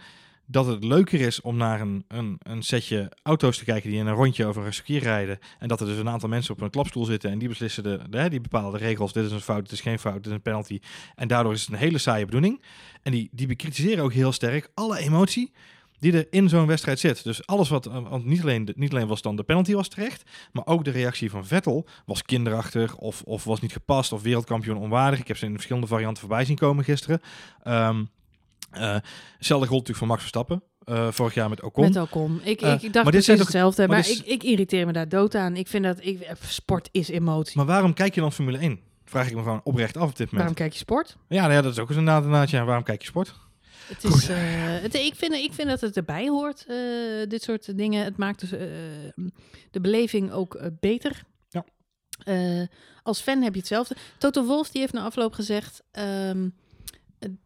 dat 0.47 0.67
het 0.67 0.85
leuker 0.85 1.21
is 1.21 1.41
om 1.41 1.57
naar 1.57 1.81
een, 1.81 2.05
een, 2.09 2.37
een 2.39 2.63
setje 2.63 3.13
auto's 3.23 3.59
te 3.59 3.65
kijken 3.65 3.91
die 3.91 3.99
in 3.99 4.07
een 4.07 4.15
rondje 4.15 4.47
over 4.47 4.67
een 4.67 4.75
circuit 4.75 5.03
rijden. 5.03 5.39
En 5.59 5.69
dat 5.69 5.81
er 5.81 5.87
dus 5.87 5.99
een 5.99 6.09
aantal 6.09 6.29
mensen 6.29 6.55
op 6.55 6.61
een 6.61 6.71
klapstoel 6.71 7.05
zitten 7.05 7.31
en 7.31 7.39
die 7.39 7.49
beslissen 7.49 7.83
de, 7.83 8.29
die 8.29 8.41
bepalen 8.41 8.73
de 8.73 8.79
regels. 8.87 9.13
Dit 9.13 9.25
is 9.25 9.33
een 9.33 9.41
fout, 9.41 9.63
dit 9.63 9.73
is 9.73 9.81
geen 9.81 9.99
fout, 9.99 10.15
dit 10.15 10.27
is 10.27 10.33
een 10.33 10.43
penalty. 10.43 10.81
En 11.15 11.29
daardoor 11.29 11.53
is 11.53 11.61
het 11.61 11.71
een 11.71 11.79
hele 11.79 11.99
saaie 11.99 12.25
bedoeling. 12.25 12.63
En 13.03 13.13
die, 13.13 13.29
die 13.33 13.47
bekritiseren 13.47 14.05
ook 14.05 14.13
heel 14.13 14.33
sterk 14.33 14.71
alle 14.75 14.99
emotie 14.99 15.53
die 15.99 16.13
er 16.13 16.27
in 16.31 16.49
zo'n 16.49 16.67
wedstrijd 16.67 16.99
zit. 16.99 17.25
Dus 17.25 17.47
alles 17.47 17.69
wat, 17.69 17.87
eh, 17.87 18.09
want 18.09 18.25
niet 18.25 18.43
alleen, 18.43 18.69
niet 18.75 18.91
alleen 18.91 19.07
was 19.07 19.23
dan 19.23 19.37
de 19.37 19.43
penalty 19.43 19.75
was 19.75 19.89
terecht, 19.89 20.31
maar 20.53 20.67
ook 20.67 20.85
de 20.85 20.91
reactie 20.91 21.31
van 21.31 21.47
Vettel 21.47 21.87
was 22.07 22.23
kinderachtig 22.23 22.97
of, 22.97 23.23
of 23.23 23.45
was 23.45 23.61
niet 23.61 23.73
gepast 23.73 24.13
of 24.13 24.23
wereldkampioen 24.23 24.77
onwaardig. 24.77 25.21
Ik 25.21 25.29
heb 25.29 25.37
ze 25.37 25.47
in 25.47 25.53
verschillende 25.53 25.87
varianten 25.87 26.21
voorbij 26.21 26.45
zien 26.45 26.57
komen 26.57 26.85
gisteren. 26.85 27.21
Eh, 27.63 27.99
hetzelfde 28.81 29.67
gold 29.69 29.71
natuurlijk 29.71 29.99
voor 29.99 30.07
Max 30.07 30.21
Verstappen. 30.21 30.63
eh, 30.85 31.09
vorig 31.11 31.35
jaar 31.35 31.49
met 31.49 31.63
Ocon. 31.63 31.85
Met 31.85 31.97
Ocon. 31.97 32.41
Ik, 32.45 32.61
Eh, 32.61 32.73
ik 32.73 32.81
dacht 32.81 32.95
maar 32.95 33.13
dit 33.13 33.25
precies 33.25 33.39
hetzelfde. 33.41 33.87
maar 33.87 33.91
Maar, 33.99 34.09
is- 34.09 34.19
ik, 34.21 34.27
ik 34.27 34.43
irriteer 34.43 34.87
me 34.87 34.93
daar 34.93 35.09
dood 35.09 35.35
aan. 35.35 35.57
Ik 35.57 35.69
vind 35.69 35.85
dat... 35.85 35.99
Ik, 36.01 36.21
eh, 36.21 36.35
sport 36.43 36.89
is 36.93 37.09
emotie. 37.09 37.57
Maar 37.57 37.67
waarom 37.67 37.95
kijk 37.95 38.15
je 38.15 38.21
dan 38.21 38.33
Formule 38.33 38.59
1? 38.59 38.81
Vraag 39.05 39.27
ik 39.29 39.35
me 39.35 39.43
gewoon 39.43 39.61
oprecht 39.65 39.97
af 39.97 40.03
op 40.03 40.17
dit 40.17 40.19
moment. 40.19 40.37
Waarom 40.37 40.55
kijk 40.55 40.73
je 40.73 40.79
sport? 40.79 41.17
Ja, 41.29 41.41
nou 41.41 41.53
ja, 41.53 41.63
dat 41.63 41.73
is 41.73 41.79
ook 41.79 41.89
eens 41.89 41.99
inderdaad 41.99 42.25
een 42.25 42.31
naadje. 42.31 42.65
Waarom 42.65 42.85
kijk 42.85 43.01
je 43.01 43.07
sport? 43.07 43.35
Het 43.87 44.05
is, 44.05 44.29
eh, 44.29 44.37
het, 44.83 44.95
ik, 44.95 45.15
vind, 45.17 45.33
ik 45.33 45.53
vind 45.53 45.69
dat 45.69 45.81
het 45.81 45.97
erbij 45.97 46.29
hoort, 46.29 46.65
eh, 46.69 46.77
dit 47.29 47.43
soort 47.43 47.77
dingen. 47.77 48.05
Het 48.05 48.17
maakt 48.17 48.41
dus, 48.41 48.53
eh, 48.53 48.61
de 49.71 49.81
beleving 49.81 50.33
ook 50.33 50.55
eh, 50.55 50.67
beter. 50.81 51.23
Ja. 51.49 51.65
Eh, 52.25 52.63
als 53.03 53.21
fan 53.21 53.43
heb 53.43 53.53
je 53.53 53.59
hetzelfde. 53.59 53.97
Toto 54.19 54.45
Wolf 54.45 54.71
die 54.71 54.81
heeft 54.81 54.93
na 54.93 55.03
afloop 55.05 55.33
gezegd 55.33 55.83
ehm, 55.93 56.49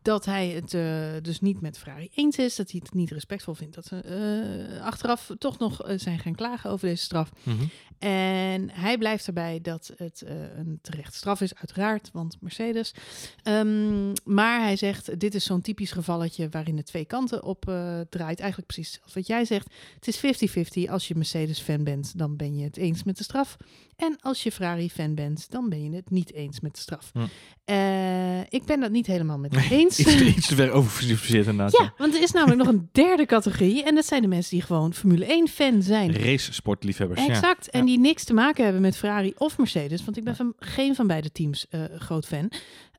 dat 0.03 0.25
hij 0.25 0.49
het 0.49 0.75
eh, 0.75 1.23
dus 1.23 1.41
niet 1.41 1.61
met 1.61 1.79
Ferrari 1.79 2.11
eens 2.15 2.37
is. 2.37 2.57
Dat 2.57 2.71
hij 2.71 2.81
het 2.85 2.95
niet 2.95 3.11
respectvol 3.11 3.55
vindt. 3.55 3.75
Dat 3.75 3.85
ze 3.85 4.01
eh, 4.01 4.85
achteraf 4.85 5.31
toch 5.39 5.59
nog 5.59 5.83
eh, 5.83 5.99
zijn 5.99 6.19
gaan 6.19 6.35
klagen 6.35 6.71
over 6.71 6.89
deze 6.89 7.03
straf. 7.03 7.31
Mhm. 7.43 7.65
En 7.99 8.71
hij 8.71 8.99
blijft 8.99 9.27
erbij 9.27 9.61
dat 9.61 9.93
het 9.97 10.25
een 10.57 10.79
terechte 10.83 11.17
straf 11.17 11.41
is, 11.41 11.55
uiteraard, 11.55 12.11
want 12.13 12.37
Mercedes. 12.41 12.95
Ehm, 13.43 14.13
maar 14.25 14.61
hij 14.61 14.77
zegt, 14.77 15.21
dit 15.21 15.35
is 15.35 15.45
zo'n 15.45 15.61
typisch 15.61 15.93
gevalletje 15.93 16.49
waarin 16.49 16.77
de 16.77 16.83
twee 16.83 17.05
kanten 17.05 17.45
op 17.45 17.65
draait. 18.09 18.41
Eigenlijk 18.41 18.73
precies 18.73 18.93
zoals 18.93 19.15
wat 19.15 19.27
jij 19.27 19.45
zegt. 19.45 19.75
Het 19.95 20.09
is 20.09 20.17
50-50. 20.17 20.91
Als 20.91 21.09
je 21.09 21.15
Mercedes-fan 21.15 21.85
bent, 21.85 22.19
dan 22.19 22.37
ben 22.37 22.57
je 22.57 22.65
het 22.65 22.77
eens 22.77 23.03
met 23.03 23.17
de 23.17 23.25
straf. 23.25 23.57
En 24.01 24.17
als 24.21 24.43
je 24.43 24.53
Ferrari-fan 24.53 25.15
bent, 25.15 25.51
dan 25.51 25.69
ben 25.69 25.83
je 25.83 25.97
het 25.97 26.11
niet 26.11 26.33
eens 26.33 26.61
met 26.61 26.75
de 26.75 26.81
straf. 26.81 27.11
Hm. 27.13 27.27
Eh, 27.71 28.41
ik 28.49 28.65
ben 28.65 28.81
dat 28.81 28.91
niet 28.91 29.07
helemaal 29.07 29.39
met 29.39 29.55
hem 29.57 29.71
eens. 29.79 29.99
Iets, 29.99 30.17
te- 30.17 30.25
iets 30.37 30.47
te 30.47 30.55
ver 30.55 30.71
oversimplificeerd 30.71 31.47
inderdaad. 31.47 31.79
Ja, 31.81 31.93
want 31.99 32.15
er 32.15 32.23
is 32.23 32.31
namelijk 32.31 32.59
nog 32.59 32.69
een 32.69 32.89
derde 32.93 33.27
categorie. 33.27 33.85
En 33.85 33.95
dat 33.95 34.07
zijn 34.07 34.23
de 34.23 34.29
mensen 34.29 34.51
die 34.51 34.63
gewoon 34.63 34.95
Formule 34.95 35.47
1-fan 35.49 35.83
zijn. 35.83 36.13
Race 36.17 36.53
sportliefhebbers. 36.53 37.21
Ja. 37.27 37.29
Exact. 37.29 37.71
En 37.71 37.81
Ja. 37.81 37.87
die 37.87 37.99
niks 37.99 38.25
te 38.25 38.35
maken 38.35 38.65
hebben 38.65 38.83
met 38.83 38.97
Ferrari 38.97 39.33
of 39.39 39.59
Mercedes. 39.59 40.05
Want 40.05 40.17
ik 40.17 40.25
ben 40.25 40.37
van 40.37 40.53
geen 40.59 40.95
van 40.95 41.07
beide 41.07 41.33
teams 41.33 41.67
eh, 41.71 41.81
groot 41.99 42.27
fan. 42.27 42.51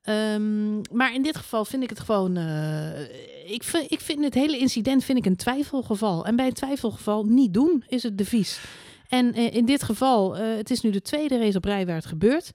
Ehm, 0.01 0.75
maar 0.91 1.13
in 1.13 1.21
dit 1.23 1.37
geval 1.37 1.65
vind 1.65 1.83
ik 1.83 1.89
het 1.89 1.99
gewoon. 1.99 2.37
eh, 2.37 2.99
ik, 3.51 3.63
vind, 3.63 3.91
ik 3.91 3.99
vind 4.01 4.23
het 4.23 4.33
hele 4.33 4.57
incident 4.57 5.03
vind 5.03 5.17
ik 5.17 5.25
een 5.25 5.35
twijfelgeval. 5.35 6.25
En 6.25 6.35
bij 6.35 6.45
een 6.47 6.53
twijfelgeval 6.53 7.23
niet 7.23 7.53
doen 7.53 7.83
is 7.87 8.03
het 8.03 8.17
devies. 8.17 8.59
En 9.07 9.33
in 9.33 9.65
dit 9.65 9.83
geval, 9.83 10.35
het 10.35 10.71
is 10.71 10.81
nu 10.81 10.89
de 10.89 11.01
tweede 11.01 11.37
race 11.37 11.57
op 11.57 11.65
rij 11.65 11.85
waar 11.85 11.95
het 11.95 12.05
gebeurt. 12.05 12.51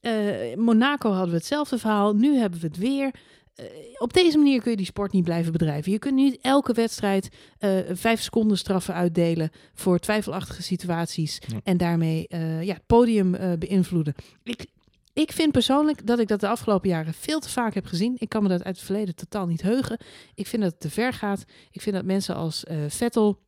Eh, 0.00 0.56
Monaco 0.56 1.10
hadden 1.10 1.30
we 1.30 1.36
hetzelfde 1.36 1.78
verhaal. 1.78 2.14
Nu 2.14 2.36
hebben 2.36 2.60
we 2.60 2.66
het 2.66 2.76
weer. 2.76 3.10
Eh, 3.54 3.64
op 3.98 4.12
deze 4.12 4.38
manier 4.38 4.60
kun 4.62 4.70
je 4.70 4.76
die 4.76 4.86
sport 4.86 5.12
niet 5.12 5.24
blijven 5.24 5.52
bedrijven. 5.52 5.92
Je 5.92 5.98
kunt 5.98 6.14
niet 6.14 6.38
elke 6.40 6.72
wedstrijd 6.72 7.28
eh, 7.58 7.70
vijf 7.92 8.20
seconden 8.20 8.58
straffen 8.58 8.94
uitdelen 8.94 9.50
voor 9.74 9.98
twijfelachtige 9.98 10.62
situaties 10.62 11.38
Ja. 11.46 11.60
en 11.64 11.76
daarmee 11.76 12.26
ja, 12.60 12.74
het 12.74 12.86
podium 12.86 13.36
beïnvloeden. 13.58 14.14
Ik, 14.42 14.66
ik 15.12 15.32
vind 15.32 15.52
persoonlijk 15.52 16.06
dat 16.06 16.18
ik 16.18 16.28
dat 16.28 16.40
de 16.40 16.48
afgelopen 16.48 16.88
jaren 16.88 17.14
veel 17.14 17.40
te 17.40 17.48
vaak 17.48 17.74
heb 17.74 17.86
gezien. 17.86 18.16
Ik 18.18 18.28
kan 18.28 18.42
me 18.42 18.48
dat 18.48 18.64
uit 18.64 18.76
het 18.76 18.84
verleden 18.84 19.14
totaal 19.14 19.46
niet 19.46 19.62
heugen. 19.62 19.98
Ik 20.34 20.46
vind 20.46 20.62
dat 20.62 20.70
het 20.72 20.80
te 20.80 20.90
ver 20.90 21.12
gaat. 21.12 21.44
Ik 21.70 21.80
vind 21.80 21.96
dat 21.96 22.04
mensen 22.04 22.34
als 22.34 22.64
Vettel, 22.88 23.38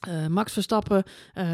eh, 0.00 0.26
Max 0.26 0.52
Verstappen, 0.52 1.04
eh, 1.34 1.46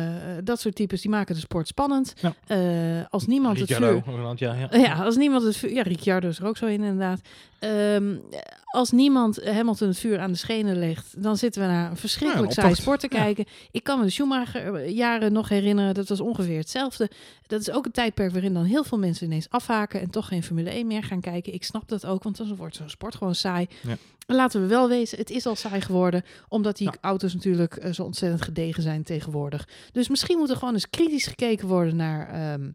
dat 0.44 0.60
soort 0.60 0.74
types, 0.74 1.00
die 1.00 1.10
maken 1.10 1.34
de 1.34 1.40
sport 1.40 1.66
spannend. 1.66 2.14
Ja. 2.20 2.34
Eh, 2.46 3.04
als 3.10 3.26
niemand 3.26 3.58
het 3.58 3.68
Ricciardo, 3.68 4.00
vuur... 4.00 4.12
inderdaad, 4.12 4.38
ja, 4.38 4.54
ja. 4.54 4.78
Ja, 4.78 5.04
als 5.04 5.16
niemand 5.16 5.42
het 5.42 5.56
vuur... 5.56 5.72
Ja, 5.72 5.82
Ricciardo 5.82 6.28
is 6.28 6.38
er 6.38 6.46
ook 6.46 6.56
zo 6.56 6.66
in, 6.66 6.82
inderdaad. 6.82 7.20
Ehm, 7.64 8.16
als 8.64 8.90
niemand 8.90 9.44
Hamilton 9.44 9.88
het 9.88 9.98
vuur 9.98 10.18
aan 10.18 10.32
de 10.32 10.38
schenen 10.38 10.78
legt, 10.78 11.22
dan 11.22 11.36
zitten 11.36 11.62
we 11.62 11.68
naar 11.68 11.90
een 11.90 11.96
verschrikkelijk 11.96 12.52
Ja, 12.52 12.62
saai 12.62 12.74
sport 12.74 13.00
te 13.00 13.06
Ja. 13.10 13.22
kijken. 13.22 13.44
Ik 13.70 13.82
kan 13.82 13.98
me 13.98 14.04
de 14.04 14.10
Schumacher-jaren 14.10 15.32
nog 15.32 15.48
herinneren. 15.48 15.94
Dat 15.94 16.08
was 16.08 16.20
ongeveer 16.20 16.58
hetzelfde. 16.58 17.10
Dat 17.46 17.60
is 17.60 17.70
ook 17.70 17.84
een 17.84 17.92
tijdperk 17.92 18.32
waarin 18.32 18.54
dan 18.54 18.64
heel 18.64 18.84
veel 18.84 18.98
mensen 18.98 19.26
ineens 19.26 19.50
afhaken 19.50 20.00
en 20.00 20.10
toch 20.10 20.26
geen 20.28 20.42
Formule 20.42 20.70
1 20.70 20.86
meer 20.86 21.02
gaan 21.02 21.20
kijken. 21.20 21.54
Ik 21.54 21.64
snap 21.64 21.88
dat 21.88 22.06
ook, 22.06 22.22
want 22.22 22.36
dan 22.36 22.56
wordt 22.56 22.76
zo'n 22.76 22.88
sport 22.90 23.14
gewoon 23.14 23.34
saai. 23.34 23.66
Ja. 23.82 23.96
Laten 24.26 24.60
we 24.60 24.66
wel 24.66 24.88
wezen, 24.88 25.18
het 25.18 25.30
is 25.30 25.46
al 25.46 25.56
saai 25.56 25.80
geworden, 25.80 26.22
omdat 26.48 26.76
die 26.76 26.86
Ja. 26.86 26.94
auto's 27.00 27.34
natuurlijk 27.34 27.76
eh, 27.76 27.92
zo 27.92 28.02
ontzettend 28.02 28.42
gedegen 28.42 28.82
zijn 28.82 29.02
tegenwoordig. 29.02 29.68
Dus 29.92 30.08
misschien 30.08 30.38
moet 30.38 30.50
er 30.50 30.56
gewoon 30.56 30.74
eens 30.74 30.90
kritisch 30.90 31.26
gekeken 31.26 31.68
worden 31.68 31.96
naar 31.96 32.28
ehm, 32.28 32.70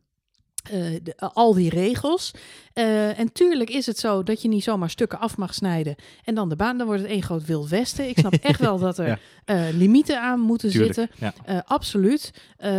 eh, 0.71 0.79
de- 1.03 1.15
al 1.17 1.53
die 1.53 1.69
regels. 1.69 2.31
Eh, 2.73 3.19
en 3.19 3.31
tuurlijk 3.31 3.69
is 3.69 3.85
het 3.85 3.99
zo 3.99 4.23
dat 4.23 4.41
je 4.41 4.47
niet 4.47 4.63
zomaar 4.63 4.89
stukken 4.89 5.19
af 5.19 5.37
mag 5.37 5.53
snijden 5.53 5.95
en 6.23 6.35
dan 6.35 6.49
de 6.49 6.55
baan, 6.55 6.77
dan 6.77 6.87
wordt 6.87 7.01
het 7.01 7.11
één 7.11 7.23
groot 7.23 7.45
wild 7.45 7.69
westen. 7.69 8.09
Ik 8.09 8.17
snap 8.19 8.33
echt 8.33 8.59
wel 8.59 8.79
dat 8.79 8.97
er 8.97 9.07
Ja. 9.07 9.17
eh, 9.45 9.73
limieten 9.73 10.21
aan 10.21 10.39
moeten 10.39 10.69
Tuurlijk. 10.69 10.93
zitten. 10.93 11.15
Ja. 11.19 11.33
Eh, 11.45 11.57
absoluut. 11.65 12.31
Eh, 12.57 12.69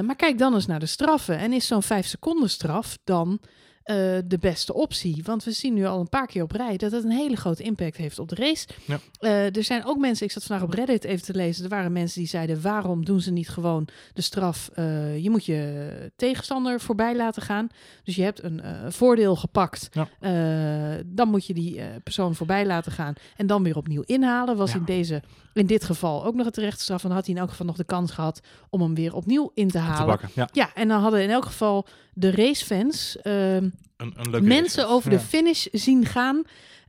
maar 0.00 0.16
kijk 0.16 0.38
dan 0.38 0.54
eens 0.54 0.66
naar 0.66 0.80
de 0.80 0.86
straffen. 0.86 1.38
En 1.38 1.52
is 1.52 1.66
zo'n 1.66 1.82
5 1.82 2.06
seconden 2.06 2.50
straf 2.50 2.98
dan 3.04 3.40
eh, 3.82 3.96
de 4.24 4.38
beste 4.40 4.74
optie? 4.74 5.22
Want 5.24 5.44
we 5.44 5.50
zien 5.52 5.74
nu 5.74 5.86
al 5.86 6.00
een 6.00 6.08
paar 6.08 6.26
keer 6.26 6.42
op 6.42 6.52
rij 6.52 6.76
dat 6.76 6.92
het 6.92 7.04
een 7.04 7.10
hele 7.10 7.36
grote 7.36 7.62
impact 7.62 7.96
heeft 7.96 8.18
op 8.18 8.28
de 8.28 8.34
race. 8.34 8.66
Ja. 8.86 8.98
Eh, 9.18 9.56
er 9.56 9.64
zijn 9.64 9.84
ook 9.84 9.98
mensen, 9.98 10.26
ik 10.26 10.32
zat 10.32 10.44
vandaag 10.44 10.66
op 10.66 10.74
Reddit 10.74 11.04
even 11.04 11.24
te 11.24 11.34
lezen, 11.34 11.64
er 11.64 11.70
waren 11.70 11.92
mensen 11.92 12.18
die 12.20 12.28
zeiden 12.28 12.62
waarom 12.62 13.04
doen 13.04 13.20
ze 13.20 13.30
niet 13.32 13.48
gewoon 13.48 13.88
de 14.14 14.22
straf, 14.22 14.70
eh, 14.74 15.18
je 15.22 15.30
moet 15.30 15.44
je 15.44 16.12
tegenstander 16.16 16.80
voorbij 16.80 17.16
laten 17.16 17.42
gaan. 17.42 17.68
Dus 18.04 18.16
je 18.16 18.22
hebt 18.22 18.42
een 18.42 18.62
voordeel 18.88 19.36
gepakt, 19.36 19.88
Ja. 19.92 20.08
Dan 21.06 21.28
moet 21.28 21.46
je 21.46 21.54
die 21.54 21.80
persoon 22.02 22.34
voorbij 22.34 22.66
laten 22.66 22.92
gaan 22.92 23.14
en 23.36 23.46
dan 23.46 23.62
weer 23.62 23.76
opnieuw 23.76 24.02
inhalen. 24.06 24.56
Was 24.56 24.72
Ja. 24.72 24.76
in, 24.78 24.84
deze, 24.84 25.22
in 25.54 25.66
dit 25.66 25.84
geval 25.84 26.24
ook 26.24 26.34
nog 26.34 26.46
een 26.46 26.52
terechte 26.52 26.82
straf 26.82 27.02
en 27.02 27.08
dan 27.08 27.16
had 27.16 27.26
hij 27.26 27.34
in 27.34 27.40
elk 27.40 27.50
geval 27.50 27.66
nog 27.66 27.76
de 27.76 27.84
kans 27.84 28.10
gehad 28.10 28.40
om 28.70 28.80
hem 28.80 28.94
weer 28.94 29.14
opnieuw 29.14 29.50
in 29.54 29.68
te 29.68 29.78
halen. 29.78 30.18
Ja, 30.52 30.70
en 30.74 30.88
dan 30.88 31.00
hadden 31.00 31.22
in 31.22 31.30
elk 31.30 31.44
geval 31.44 31.86
de 32.14 32.30
racefans 32.30 33.16
ehm, 33.22 33.68
een, 33.96 34.12
een 34.16 34.30
leuke 34.30 34.46
mensen 34.46 34.82
race. 34.82 34.94
over 34.94 35.10
Ja. 35.12 35.16
de 35.18 35.22
finish 35.24 35.66
zien 35.72 36.04
gaan. 36.06 36.42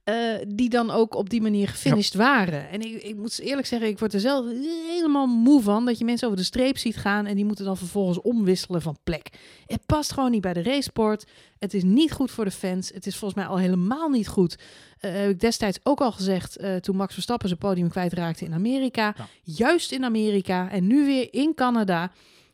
eh, 0.03 0.15
die 0.47 0.69
dan 0.69 0.89
ook 0.91 1.15
op 1.15 1.29
die 1.29 1.41
manier 1.41 1.67
gefinished 1.67 2.13
waren. 2.13 2.69
En 2.69 2.81
ik, 2.81 3.03
ik 3.03 3.15
moet 3.17 3.39
eerlijk 3.39 3.67
zeggen, 3.67 3.87
ik 3.89 3.99
word 3.99 4.13
er 4.13 4.19
zelf 4.19 4.45
helemaal 4.89 5.25
moe 5.27 5.61
van. 5.61 5.85
Dat 5.85 5.97
je 5.97 6.05
mensen 6.05 6.27
over 6.27 6.39
de 6.39 6.45
streep 6.45 6.77
ziet 6.77 6.95
gaan. 6.97 7.25
En 7.25 7.35
die 7.35 7.45
moeten 7.45 7.65
dan 7.65 7.77
vervolgens 7.77 8.21
omwisselen 8.21 8.81
van 8.81 8.97
plek. 9.03 9.27
Het 9.65 9.85
past 9.85 10.13
gewoon 10.13 10.31
niet 10.31 10.41
bij 10.41 10.53
de 10.53 10.63
racesport. 10.63 11.25
Het 11.59 11.73
is 11.73 11.83
niet 11.83 12.11
goed 12.11 12.31
voor 12.31 12.45
de 12.45 12.51
fans. 12.51 12.89
Het 12.93 13.05
is 13.05 13.15
volgens 13.17 13.39
mij 13.41 13.49
al 13.49 13.57
helemaal 13.57 14.09
niet 14.09 14.27
goed. 14.27 14.57
Eh, 14.99 15.11
heb 15.13 15.29
ik 15.29 15.39
destijds 15.39 15.79
ook 15.83 16.01
al 16.01 16.11
gezegd. 16.11 16.57
eh, 16.57 16.75
toen 16.75 16.95
Max 16.95 17.13
Verstappen 17.13 17.47
zijn 17.47 17.59
podium 17.59 17.89
kwijtraakte 17.89 18.45
in 18.45 18.53
Amerika. 18.53 19.13
Ja. 19.17 19.27
Juist 19.43 19.91
in 19.91 20.03
Amerika. 20.03 20.69
En 20.71 20.87
nu 20.87 21.05
weer 21.05 21.27
in 21.33 21.53
Canada. 21.55 22.11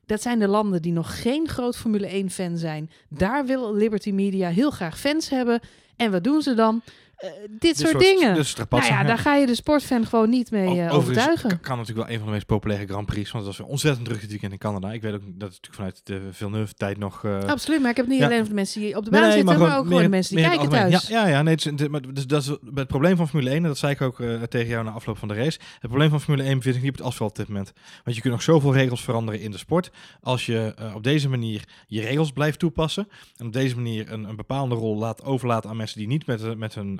Dat 0.08 0.22
zijn 0.22 0.40
de 0.40 0.48
landen 0.48 0.82
die 0.82 0.92
nog 0.92 1.22
geen 1.22 1.48
groot 1.48 1.78
Formule 1.78 2.08
1 2.08 2.30
fan 2.30 2.58
zijn. 2.58 2.90
Daar 3.10 3.46
wil 3.46 3.74
Liberty 3.74 4.12
Media 4.12 4.50
heel 4.50 4.72
graag 4.72 5.00
fans 5.00 5.30
hebben. 5.30 5.60
En 5.96 6.12
wat 6.12 6.24
doen 6.24 6.42
ze 6.42 6.54
dan? 6.54 6.82
Eh, 7.18 7.30
dit, 7.60 7.78
soort, 7.78 8.00
dingen. 8.00 8.36
Dus 8.36 8.56
nou 8.70 8.86
ja, 8.86 9.04
daar 9.04 9.18
ga 9.18 9.36
je 9.36 9.46
de 9.46 9.56
sportfan 9.56 10.06
gewoon 10.06 10.30
niet 10.30 10.52
mee 10.52 10.64
eh, 10.68 10.72
overigens 10.72 10.98
overtuigen. 10.98 11.50
kan- 11.50 11.60
kan 11.60 11.78
natuurlijk 11.78 12.06
wel 12.08 12.14
een 12.16 12.20
van 12.22 12.28
de 12.28 12.34
meest 12.34 12.46
populaire 12.46 12.88
Grand 12.88 13.06
Prix. 13.06 13.32
Want 13.32 13.46
het 13.46 13.54
was 13.56 13.58
weer 13.58 13.68
ontzettend 13.74 14.06
druk 14.06 14.20
dit 14.22 14.30
weekend 14.30 14.52
in 14.52 14.58
Canada. 14.58 14.92
Ik 14.92 15.02
weet 15.02 15.14
ook 15.14 15.22
dat 15.22 15.30
het 15.54 15.62
natuurlijk 15.64 15.76
vanuit 15.76 16.02
de 16.04 16.22
Villeneuve-tijd 16.32 16.98
nog... 16.98 17.24
eh, 17.26 17.44
Absoluut, 17.44 17.82
maar 17.82 17.90
ik 17.90 17.96
heb 17.96 18.06
het 18.06 18.14
niet 18.14 18.24
Ja. 18.24 18.26
alleen 18.28 18.38
over 18.40 18.50
de 18.50 18.56
mensen 18.56 18.82
die 18.82 18.96
op 18.98 19.06
de 19.06 19.12
baan 19.12 19.22
nee, 19.22 19.32
zitten, 19.32 19.46
maar, 19.48 19.56
gewoon 19.56 19.72
ook 19.72 19.84
meer 19.84 19.88
gewoon 19.88 20.04
de 20.04 20.10
mensen 20.10 20.36
die 20.36 20.46
kijken 20.46 20.70
thuis. 20.70 21.08
Ja, 21.08 21.22
ja, 21.22 21.28
ja 21.28 21.42
nee, 21.42 21.54
het, 21.56 21.82
is- 21.82 21.88
maar 21.88 22.14
dus 22.14 22.28
dat 22.28 22.42
is 22.42 22.48
het 22.76 22.88
probleem 22.88 23.16
van 23.18 23.28
Formule 23.30 23.50
1, 23.50 23.58
en 23.58 23.64
dat 23.68 23.78
zei 23.78 23.92
ik 23.94 24.02
ook 24.02 24.20
eh, 24.20 24.42
tegen 24.42 24.68
jou 24.68 24.84
na 24.84 24.92
afloop 24.92 25.18
van 25.18 25.28
de 25.28 25.34
race. 25.34 25.60
Het 25.80 25.90
probleem 25.90 26.10
van 26.10 26.22
Formule 26.22 26.44
1 26.50 26.62
vind 26.62 26.76
ik 26.76 26.82
niet 26.82 26.92
op 26.92 26.98
het 26.98 27.06
asfalt 27.08 27.30
op 27.32 27.36
dit 27.38 27.48
moment. 27.48 27.74
Want 28.04 28.16
je 28.16 28.22
kunt 28.22 28.34
nog 28.34 28.44
zoveel 28.44 28.74
regels 28.74 29.04
veranderen 29.04 29.42
in 29.42 29.52
de 29.52 29.58
sport. 29.58 29.92
Als 30.22 30.46
je 30.46 30.74
eh, 30.78 30.96
op 30.96 31.04
deze 31.04 31.30
manier 31.30 31.64
je 31.88 32.02
regels 32.02 32.32
blijft 32.32 32.60
toepassen. 32.60 33.08
En 33.38 33.46
op 33.46 33.54
deze 33.54 33.76
manier 33.76 34.12
een, 34.12 34.24
een 34.24 34.36
bepaalde 34.36 34.76
rol 34.76 34.98
laat 34.98 35.24
overlaten 35.24 35.70
aan 35.70 35.78
mensen 35.78 35.98
die 35.98 36.08
niet 36.08 36.26
met, 36.28 36.58
met 36.58 36.76
hun 36.76 37.00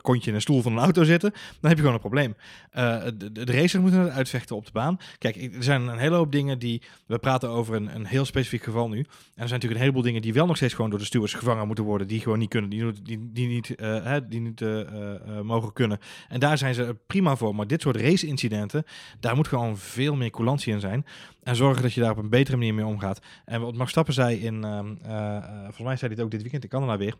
kontje 0.00 0.30
in 0.30 0.36
een 0.36 0.40
stoel 0.42 0.62
van 0.62 0.72
een 0.72 0.78
auto 0.78 1.04
zitten. 1.04 1.30
Dan 1.30 1.70
heb 1.70 1.72
je 1.72 1.78
gewoon 1.78 1.94
een 1.94 2.00
probleem. 2.00 2.34
Eh, 2.70 3.02
de, 3.16 3.32
de, 3.32 3.44
racers 3.44 3.82
moeten 3.82 4.00
het 4.00 4.10
uitvechten 4.10 4.56
op 4.56 4.66
de 4.66 4.72
baan. 4.72 4.98
Kijk, 5.18 5.36
er 5.36 5.62
zijn 5.62 5.88
een 5.88 5.98
hele 5.98 6.16
hoop 6.16 6.32
dingen 6.32 6.58
die... 6.58 6.82
We 7.06 7.18
praten 7.18 7.48
over 7.48 7.74
een, 7.74 7.94
een 7.94 8.06
heel 8.06 8.24
specifiek 8.24 8.62
geval 8.62 8.88
nu. 8.88 8.98
En 8.98 9.04
er 9.04 9.08
zijn 9.34 9.36
natuurlijk 9.36 9.72
een 9.72 9.80
heleboel 9.80 10.02
dingen 10.02 10.22
die 10.22 10.32
wel 10.32 10.46
nog 10.46 10.56
steeds 10.56 10.74
gewoon 10.74 10.90
door 10.90 10.98
de 10.98 11.04
stewards 11.04 11.34
gevangen 11.34 11.66
moeten 11.66 11.84
worden. 11.84 12.06
Die 12.06 12.20
gewoon 12.20 12.38
niet 12.38 12.48
kunnen, 12.48 12.70
die, 12.70 12.92
die, 13.02 13.30
die 13.32 13.48
niet, 13.48 13.74
eh, 13.74 14.16
eh, 14.16 14.22
eh, 14.60 14.80
eh, 14.80 15.40
mogen 15.42 15.72
kunnen. 15.72 15.98
En 16.28 16.40
daar 16.40 16.58
zijn 16.58 16.74
ze 16.74 16.96
prima 17.06 17.36
voor. 17.36 17.54
Maar 17.54 17.66
dit 17.66 17.82
soort 17.82 17.96
race-incidenten, 17.96 18.84
daar 19.20 19.36
moet 19.36 19.48
gewoon 19.48 19.78
veel 19.78 20.16
meer 20.16 20.30
coulantie 20.30 20.72
in 20.72 20.80
zijn. 20.80 21.04
En 21.42 21.56
zorgen 21.56 21.82
dat 21.82 21.92
je 21.92 22.00
daar 22.00 22.10
op 22.10 22.16
een 22.16 22.28
betere 22.28 22.56
manier 22.56 22.74
mee 22.74 22.86
omgaat. 22.86 23.20
En 23.44 23.60
wat 23.60 23.74
Max 23.74 23.90
Stappen 23.90 24.14
zei 24.14 24.36
in, 24.36 24.64
ehm, 24.64 24.94
eh, 25.02 25.36
eh, 25.36 25.60
volgens 25.60 25.78
mij 25.78 25.96
zei 25.96 26.14
hij 26.14 26.24
ook 26.24 26.30
dit 26.30 26.42
weekend 26.42 26.62
in 26.62 26.68
Canada 26.68 26.96
weer. 26.96 27.14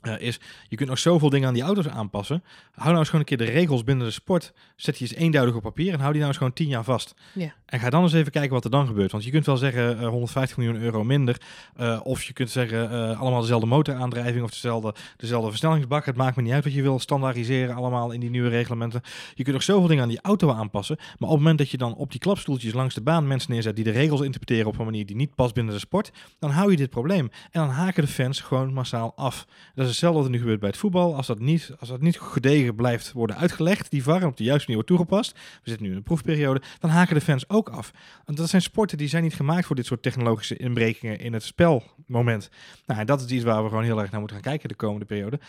Eh, 0.00 0.20
is, 0.20 0.40
je 0.68 0.76
kunt 0.76 0.88
nog 0.88 0.98
zoveel 0.98 1.30
dingen 1.30 1.48
aan 1.48 1.54
die 1.54 1.62
auto's 1.62 1.88
aanpassen. 1.88 2.42
Hou 2.72 2.86
nou 2.86 2.98
eens 2.98 3.08
gewoon 3.08 3.20
een 3.20 3.36
keer 3.36 3.46
de 3.46 3.52
regels 3.52 3.84
binnen 3.84 4.06
de 4.06 4.12
sport. 4.12 4.52
Zet 4.76 4.98
die 4.98 5.08
eens 5.08 5.18
eenduidig 5.18 5.54
op 5.54 5.62
papier 5.62 5.92
en 5.92 5.98
hou 5.98 6.10
die 6.10 6.18
nou 6.18 6.28
eens 6.28 6.38
gewoon 6.38 6.52
tien 6.52 6.68
jaar 6.68 6.84
vast. 6.84 7.14
Ja. 7.32 7.54
En 7.68 7.80
ga 7.80 7.90
dan 7.90 8.02
eens 8.02 8.12
even 8.12 8.32
kijken 8.32 8.52
wat 8.52 8.64
er 8.64 8.70
dan 8.70 8.86
gebeurt. 8.86 9.12
Want 9.12 9.24
je 9.24 9.30
kunt 9.30 9.46
wel 9.46 9.56
zeggen 9.56 9.98
eh, 9.98 10.08
150 10.08 10.56
miljoen 10.56 10.80
euro 10.82 11.04
minder. 11.04 11.40
eh, 11.76 12.00
of 12.02 12.22
je 12.22 12.32
kunt 12.32 12.50
zeggen 12.50 12.90
eh, 12.90 13.20
allemaal 13.20 13.40
dezelfde 13.40 13.66
motoraandrijving 13.66 14.44
of 14.44 14.50
dezelfde, 14.50 14.94
dezelfde 15.16 15.48
versnellingsbak. 15.48 16.06
Het 16.06 16.16
maakt 16.16 16.36
me 16.36 16.42
niet 16.42 16.52
uit 16.52 16.64
wat 16.64 16.72
je 16.72 16.82
wil 16.82 16.98
standaardiseren 16.98 17.74
allemaal 17.74 18.10
in 18.10 18.20
die 18.20 18.30
nieuwe 18.30 18.48
reglementen. 18.48 19.00
Je 19.34 19.42
kunt 19.42 19.54
nog 19.54 19.64
zoveel 19.64 19.86
dingen 19.88 20.02
aan 20.02 20.08
die 20.08 20.20
auto 20.22 20.52
aanpassen. 20.52 20.96
Maar 20.96 21.28
op 21.28 21.28
het 21.28 21.38
moment 21.38 21.58
dat 21.58 21.70
je 21.70 21.76
dan 21.76 21.94
op 21.94 22.10
die 22.10 22.20
klapstoeltjes 22.20 22.72
langs 22.72 22.94
de 22.94 23.00
baan 23.00 23.26
mensen 23.26 23.52
neerzet 23.52 23.76
die 23.76 23.84
de 23.84 23.90
regels 23.90 24.20
interpreteren 24.20 24.66
op 24.66 24.78
een 24.78 24.84
manier 24.84 25.06
die 25.06 25.16
niet 25.16 25.34
past 25.34 25.54
binnen 25.54 25.74
de 25.74 25.80
sport, 25.80 26.10
dan 26.38 26.50
hou 26.50 26.70
je 26.70 26.76
dit 26.76 26.90
probleem. 26.90 27.30
En 27.50 27.60
dan 27.60 27.68
haken 27.68 28.02
de 28.02 28.08
fans 28.08 28.40
gewoon 28.40 28.72
massaal 28.72 29.12
af. 29.16 29.46
Dat 29.74 29.88
is 29.88 29.97
hetzelfde 30.00 30.18
wat 30.18 30.28
er 30.28 30.34
nu 30.34 30.38
gebeurt 30.38 30.60
bij 30.60 30.68
het 30.68 30.78
voetbal. 30.78 31.16
Als 31.16 31.26
dat 31.26 31.38
niet, 31.38 31.72
als 31.78 31.88
dat 31.88 32.00
niet 32.00 32.18
gedegen 32.20 32.74
blijft 32.74 33.12
worden 33.12 33.36
uitgelegd, 33.36 33.90
die 33.90 34.02
VAR 34.02 34.26
op 34.26 34.36
de 34.36 34.44
juiste 34.44 34.70
manier 34.70 34.84
wordt 34.86 34.86
toegepast, 34.86 35.32
we 35.32 35.68
zitten 35.68 35.82
nu 35.82 35.90
in 35.90 35.96
een 35.96 36.02
proefperiode, 36.02 36.62
dan 36.78 36.90
haken 36.90 37.14
de 37.14 37.20
fans 37.20 37.48
ook 37.48 37.68
af. 37.68 37.92
Want 38.24 38.38
dat 38.38 38.48
zijn 38.48 38.62
sporten 38.62 38.98
die 38.98 39.08
zijn 39.08 39.22
niet 39.22 39.34
gemaakt 39.34 39.66
voor 39.66 39.76
dit 39.76 39.86
soort 39.86 40.02
technologische 40.02 40.56
inbrekingen 40.56 41.18
in 41.18 41.32
het 41.32 41.42
spelmoment. 41.42 42.50
Nou, 42.86 43.00
en 43.00 43.06
dat 43.06 43.20
is 43.20 43.30
iets 43.30 43.44
waar 43.44 43.62
we 43.62 43.68
gewoon 43.68 43.84
heel 43.84 44.00
erg 44.00 44.10
naar 44.10 44.20
moeten 44.20 44.36
gaan 44.36 44.50
kijken 44.50 44.68
de 44.68 44.74
komende 44.74 45.06
periode. 45.06 45.40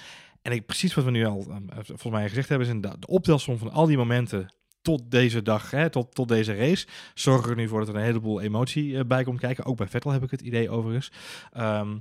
En 0.42 0.52
ik, 0.52 0.66
precies 0.66 0.94
wat 0.94 1.06
we 1.06 1.12
nu 1.12 1.26
al 1.26 1.46
eh, 1.50 1.78
volgens 1.82 2.10
mij 2.10 2.28
gezegd 2.28 2.50
hebben, 2.50 2.68
is 2.68 2.82
de 2.82 3.08
optelsom 3.08 3.58
van 3.58 3.72
al 3.72 3.86
die 3.86 3.98
momenten 3.98 4.54
tot 4.82 5.12
deze 5.12 5.42
dag, 5.42 5.72
hè, 5.72 5.90
tot, 5.90 6.16
tot 6.16 6.28
deze 6.28 6.56
race, 6.56 6.88
zorgen 7.14 7.50
er 7.50 7.56
nu 7.56 7.68
voor 7.68 7.80
dat 7.80 7.90
er 7.90 7.96
een 7.96 8.02
heleboel 8.02 8.42
emotie 8.42 8.98
eh, 8.98 9.06
bij 9.06 9.24
komt 9.24 9.40
kijken. 9.40 9.66
Ook 9.66 9.78
bij 9.78 9.88
Vettel 9.88 10.12
heb 10.12 10.24
ik 10.24 10.32
het 10.32 10.42
idee 10.42 10.70
overigens. 10.70 11.12
Ehm, 11.52 11.98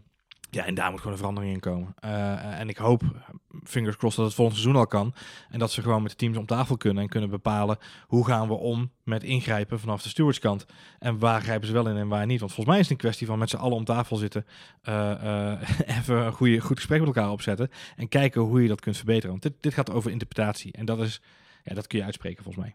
ja, 0.50 0.64
en 0.64 0.74
daar 0.74 0.90
moet 0.90 0.98
gewoon 0.98 1.12
een 1.12 1.18
verandering 1.18 1.52
in 1.52 1.60
komen. 1.60 1.94
Eh, 2.00 2.60
en 2.60 2.68
ik 2.68 2.76
hoop, 2.76 3.02
fingers 3.64 3.96
crossed, 3.96 4.18
dat 4.18 4.26
het 4.26 4.36
volgend 4.36 4.58
seizoen 4.58 4.80
al 4.80 4.86
kan. 4.86 5.14
En 5.50 5.58
dat 5.58 5.70
ze 5.70 5.82
gewoon 5.82 6.02
met 6.02 6.10
de 6.10 6.16
teams 6.16 6.36
om 6.36 6.46
tafel 6.46 6.76
kunnen 6.76 7.02
en 7.02 7.08
kunnen 7.08 7.30
bepalen 7.30 7.78
hoe 8.06 8.26
gaan 8.26 8.48
we 8.48 8.54
om 8.54 8.90
met 9.02 9.22
ingrijpen 9.22 9.80
vanaf 9.80 10.02
de 10.02 10.08
stewardskant. 10.08 10.66
En 10.98 11.18
waar 11.18 11.40
grijpen 11.40 11.66
ze 11.66 11.72
wel 11.72 11.88
in 11.88 11.96
en 11.96 12.08
waar 12.08 12.26
niet. 12.26 12.40
Want 12.40 12.52
volgens 12.52 12.74
mij 12.74 12.78
is 12.78 12.88
het 12.88 12.92
een 12.92 13.02
kwestie 13.02 13.26
van 13.26 13.38
met 13.38 13.50
z'n 13.50 13.56
allen 13.56 13.76
om 13.76 13.84
tafel 13.84 14.16
zitten, 14.16 14.46
eh, 14.82 15.52
eh, 15.52 15.60
even 15.98 16.16
een 16.16 16.32
goede, 16.32 16.60
goed 16.60 16.76
gesprek 16.76 16.98
met 16.98 17.08
elkaar 17.08 17.30
opzetten 17.30 17.70
en 17.96 18.08
kijken 18.08 18.40
hoe 18.40 18.62
je 18.62 18.68
dat 18.68 18.80
kunt 18.80 18.96
verbeteren. 18.96 19.30
Want 19.30 19.42
dit, 19.42 19.52
dit 19.60 19.74
gaat 19.74 19.90
over 19.90 20.10
interpretatie. 20.10 20.72
En 20.72 20.84
dat 20.84 21.00
is, 21.00 21.20
ja, 21.64 21.74
dat 21.74 21.86
kun 21.86 21.98
je 21.98 22.04
uitspreken 22.04 22.42
volgens 22.42 22.64
mij. 22.64 22.74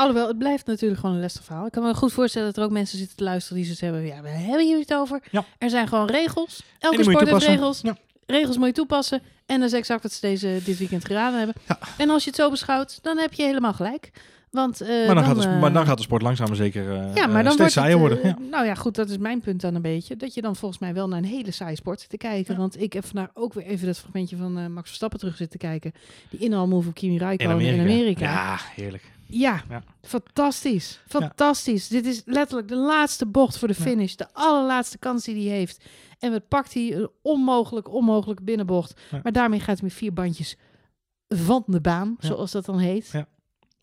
Alhoewel, 0.00 0.28
het 0.28 0.38
blijft 0.38 0.66
natuurlijk 0.66 1.00
gewoon 1.00 1.14
een 1.14 1.20
lastig 1.22 1.44
verhaal. 1.44 1.66
Ik 1.66 1.72
kan 1.72 1.82
me 1.82 1.94
goed 1.94 2.12
voorstellen 2.12 2.46
dat 2.48 2.56
er 2.56 2.62
ook 2.64 2.70
mensen 2.70 2.98
zitten 2.98 3.16
te 3.16 3.24
luisteren 3.24 3.56
die 3.56 3.64
zoiets 3.64 3.82
hebben. 3.82 4.06
Ja, 4.06 4.22
waar 4.22 4.38
hebben 4.44 4.66
jullie 4.68 4.80
het 4.88 4.94
over? 4.94 5.20
Ja. 5.30 5.44
Er 5.58 5.70
zijn 5.70 5.88
gewoon 5.88 6.06
regels. 6.06 6.62
Elke 6.78 7.02
sport 7.02 7.28
heeft 7.30 7.46
regels. 7.46 7.80
Ja. 7.82 7.96
Regels 8.26 8.56
moet 8.56 8.66
je 8.66 8.72
toepassen. 8.72 9.22
En 9.46 9.60
dat 9.60 9.68
is 9.72 9.78
exact 9.78 10.02
wat 10.02 10.12
ze 10.12 10.20
deze, 10.20 10.60
dit 10.64 10.78
weekend 10.78 11.04
gedaan 11.04 11.34
hebben. 11.34 11.54
Ja. 11.68 11.78
En 11.98 12.10
als 12.10 12.24
je 12.24 12.30
het 12.30 12.38
zo 12.38 12.50
beschouwt, 12.50 12.98
dan 13.02 13.18
heb 13.18 13.32
je 13.32 13.42
helemaal 13.42 13.72
gelijk. 13.72 14.10
Want, 14.50 14.80
eh, 14.80 15.06
maar, 15.06 15.14
dan 15.14 15.24
gaat 15.24 15.42
de, 15.42 15.48
eh, 15.48 15.60
maar 15.60 15.72
dan 15.72 15.86
gaat 15.86 15.96
de 15.96 16.02
sport 16.02 16.22
langzaam 16.22 16.46
maar 16.48 16.56
zeker 16.56 16.82
eh, 16.90 17.14
ja, 17.14 17.26
maar 17.26 17.38
eh, 17.38 17.44
dan 17.44 17.52
steeds 17.52 17.72
saaier 17.72 17.98
worden. 17.98 18.18
eh, 18.22 18.24
Ja. 18.30 18.36
Nou 18.50 18.66
ja, 18.66 18.74
goed, 18.74 18.94
dat 18.94 19.10
is 19.10 19.18
mijn 19.18 19.40
punt 19.40 19.60
dan 19.60 19.74
een 19.74 19.82
beetje. 19.82 20.16
Dat 20.16 20.34
je 20.34 20.40
dan 20.42 20.56
volgens 20.56 20.80
mij 20.80 20.94
wel 20.94 21.08
naar 21.08 21.18
een 21.18 21.24
hele 21.24 21.50
saaie 21.50 21.76
sport 21.76 22.00
zit 22.00 22.08
te 22.10 22.16
kijken. 22.16 22.54
Ja. 22.54 22.60
Want 22.60 22.80
ik 22.80 22.92
heb 22.92 23.04
vandaag 23.04 23.28
ook 23.34 23.54
weer 23.54 23.64
even 23.64 23.86
dat 23.86 23.98
fragmentje 23.98 24.36
van 24.36 24.58
eh, 24.58 24.66
Max 24.66 24.86
Verstappen 24.86 25.18
terug 25.18 25.36
zitten 25.36 25.58
kijken. 25.58 25.92
Die 26.30 26.40
inhaalmove 26.40 26.88
op 26.88 26.94
Kimi 26.94 27.18
Räikkönen 27.18 27.60
in 27.60 27.80
Amerika. 27.80 28.24
Ja, 28.24 28.58
heerlijk. 28.74 29.02
Ja, 29.30 29.62
Ja. 29.68 29.82
fantastisch. 30.02 31.00
Fantastisch. 31.08 31.88
Dit 31.88 32.06
is 32.06 32.22
letterlijk 32.24 32.68
de 32.68 32.76
laatste 32.76 33.26
bocht 33.26 33.58
voor 33.58 33.68
de 33.68 33.74
Ja. 33.78 33.84
finish. 33.84 34.14
De 34.14 34.26
allerlaatste 34.32 34.98
kans 34.98 35.24
die 35.24 35.48
hij 35.48 35.56
heeft. 35.58 35.84
En 36.18 36.30
wat 36.32 36.48
pakt 36.48 36.74
hij? 36.74 36.94
Een 36.94 37.10
onmogelijk, 37.22 37.88
onmogelijke 37.92 38.42
binnenbocht. 38.42 39.00
Maar 39.22 39.32
daarmee 39.32 39.58
gaat 39.60 39.78
hij 39.78 39.88
met 39.88 39.92
vier 39.96 40.12
bandjes 40.12 40.56
van 41.28 41.62
de 41.66 41.80
baan, 41.80 42.16
zoals 42.18 42.50
dat 42.50 42.64
dan 42.64 42.78
heet. 42.78 43.08
Ja. 43.12 43.26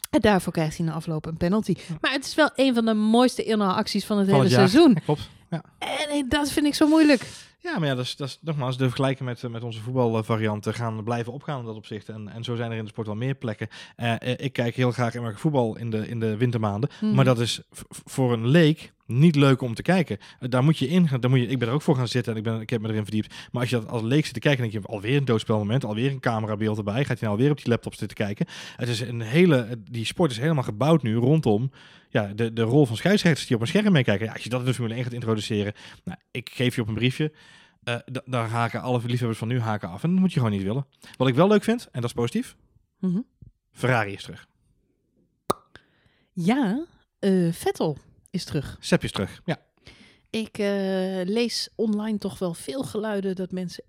En 0.10 0.20
daarvoor 0.22 0.54
krijgt 0.54 0.78
hij 0.78 0.86
na 0.86 0.94
afloop 0.94 1.26
een 1.26 1.38
penalty. 1.38 1.76
Maar 2.02 2.12
het 2.12 2.26
is 2.26 2.36
wel 2.36 2.50
een 2.56 2.74
van 2.74 2.86
de 2.86 2.94
mooiste 2.94 3.44
inhaalacties 3.44 4.06
van 4.06 4.18
het 4.18 4.30
Van 4.30 4.36
hele 4.36 4.48
het 4.50 4.58
seizoen. 4.58 4.92
Ja, 4.94 5.00
klopt. 5.00 5.30
Ja. 5.50 5.64
En 5.80 6.10
eh, 6.10 6.24
dat 6.30 6.52
vind 6.52 6.66
ik 6.66 6.74
zo 6.76 6.88
moeilijk. 6.88 7.28
Ja, 7.60 7.80
maar 7.80 7.88
ja, 7.88 7.96
dat 7.96 8.06
is, 8.06 8.16
dat 8.16 8.28
is 8.28 8.40
nogmaals 8.42 8.78
de 8.78 8.84
vergelijking 8.84 9.30
met, 9.30 9.44
eh, 9.44 9.50
met 9.50 9.64
onze 9.64 9.82
voetbalvarianten 9.82 10.74
gaan 10.74 11.04
blijven 11.04 11.34
opgaan 11.34 11.60
in 11.60 11.66
dat 11.66 11.76
opzicht. 11.76 12.10
En, 12.10 12.28
en 12.28 12.44
zo 12.44 12.56
zijn 12.56 12.72
er 12.72 12.78
in 12.78 12.84
de 12.84 12.90
sport 12.90 13.08
wel 13.08 13.16
meer 13.16 13.36
plekken. 13.36 13.68
Eh, 13.96 14.14
eh, 14.14 14.34
ik 14.38 14.54
kijk 14.54 14.76
heel 14.76 14.92
graag 14.92 15.16
Amerika 15.16 15.40
voetbal 15.40 15.78
in 15.78 15.90
de, 15.90 16.08
in 16.08 16.20
de 16.20 16.38
wintermaanden. 16.38 16.90
Mhm. 17.02 17.14
Maar 17.14 17.26
dat 17.26 17.40
is 17.40 17.62
voor 18.06 18.34
een 18.34 18.48
leek 18.48 18.94
niet 19.06 19.36
leuk 19.36 19.62
om 19.62 19.74
te 19.74 19.82
kijken. 19.82 20.18
Daar 20.40 20.64
moet 20.64 20.78
je 20.78 20.88
in 20.88 21.08
gaan. 21.08 21.20
Daar 21.20 21.30
moet 21.30 21.40
je, 21.40 21.48
ik 21.48 21.60
ben 21.60 21.68
er 21.68 21.74
ook 21.74 21.82
voor 21.82 21.96
gaan 21.96 22.08
zitten 22.08 22.32
en 22.32 22.38
ik, 22.38 22.44
ben, 22.44 22.62
ik 22.62 22.70
heb 22.70 22.82
me 22.82 22.90
erin 22.90 23.04
verdiept. 23.04 23.36
Maar 23.52 23.62
als 23.62 23.70
je 23.70 23.80
dat 23.80 23.90
als 23.90 24.02
leek 24.02 24.26
zit 24.26 24.34
te 24.34 24.40
kijken, 24.40 24.62
dan 24.62 24.72
denk 24.72 24.84
je 24.84 24.92
alweer 24.92 25.18
een 25.18 25.26
doodspelmoment, 25.26 25.86
alweer 25.86 26.12
een 26.12 26.20
camerabeeld 26.20 26.78
erbij. 26.78 27.06
Gaat 27.06 27.20
je 27.20 27.26
nou 27.26 27.38
alweer 27.38 27.52
op 27.52 27.58
die 27.58 27.70
laptop 27.70 27.96
zitten 27.96 28.18
kijken. 28.18 28.46
Het 28.76 28.90
is 28.90 29.00
een 29.00 29.22
hele, 29.22 29.68
die 29.92 30.06
sport 30.06 30.32
is 30.32 30.38
helemaal 30.38 30.64
gebouwd 30.64 31.04
nu 31.04 31.16
rondom 31.16 31.72
ja, 32.22 32.34
de, 32.34 32.54
de 32.54 32.62
rol 32.62 32.86
van 32.86 32.96
scheidsrechters 32.98 33.48
die 33.48 33.56
op 33.56 33.62
een 33.62 33.68
scherm 33.68 33.92
meekijken. 33.92 34.26
Ja, 34.26 34.34
als 34.34 34.44
je 34.44 34.50
dat 34.50 34.60
in 34.60 34.66
de 34.66 34.74
Formule 34.74 34.96
1 34.96 35.04
gaat 35.04 35.14
introduceren, 35.14 35.74
nou, 36.04 36.18
ik 36.32 36.50
geef 36.54 36.76
je 36.76 36.82
op 36.82 36.88
een 36.88 36.94
briefje. 36.94 37.34
da- 38.06 38.22
daar 38.26 38.48
haken 38.50 38.82
alle 38.82 39.02
liefhebbers 39.06 39.40
van 39.40 39.48
nu 39.48 39.60
haken 39.60 39.90
af. 39.90 40.04
En 40.04 40.12
dat 40.12 40.20
moet 40.20 40.34
je 40.34 40.40
gewoon 40.40 40.54
niet 40.56 40.64
willen. 40.66 40.86
Wat 41.18 41.28
ik 41.28 41.36
wel 41.36 41.48
leuk 41.48 41.64
vind, 41.64 41.86
en 41.86 42.02
dat 42.02 42.10
is 42.10 42.14
positief, 42.16 42.56
Mhm. 43.00 43.20
Ferrari 43.72 44.14
is 44.14 44.24
terug. 44.24 44.48
Ja, 46.34 46.86
eh, 47.20 47.52
Vettel 47.54 47.98
is 48.30 48.44
terug. 48.46 48.78
Sepp 48.80 49.04
is 49.04 49.12
terug. 49.12 49.42
Ja. 49.46 49.58
Ik 50.30 50.58
eh, 50.58 50.66
lees 51.26 51.70
online 51.76 52.18
toch 52.18 52.40
wel 52.40 52.54
veel 52.54 52.84
geluiden 52.84 53.36
dat 53.36 53.52
mensen 53.52 53.84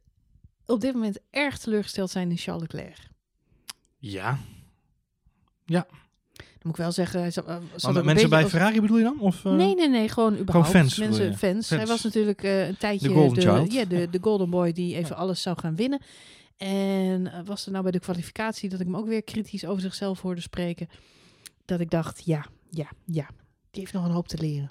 op 0.66 0.80
dit 0.80 0.92
moment 0.94 1.18
erg 1.30 1.58
teleurgesteld 1.58 2.10
zijn 2.10 2.30
in 2.30 2.36
Charles 2.36 2.62
Leclerc. 2.62 3.08
Ja. 3.98 4.38
Dan 6.58 6.66
moet 6.70 6.72
ik 6.78 6.82
wel 6.82 6.92
zeggen, 6.92 7.20
hij 7.20 7.30
zat, 7.30 7.46
eh, 7.46 7.56
zat 7.76 7.92
mensen 7.94 8.04
beetje 8.12 8.28
bij 8.28 8.42
als- 8.42 8.50
Ferrari 8.50 8.80
bedoel 8.80 8.96
je 8.96 9.02
dan? 9.04 9.20
Of, 9.20 9.44
eh? 9.44 9.52
Nee, 9.52 9.74
nee, 9.74 9.88
nee, 9.88 10.08
gewoon 10.08 10.36
überhaupt. 10.36 10.68
fans, 10.68 10.96
mensen, 10.98 11.36
fans. 11.38 11.68
Hij 11.70 11.86
was 11.86 12.02
natuurlijk 12.02 12.42
eh, 12.42 12.66
een 12.66 12.76
tijdje 12.76 13.08
De 13.08 13.14
golden 13.14 13.42
child. 13.42 13.72
ja, 13.72 13.84
de, 13.84 14.08
de 14.10 14.18
golden 14.20 14.50
boy 14.50 14.72
die 14.72 14.96
even 14.96 15.16
alles 15.16 15.42
zou 15.42 15.58
gaan 15.58 15.76
winnen. 15.76 16.00
En 16.56 17.32
was 17.44 17.66
er 17.66 17.70
nou 17.72 17.82
bij 17.82 17.92
de 17.92 17.98
kwalificatie 18.00 18.68
dat 18.68 18.80
ik 18.80 18.86
hem 18.86 18.96
ook 18.96 19.06
weer 19.06 19.22
kritisch 19.22 19.66
over 19.66 19.82
zichzelf 19.82 20.20
hoorde 20.20 20.40
spreken. 20.40 20.88
Dat 21.64 21.80
ik 21.80 21.90
dacht, 21.90 22.22
ja, 22.24 22.46
ja, 22.70 22.88
ja. 23.04 23.26
Die 23.70 23.80
heeft 23.80 23.92
nog 23.92 24.04
een 24.04 24.10
hoop 24.10 24.28
te 24.28 24.38
leren. 24.40 24.70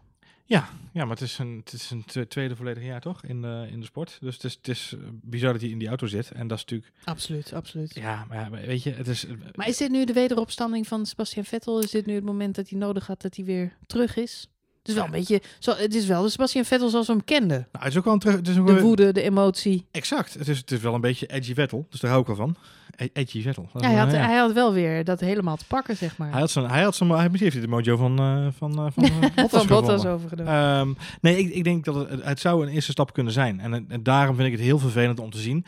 Ja, 0.49 0.69
ja, 0.93 1.01
maar 1.05 1.15
het 1.15 1.21
is 1.21 1.37
een, 1.37 1.61
het 1.63 1.73
is 1.73 1.89
een 1.91 2.05
twe- 2.05 2.27
tweede 2.27 2.55
volledige 2.55 2.85
jaar 2.85 3.01
toch 3.01 3.23
in 3.23 3.41
de, 3.41 3.67
in 3.71 3.79
de 3.79 3.85
sport. 3.85 4.17
Dus 4.21 4.33
het 4.35 4.43
is, 4.43 4.53
het 4.53 4.67
is 4.67 4.93
eh, 4.93 4.99
bizar 5.11 5.51
dat 5.51 5.61
hij 5.61 5.69
in 5.69 5.77
die 5.79 5.87
auto 5.87 6.07
zit. 6.07 6.31
En 6.31 6.47
dat 6.47 6.57
is 6.57 6.63
natuurlijk, 6.63 6.91
Absoluut, 7.03 7.53
absoluut. 7.53 7.95
ja, 7.95 8.25
maar 8.29 8.51
weet 8.51 8.83
je, 8.83 8.91
het 8.91 9.07
is... 9.07 9.25
Maar 9.55 9.67
is 9.67 9.77
dit 9.77 9.91
nu 9.91 10.05
de 10.05 10.13
wederopstanding 10.13 10.87
van 10.87 11.05
Sebastian 11.05 11.45
Vettel? 11.45 11.79
Is 11.81 11.91
dit 11.91 12.05
nu 12.05 12.13
het 12.15 12.23
moment 12.23 12.55
dat 12.55 12.69
hij 12.69 12.79
nodig 12.79 13.07
had 13.07 13.21
dat 13.21 13.35
hij 13.35 13.45
weer 13.45 13.77
terug 13.87 14.15
is? 14.17 14.47
Het 14.79 14.87
is 14.95 15.01
wel 15.01 15.05
een 15.05 15.17
beetje, 15.19 15.41
zo, 15.59 15.71
het 15.75 15.95
is 15.95 16.05
wel 16.05 16.21
de 16.23 16.29
Sebastian 16.29 16.65
Vettel 16.65 16.89
zoals 16.89 17.07
we 17.07 17.13
hem 17.13 17.23
kenden. 17.23 17.67
Nou, 17.71 17.83
het 17.83 17.87
is 17.93 17.97
ook 17.97 18.03
wel 18.03 18.13
een 18.13 18.19
terug... 18.19 18.35
Het 18.35 18.47
is 18.47 18.57
ook 18.57 18.67
De 18.67 18.81
woede, 18.81 19.11
de 19.11 19.21
emotie. 19.21 19.85
Exact. 19.91 20.33
Het 20.33 20.47
is, 20.47 20.57
het 20.57 20.71
is 20.71 20.79
wel 20.79 20.93
een 20.93 21.01
beetje 21.01 21.27
edgy 21.27 21.53
Vettel. 21.53 21.85
Dus 21.89 21.99
daar 21.99 22.09
hou 22.09 22.21
ik 22.21 22.27
wel 22.27 22.35
van. 22.35 22.55
E- 22.95 23.07
Edgy 23.13 23.41
Vettel. 23.41 23.69
Dat 23.73 23.81
Ja, 23.81 23.87
hij, 23.89 23.97
had, 23.97 24.11
ja. 24.11 24.17
hij 24.17 24.37
had 24.37 24.53
wel 24.53 24.73
weer 24.73 25.03
dat 25.03 25.19
helemaal 25.19 25.55
te 25.55 25.65
pakken, 25.67 25.97
zeg 25.97 26.17
maar. 26.17 26.31
Hij 26.31 26.39
had 26.39 26.51
zijn, 26.51 26.69
hij 26.69 26.83
had 26.83 26.95
zijn, 26.95 27.09
hij 27.09 27.29
misschien 27.29 27.41
heeft 27.51 27.53
hij 27.53 27.61
de 27.65 27.67
mojo 27.67 27.97
van, 27.97 28.19
eh 28.19 28.47
van, 28.57 28.71
eh, 28.71 28.85
van, 28.93 29.09
Bottas 29.35 29.51
van 29.65 29.67
Bottas 29.67 30.05
overgenomen. 30.05 30.53
Ehm, 30.53 30.93
nee, 31.21 31.37
ik, 31.37 31.53
ik 31.53 31.63
denk 31.63 31.85
dat 31.85 32.09
het, 32.09 32.23
het 32.23 32.39
zou 32.39 32.63
een 32.65 32.73
eerste 32.73 32.91
stap 32.91 33.13
kunnen 33.13 33.33
zijn. 33.33 33.59
En, 33.59 33.85
en 33.89 34.03
daarom 34.03 34.35
vind 34.35 34.47
ik 34.47 34.53
het 34.53 34.63
heel 34.63 34.79
vervelend 34.79 35.19
om 35.19 35.29
te 35.29 35.37
zien. 35.39 35.65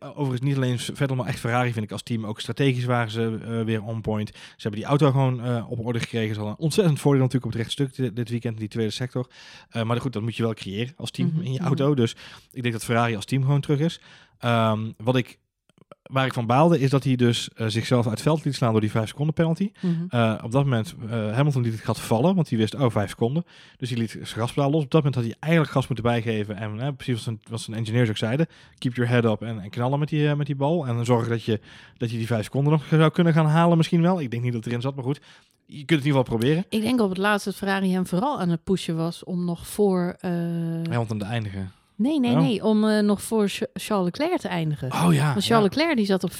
Overigens 0.00 0.40
niet 0.40 0.56
alleen 0.56 0.78
Vettel, 0.78 1.16
maar 1.16 1.26
echt 1.26 1.40
Ferrari 1.40 1.72
vind 1.72 1.84
ik 1.84 1.92
als 1.92 2.02
team 2.02 2.26
ook 2.26 2.40
strategisch 2.40 2.84
waren 2.84 3.10
ze 3.10 3.62
weer 3.64 3.82
on 3.82 4.00
point. 4.00 4.28
Ze 4.28 4.40
hebben 4.56 4.80
die 4.80 4.88
auto 4.88 5.10
gewoon 5.10 5.66
op 5.66 5.86
orde 5.86 6.00
gekregen. 6.00 6.34
Ze 6.34 6.40
hadden 6.40 6.56
een 6.58 6.64
ontzettend 6.64 7.00
voordeel 7.00 7.22
natuurlijk 7.22 7.52
op 7.52 7.58
het 7.58 7.60
rechtstuk 7.62 7.96
dit, 7.96 8.16
dit 8.16 8.28
weekend 8.30 8.54
in 8.54 8.60
die 8.60 8.68
tweede 8.68 8.92
sector. 8.92 9.26
Maar 9.84 10.00
goed, 10.00 10.12
dat 10.12 10.22
moet 10.22 10.36
je 10.36 10.42
wel 10.42 10.54
creëren 10.54 10.94
als 10.96 11.10
team 11.10 11.28
Mhm, 11.34 11.40
in 11.40 11.52
je 11.52 11.58
mhm. 11.58 11.66
auto. 11.66 11.94
Dus 11.94 12.16
ik 12.52 12.62
denk 12.62 12.74
dat 12.74 12.84
Ferrari 12.84 13.16
als 13.16 13.24
team 13.24 13.42
gewoon 13.42 13.60
terug 13.60 13.78
is. 13.78 14.00
Ehm, 14.38 14.90
wat 14.96 15.16
ik, 15.16 15.38
waar 16.10 16.26
ik 16.26 16.32
van 16.32 16.46
baalde 16.46 16.80
is 16.80 16.90
dat 16.90 17.04
hij 17.04 17.16
dus 17.16 17.50
eh, 17.54 17.66
zichzelf 17.66 18.04
uit 18.04 18.14
het 18.14 18.22
veld 18.22 18.44
liet 18.44 18.54
slaan 18.54 18.72
door 18.72 18.80
die 18.80 18.90
5 18.90 19.08
seconden 19.08 19.34
penalty. 19.34 19.70
Mhm. 19.80 19.94
Eh, 20.08 20.38
op 20.42 20.52
dat 20.52 20.64
moment, 20.64 20.94
eh 21.10 21.32
Hamilton 21.32 21.62
liet 21.62 21.72
het 21.72 21.82
gat 21.82 22.00
vallen, 22.00 22.34
want 22.34 22.48
hij 22.48 22.58
wist, 22.58 22.74
oh, 22.74 22.90
vijf 22.90 23.10
seconden. 23.10 23.44
Dus 23.76 23.90
hij 23.90 23.98
liet 23.98 24.10
zijn 24.10 24.26
gaspedaal 24.26 24.70
los. 24.70 24.84
Op 24.84 24.90
dat 24.90 25.02
moment 25.02 25.14
had 25.14 25.24
hij 25.24 25.36
eigenlijk 25.38 25.72
gas 25.72 25.86
moeten 25.86 26.04
bijgeven. 26.04 26.56
En 26.56 26.96
precies 26.96 27.14
wat 27.14 27.22
zijn, 27.22 27.40
wat 27.48 27.60
zijn 27.60 27.76
engineers 27.76 28.08
ook 28.08 28.16
zeiden, 28.16 28.46
keep 28.78 28.94
your 28.94 29.10
head 29.10 29.24
up 29.24 29.42
en, 29.42 29.60
en 29.60 29.70
knallen 29.70 29.98
met 29.98 30.08
die, 30.08 30.34
met 30.34 30.46
die 30.46 30.56
bal. 30.56 30.86
En 30.86 31.04
zorgen 31.04 31.30
dat 31.30 31.44
je, 31.44 31.60
dat 31.96 32.10
je 32.10 32.16
die 32.16 32.26
vijf 32.26 32.44
seconden 32.44 32.72
nog 32.72 32.84
zou 32.90 33.10
kunnen 33.10 33.32
gaan 33.32 33.46
halen 33.46 33.76
misschien 33.76 34.02
wel. 34.02 34.20
Ik 34.20 34.30
denk 34.30 34.42
niet 34.42 34.52
dat 34.52 34.60
het 34.64 34.70
erin 34.70 34.82
zat, 34.82 34.94
maar 34.94 35.04
goed. 35.04 35.20
Je 35.66 35.84
kunt 35.84 36.00
het 36.00 36.00
in 36.00 36.06
ieder 36.06 36.20
geval 36.20 36.38
proberen. 36.38 36.64
Ik 36.68 36.80
denk 36.80 37.00
op 37.00 37.08
het 37.08 37.18
laatst 37.18 37.44
dat 37.44 37.56
Ferrari 37.56 37.92
hem 37.92 38.06
vooral 38.06 38.40
aan 38.40 38.48
het 38.48 38.64
pushen 38.64 38.96
was 38.96 39.24
om 39.24 39.44
nog 39.44 39.66
voor... 39.66 40.16
Hamilton 40.20 41.18
te 41.18 41.24
eindigen. 41.24 41.72
Nee, 42.00 42.20
nee, 42.20 42.30
Oh. 42.32 42.40
nee. 42.40 42.64
Om 42.64 42.88
eh, 42.88 42.98
nog 43.02 43.22
voor 43.22 43.48
Ch- 43.48 43.62
Charles 43.72 44.04
Leclerc 44.04 44.40
te 44.40 44.48
eindigen. 44.48 44.92
Oh 44.92 45.14
ja. 45.14 45.32
Want 45.32 45.44
Charles 45.44 45.68
Leclerc 45.74 45.96
die 45.96 46.06
zat 46.06 46.24
op 46.24 46.32
5,4 46.32 46.36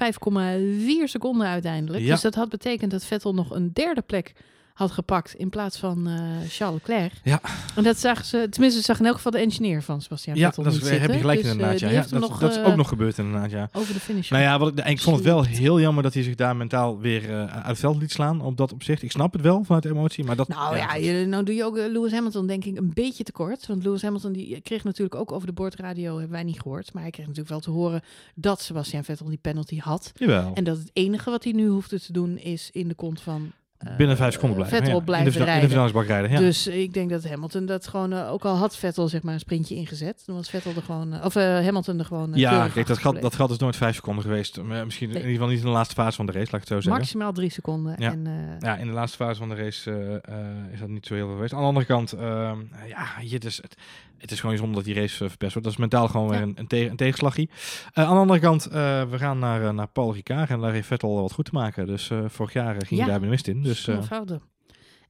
seconden 1.05 1.47
uiteindelijk. 1.47 2.05
Ja. 2.05 2.11
Dus 2.11 2.21
dat 2.21 2.35
had 2.35 2.49
betekend 2.49 2.91
dat 2.91 3.05
Vettel 3.05 3.35
nog 3.35 3.51
een 3.55 3.71
derde 3.73 4.01
plek 4.03 4.33
had 4.75 4.91
gepakt 4.91 5.35
in 5.35 5.49
plaats 5.49 5.79
van 5.79 6.07
eh, 6.07 6.15
Charles 6.49 6.79
Leclerc. 6.79 7.13
Ja. 7.25 7.41
En 7.77 7.83
dat 7.83 7.99
zag 7.99 8.25
ze, 8.25 8.47
tenminste 8.51 8.83
zag 8.83 8.99
in 8.99 9.07
elk 9.07 9.15
geval 9.15 9.33
de 9.33 9.39
engineer 9.39 9.83
van 9.83 10.03
Sebastian 10.03 10.37
Ja, 10.37 10.47
Vettel 10.47 10.63
dat 10.63 10.73
is, 10.73 10.91
heb 10.91 11.13
je 11.13 11.19
gelijk 11.19 11.39
Dus, 11.39 11.47
eh, 11.47 11.53
inderdaad. 11.53 11.79
die 11.79 11.89
Ja. 11.89 11.95
Ja, 11.95 12.07
dat, 12.11 12.21
nog, 12.21 12.39
dat 12.39 12.51
is 12.51 12.57
eh, 12.57 12.67
ook 12.67 12.77
nog 12.77 12.89
gebeurd 12.89 13.19
inderdaad, 13.19 13.51
ja. 13.51 13.69
over 13.73 13.95
de 13.95 14.01
finish. 14.01 14.31
Nou 14.31 14.43
ja, 14.43 14.59
wat 14.59 14.79
ik, 14.79 14.87
ik 14.87 15.01
vond 15.01 15.17
het 15.17 15.25
wel 15.25 15.45
heel 15.45 15.81
jammer 15.81 16.03
dat 16.03 16.15
hij 16.15 16.23
zich 16.23 16.35
daar 16.35 16.57
mentaal 16.57 16.99
weer 16.99 17.31
eh, 17.31 17.55
uit 17.55 17.67
het 17.67 17.79
veld 17.79 17.97
liet 17.97 18.13
slaan 18.13 18.41
op 18.41 18.57
dat 18.57 18.73
opzicht. 18.73 19.03
Ik 19.03 19.11
snap 19.11 19.33
het 19.33 19.43
wel 19.43 19.65
vanuit 19.65 19.85
emotie, 19.85 20.25
maar 20.25 20.37
dat... 20.37 20.49
Nou 20.49 20.77
ja, 20.77 20.95
je, 20.95 21.27
nou 21.27 21.45
doe 21.45 21.55
je 21.55 21.65
ook 21.65 21.77
eh, 21.77 21.93
Lewis 21.93 22.13
Hamilton 22.13 22.47
denk 22.47 22.65
ik 22.65 22.77
een 22.77 22.91
beetje 22.95 23.25
tekort. 23.25 23.67
Want 23.67 23.85
Lewis 23.85 24.03
Hamilton 24.03 24.33
die 24.33 24.61
kreeg 24.61 24.85
natuurlijk 24.85 25.15
ook 25.15 25.33
over 25.33 25.47
de 25.47 25.53
bordradio, 25.53 26.13
hebben 26.13 26.31
wij 26.31 26.43
niet 26.43 26.61
gehoord. 26.61 26.93
Maar 26.93 27.03
hij 27.03 27.11
kreeg 27.11 27.27
natuurlijk 27.27 27.51
wel 27.51 27.61
te 27.61 27.71
horen 27.71 28.03
dat 28.35 28.61
Sebastian 28.61 29.05
Vettel 29.05 29.29
die 29.29 29.39
penalty 29.41 29.79
had. 29.79 30.13
Jawel. 30.15 30.51
En 30.55 30.65
dat 30.65 30.79
het 30.79 30.91
enige 30.93 31.31
wat 31.31 31.45
hij 31.45 31.53
nu 31.53 31.69
hoefde 31.69 32.01
te 32.01 32.13
doen 32.13 32.39
is 32.39 32.71
in 32.73 32.89
de 32.89 32.95
kont 32.95 33.21
van 33.21 33.43
eh, 33.43 33.60
Binnen 33.97 34.17
vijf 34.17 34.33
seconden 34.33 34.57
blijven. 34.57 34.79
Vettel 34.79 34.99
ja. 34.99 35.05
blijven 35.05 35.27
in 35.27 35.33
de, 35.33 35.37
versnel- 35.39 35.63
in 35.63 35.69
de 35.69 35.77
rijden. 35.93 36.07
rijden, 36.07 36.31
ja. 36.31 36.39
Dus 36.39 36.67
ik 36.67 36.95
denk 36.95 37.11
dat 37.11 37.25
Hamilton 37.29 37.67
dat 37.67 37.87
gewoon, 37.89 38.13
eh, 38.13 38.33
ook 38.33 38.45
al 38.45 38.57
had 38.57 38.77
Vettel 38.77 39.09
zeg 39.09 39.23
maar 39.23 39.35
een 39.35 39.41
sprintje 39.41 39.75
ingezet, 39.75 40.23
dan 40.27 40.37
was 40.37 40.51
Vettel 40.51 40.73
er 40.77 40.83
gewoon, 40.83 41.13
eh, 41.13 41.25
of 41.25 41.37
eh, 41.37 41.43
Hamilton 41.45 41.99
er 41.99 42.05
gewoon. 42.05 42.35
eh, 42.35 42.41
ja, 42.41 42.69
kijk, 42.69 42.87
dat 42.87 42.99
gat, 42.99 43.21
dat 43.21 43.35
gat 43.35 43.51
is 43.51 43.57
nooit 43.59 43.77
vijf 43.77 43.95
seconden 43.95 44.23
geweest. 44.25 44.63
Misschien 44.63 45.09
Nee. 45.09 45.17
in 45.17 45.23
ieder 45.29 45.33
geval 45.33 45.49
niet 45.49 45.59
in 45.59 45.65
de 45.65 45.71
laatste 45.71 45.95
fase 45.95 46.17
van 46.17 46.27
de 46.27 46.33
race, 46.33 46.45
laat 46.45 46.55
ik 46.63 46.69
het 46.69 46.69
zo 46.69 46.75
zeggen. 46.81 46.93
Maximaal 47.01 47.33
drie 47.33 47.51
seconden. 47.51 47.95
Ja. 47.99 48.11
En, 48.11 48.27
eh, 48.27 48.69
Ja, 48.69 48.77
in 48.77 48.87
de 48.87 48.93
laatste 48.93 49.17
fase 49.17 49.39
van 49.39 49.49
de 49.49 49.55
race 49.55 49.91
eh, 49.91 50.15
eh, 50.39 50.73
is 50.73 50.81
dat 50.81 50.89
niet 50.89 51.07
zo 51.07 51.15
heel 51.15 51.25
veel 51.27 51.35
geweest. 51.35 51.53
Aan 51.53 51.61
de 51.61 51.67
andere 51.67 51.87
kant, 51.87 52.13
ehm, 52.13 52.59
ja, 52.89 53.07
je, 53.23 53.39
is, 53.39 53.57
het, 53.63 53.77
het 54.21 54.31
is 54.31 54.41
gewoon 54.41 54.57
zonde 54.57 54.75
dat 54.75 54.85
die 54.85 54.95
race 54.95 55.25
eh, 55.25 55.29
verpest 55.29 55.53
wordt. 55.53 55.63
Dat 55.69 55.73
is 55.73 55.77
mentaal 55.83 56.09
gewoon 56.09 56.29
weer 56.29 56.39
Ja. 56.39 56.45
een, 56.45 56.53
een, 56.57 56.67
tegen, 56.67 56.91
een 56.91 56.97
tegenslagje. 56.97 57.49
Eh, 57.93 58.05
aan 58.05 58.15
de 58.15 58.21
andere 58.21 58.39
kant, 58.41 58.67
eh, 58.67 58.73
we 59.11 59.19
gaan 59.19 59.39
naar, 59.39 59.75
naar 59.75 59.89
Paul 59.89 60.15
Ricard 60.15 60.51
en 60.51 60.61
daar 60.61 60.73
heeft 60.73 60.87
Vettel 60.87 61.21
wat 61.21 61.33
goed 61.33 61.45
te 61.45 61.51
maken. 61.55 61.87
Dus 61.87 62.11
vorig 62.27 62.53
jaar 62.53 62.75
ging 62.75 62.89
Ja. 62.91 62.97
hij 62.97 63.07
daar 63.07 63.21
de 63.21 63.27
mist 63.27 63.49
in. 63.49 63.63
Dus. 63.63 63.89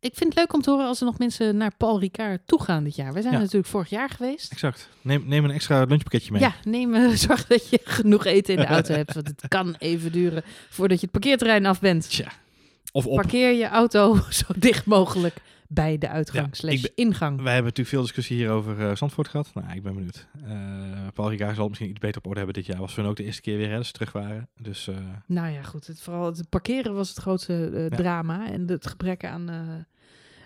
Ik 0.01 0.15
vind 0.15 0.29
het 0.29 0.39
leuk 0.39 0.53
om 0.55 0.61
te 0.63 0.71
horen 0.71 0.87
als 0.87 1.01
er 1.01 1.07
nog 1.07 1.19
mensen 1.19 1.57
naar 1.57 1.73
Paul 1.77 2.01
Ricard 2.01 2.41
toe 2.47 2.63
gaan 2.63 2.85
dit 2.85 2.97
jaar. 2.97 3.13
Wij 3.13 3.23
zijn 3.23 3.35
Ja. 3.35 3.41
natuurlijk 3.41 3.67
vorig 3.67 3.91
jaar 3.91 4.11
geweest. 4.11 4.53
exact. 4.53 4.89
Neem, 5.03 5.23
neem 5.27 5.45
een 5.45 5.51
extra 5.51 5.85
lunchpakketje 5.85 6.33
mee. 6.33 6.41
Ja, 6.41 6.53
neem, 6.65 7.17
zorg 7.17 7.47
dat 7.47 7.69
je 7.69 7.81
genoeg 7.85 8.25
eten 8.25 8.55
in 8.55 8.61
de 8.61 8.67
auto 8.67 8.95
hebt. 8.95 9.15
Want 9.15 9.27
het 9.27 9.45
kan 9.49 9.75
even 9.79 10.13
duren 10.13 10.43
voordat 10.71 10.97
je 11.01 11.03
het 11.03 11.13
parkeerterrein 11.13 11.67
af 11.67 11.81
bent. 11.81 12.11
Tja. 12.11 12.29
Of 12.93 13.07
op. 13.07 13.15
Parkeer 13.17 13.53
je 13.53 13.69
auto 13.69 14.19
zo 14.31 14.45
dicht 14.57 14.87
mogelijk 14.87 15.37
bij 15.73 15.99
de 15.99 16.09
uitgang 16.09 16.47
Ja, 16.47 16.55
slash 16.55 16.81
ben- 16.81 16.91
ingang. 16.95 17.37
Wij 17.37 17.45
hebben 17.55 17.63
natuurlijk 17.65 17.89
veel 17.89 18.01
discussie 18.03 18.37
hier 18.37 18.51
over 18.51 18.89
eh, 18.89 18.97
Zandvoort 18.97 19.29
gehad. 19.29 19.51
Nou, 19.55 19.73
ik 19.75 19.83
ben 19.83 19.95
benieuwd. 19.95 20.27
Eh, 20.45 20.53
Paul 21.15 21.31
Ricard 21.31 21.51
zal 21.55 21.61
het 21.61 21.69
misschien 21.69 21.91
iets 21.91 21.99
beter 22.01 22.19
op 22.19 22.27
orde 22.27 22.39
hebben 22.39 22.55
dit 22.57 22.67
jaar. 22.67 22.79
Was 22.79 22.95
voor 22.95 23.05
ook 23.05 23.17
de 23.17 23.25
eerste 23.25 23.41
keer 23.43 23.57
weer 23.57 23.69
hè, 23.71 23.77
dat 23.77 23.87
ze 23.87 23.93
terug 23.93 24.13
waren. 24.13 24.49
Dus 24.57 24.89
eh, 24.89 24.97
Nou 25.27 25.49
ja, 25.53 25.63
goed. 25.63 25.87
Het, 25.87 26.01
vooral 26.01 26.27
het 26.27 26.49
parkeren 26.49 26.95
was 26.95 27.09
het 27.09 27.19
grootste 27.19 27.89
Ja. 27.91 27.97
drama. 27.97 28.51
En 28.51 28.69
het 28.69 28.87
gebrek 28.87 29.25
aan 29.25 29.49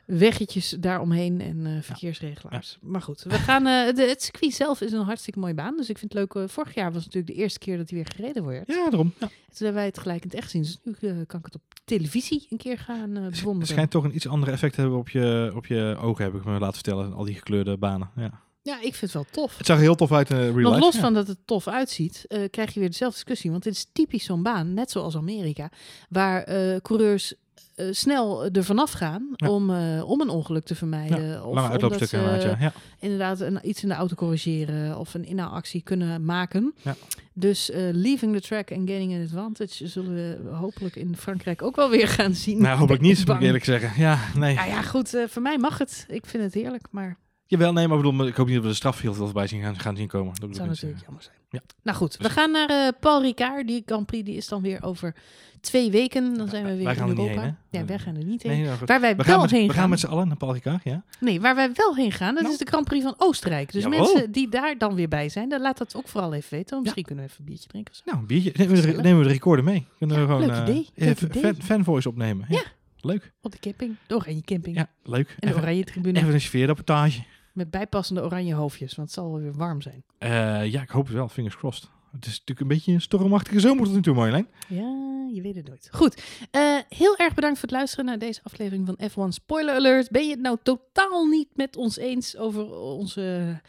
weggetjes 0.06 0.70
daaromheen 0.80 1.40
en 1.40 1.66
eh, 1.66 1.72
verkeersregelaars. 1.82 2.78
Maar 2.80 3.02
goed, 3.02 3.22
we 3.22 3.34
gaan, 3.38 3.66
eh, 3.66 3.94
de, 3.94 4.02
het 4.02 4.22
circuit 4.22 4.52
zelf 4.54 4.80
is 4.80 4.92
een 4.92 5.00
hartstikke 5.04 5.38
mooie 5.38 5.54
baan. 5.54 5.76
Dus 5.76 5.88
ik 5.88 5.98
vind 5.98 6.12
het 6.12 6.20
leuk. 6.20 6.34
eh, 6.34 6.48
vorig 6.48 6.74
jaar 6.74 6.92
was 6.92 7.04
natuurlijk 7.04 7.34
de 7.34 7.40
eerste 7.42 7.58
keer 7.58 7.76
dat 7.76 7.90
hij 7.90 7.98
weer 7.98 8.08
gereden 8.16 8.44
werd. 8.46 8.66
ja, 8.68 8.90
daarom. 8.90 9.12
Ja. 9.20 9.26
Toen 9.26 9.66
hebben 9.66 9.74
wij 9.74 9.84
het 9.84 9.98
gelijk 9.98 10.22
in 10.24 10.28
het 10.30 10.38
echt 10.38 10.50
zien. 10.50 10.62
Dus 10.62 10.78
nu 10.84 11.24
kan 11.24 11.38
ik 11.38 11.44
het 11.44 11.54
op 11.54 11.62
televisie 11.84 12.46
een 12.50 12.58
keer 12.58 12.78
gaan 12.78 13.16
eh 13.16 13.22
Het 13.22 13.34
bewonderen. 13.38 13.68
schijnt 13.68 13.90
toch 13.90 14.04
een 14.04 14.14
iets 14.14 14.28
andere 14.28 14.52
effect 14.52 14.74
te 14.74 14.80
hebben 14.80 14.98
op 14.98 15.08
je, 15.08 15.52
op 15.54 15.66
je 15.66 15.96
ogen, 16.00 16.24
heb 16.24 16.34
ik 16.34 16.44
me 16.44 16.58
laten 16.58 16.74
vertellen. 16.74 17.12
Al 17.12 17.24
die 17.24 17.34
gekleurde 17.34 17.76
banen. 17.78 18.10
Ja. 18.16 18.42
Ja, 18.62 18.76
ik 18.76 18.94
vind 18.94 19.00
het 19.00 19.12
wel 19.12 19.26
tof. 19.30 19.56
Het 19.56 19.66
zag 19.66 19.76
er 19.76 19.82
heel 19.82 19.94
tof 19.94 20.12
uit 20.12 20.30
in 20.30 20.36
real 20.36 20.52
Nog 20.54 20.72
life. 20.72 20.78
los 20.84 20.94
ja. 20.94 21.00
van 21.00 21.14
dat 21.14 21.26
het 21.26 21.38
tof 21.46 21.68
uitziet, 21.68 22.24
krijg 22.50 22.74
je 22.74 22.80
weer 22.80 22.88
dezelfde 22.88 23.16
discussie. 23.16 23.50
Want 23.50 23.62
dit 23.62 23.72
is 23.72 23.86
typisch 23.92 24.24
zo'n 24.24 24.42
baan, 24.42 24.74
net 24.74 24.90
zoals 24.90 25.16
Amerika, 25.16 25.70
waar 26.08 26.44
coureurs 26.80 27.34
eh, 27.74 27.86
snel 27.90 28.44
er 28.44 28.64
vanaf 28.64 28.92
gaan 28.92 29.28
Ja. 29.36 29.50
om, 29.50 29.70
eh, 29.70 30.10
om 30.10 30.20
een 30.20 30.28
ongeluk 30.28 30.64
te 30.64 30.74
vermijden. 30.74 31.26
Ja, 31.26 31.42
of 31.42 31.54
lange 31.54 31.68
uitloopstukken 31.68 32.18
inderdaad, 32.18 32.60
ja. 32.60 32.72
inderdaad 32.98 33.40
een, 33.40 33.58
iets 33.62 33.82
in 33.82 33.88
de 33.88 33.94
auto 33.94 34.14
corrigeren 34.14 34.98
of 34.98 35.14
een 35.14 35.24
inhaalactie 35.24 35.82
kunnen 35.82 36.24
maken. 36.24 36.74
Ja. 36.82 36.94
Dus 37.32 37.70
eh, 37.70 37.82
leaving 37.92 38.34
the 38.34 38.40
track 38.40 38.72
and 38.72 38.88
gaining 38.88 39.14
an 39.14 39.22
advantage 39.22 39.88
zullen 39.88 40.14
we 40.14 40.50
hopelijk 40.50 40.96
in 40.96 41.16
Frankrijk 41.16 41.62
ook 41.62 41.76
wel 41.76 41.90
weer 41.90 42.08
gaan 42.08 42.34
zien. 42.34 42.62
Nou, 42.62 42.78
hopelijk 42.78 43.02
niet, 43.02 43.26
moet 43.26 43.36
ik 43.36 43.42
eerlijk 43.42 43.64
zeggen. 43.64 44.02
Ja, 44.02 44.18
nee. 44.34 44.54
Ja, 44.54 44.64
ja, 44.64 44.82
goed. 44.82 45.16
voor 45.28 45.42
mij 45.42 45.58
mag 45.58 45.78
het. 45.78 46.06
Ik 46.08 46.26
vind 46.26 46.42
het 46.42 46.54
heerlijk, 46.54 46.86
maar 46.90 47.16
Jawel, 47.58 47.72
nee, 47.72 47.88
maar 47.88 47.98
ik 47.98 48.02
bedoel, 48.04 48.26
ik 48.26 48.36
hoop 48.36 48.46
niet 48.46 48.54
dat 48.54 48.64
we 48.64 48.70
de 48.70 48.74
straf 48.76 49.00
heel 49.00 49.14
veel 49.14 49.24
voorbij 49.24 49.46
zien 49.46 49.62
gaan, 49.62 49.78
gaan 49.78 49.96
zien 49.96 50.08
komen. 50.08 50.34
Dat 50.34 50.38
zou 50.40 50.50
natuurlijk 50.68 50.78
zeggen. 50.78 51.00
jammer 51.04 51.22
zijn. 51.22 51.36
Ja. 51.50 51.60
Nou 51.82 51.96
goed, 51.96 52.16
we 52.16 52.22
Dus- 52.22 52.32
gaan 52.32 52.50
naar 52.50 52.68
eh, 52.68 52.88
Paul 53.00 53.22
Ricard. 53.22 53.66
Die 53.66 53.82
Grand 53.86 54.06
Prix 54.06 54.24
die 54.24 54.36
is 54.36 54.48
dan 54.48 54.62
weer 54.62 54.82
over 54.82 55.14
twee 55.60 55.90
weken. 55.90 56.34
Dan 56.36 56.48
zijn 56.48 56.64
we 56.64 56.74
weer 56.74 56.84
wij 56.84 56.94
gaan 56.96 57.08
in 57.08 57.14
niet 57.16 57.18
Europa. 57.26 57.42
heen? 57.42 57.56
Ja, 57.70 57.84
wij 57.84 57.98
gaan 57.98 58.16
er 58.16 58.24
niet 58.24 58.42
heen. 58.42 58.52
Nee, 58.52 58.64
nou. 58.64 58.78
Waar 58.84 59.00
wij 59.00 59.16
we 59.16 59.22
wel 59.22 59.32
gaan, 59.34 59.40
met, 59.42 59.50
heen 59.50 59.66
we 59.66 59.72
gaan 59.72 59.80
gaan. 59.80 59.90
met 59.90 60.00
z'n 60.00 60.06
allen 60.06 60.28
naar 60.28 60.36
Paul 60.36 60.52
Ricard, 60.52 60.84
ja? 60.84 61.04
Nee, 61.20 61.40
waar 61.40 61.54
wij 61.54 61.70
wel 61.74 61.96
heen 61.96 62.12
gaan, 62.12 62.32
dat 62.34 62.42
Nou. 62.42 62.52
is 62.54 62.60
de 62.60 62.66
Grand 62.66 62.84
Prix 62.84 63.04
van 63.04 63.14
Oostenrijk. 63.18 63.72
Dus 63.72 63.82
Jawel. 63.82 63.98
mensen 64.00 64.32
die 64.32 64.48
daar 64.48 64.78
dan 64.78 64.94
weer 64.94 65.08
bij 65.08 65.28
zijn, 65.28 65.48
dan 65.48 65.60
laat 65.60 65.78
dat 65.78 65.96
ook 65.96 66.08
vooral 66.08 66.34
even 66.34 66.48
weten. 66.56 66.82
Misschien 66.82 67.04
kunnen 67.04 67.24
we 67.24 67.30
even 67.30 67.40
een 67.44 67.48
biertje 67.50 67.68
drinken. 67.68 67.92
of 67.92 67.98
zo. 67.98 68.02
Nou, 68.06 68.18
een 68.18 68.26
biertje. 68.26 68.52
Nemen 68.56 68.74
we, 68.76 68.80
de, 68.80 69.02
nemen 69.02 69.18
we 69.18 69.26
de 69.26 69.32
recorder 69.32 69.64
mee? 69.64 69.86
Kunnen 69.98 70.16
Ja, 70.16 70.22
we 70.26 70.28
gewoon 70.32 70.46
leuk 70.46 70.56
eh, 70.56 70.62
idee, 70.62 70.88
eh, 70.94 71.06
leuk 71.20 71.34
fan- 71.44 71.62
fanvoice 71.62 72.08
opnemen? 72.08 72.46
Ja. 72.48 72.56
Ja. 72.56 72.62
Leuk. 73.00 73.32
Op 73.42 73.52
de 73.52 73.58
camping, 73.58 73.96
de 74.06 74.14
Oranje 74.14 74.42
Camping. 74.42 74.76
Ja, 74.76 74.88
leuk. 75.02 75.36
En 75.40 75.48
de 75.50 75.54
Oranje 75.56 75.84
Tribune. 75.84 76.18
even 76.18 76.32
een 76.34 76.40
sfeerrapportage. 76.40 77.22
Met 77.54 77.70
bijpassende 77.70 78.22
oranje 78.22 78.54
hoofdjes, 78.54 78.94
want 78.94 79.08
het 79.08 79.18
zal 79.18 79.30
wel 79.30 79.40
weer 79.40 79.52
warm 79.52 79.80
zijn. 79.80 80.04
Eh, 80.18 80.30
ja, 80.72 80.82
ik 80.82 80.88
hoop 80.88 81.06
het 81.06 81.14
wel. 81.14 81.28
Fingers 81.28 81.56
crossed. 81.56 81.90
Het 82.12 82.26
is 82.26 82.30
natuurlijk 82.30 82.60
een 82.60 82.76
beetje 82.76 82.92
een 82.92 83.00
stormachtige 83.00 83.60
zomer 83.60 83.84
tot 83.84 83.94
nu 83.94 84.02
toe, 84.02 84.14
Marjolein. 84.14 84.48
Ja, 84.68 85.26
je 85.32 85.40
weet 85.42 85.56
het 85.56 85.68
nooit. 85.68 85.88
Goed, 85.92 86.22
eh, 86.50 86.78
heel 86.88 87.16
erg 87.16 87.34
bedankt 87.34 87.58
voor 87.58 87.68
het 87.68 87.76
luisteren 87.76 88.04
naar 88.04 88.18
deze 88.18 88.40
aflevering 88.42 88.86
van 88.86 88.98
F1 89.10 89.32
Spoiler 89.32 89.74
Alert. 89.74 90.10
Ben 90.10 90.24
je 90.24 90.30
het 90.30 90.40
nou 90.40 90.56
totaal 90.62 91.26
niet 91.26 91.48
met 91.54 91.76
ons 91.76 91.96
eens 91.96 92.36
over 92.36 92.70
onze 92.72 93.60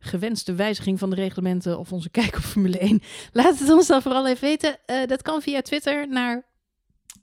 gewenste 0.00 0.54
wijziging 0.54 0.98
van 0.98 1.10
de 1.10 1.16
reglementen 1.16 1.78
of 1.78 1.92
onze 1.92 2.10
kijk 2.20 2.36
op 2.36 2.42
Formule 2.42 2.78
1? 2.78 3.02
Laat 3.32 3.58
het 3.58 3.70
ons 3.70 3.86
dan 3.86 4.02
vooral 4.02 4.28
even 4.28 4.48
weten. 4.48 4.76
Eh, 4.86 5.06
dat 5.06 5.22
kan 5.22 5.42
via 5.42 5.62
Twitter 5.62 6.08
naar 6.08 6.44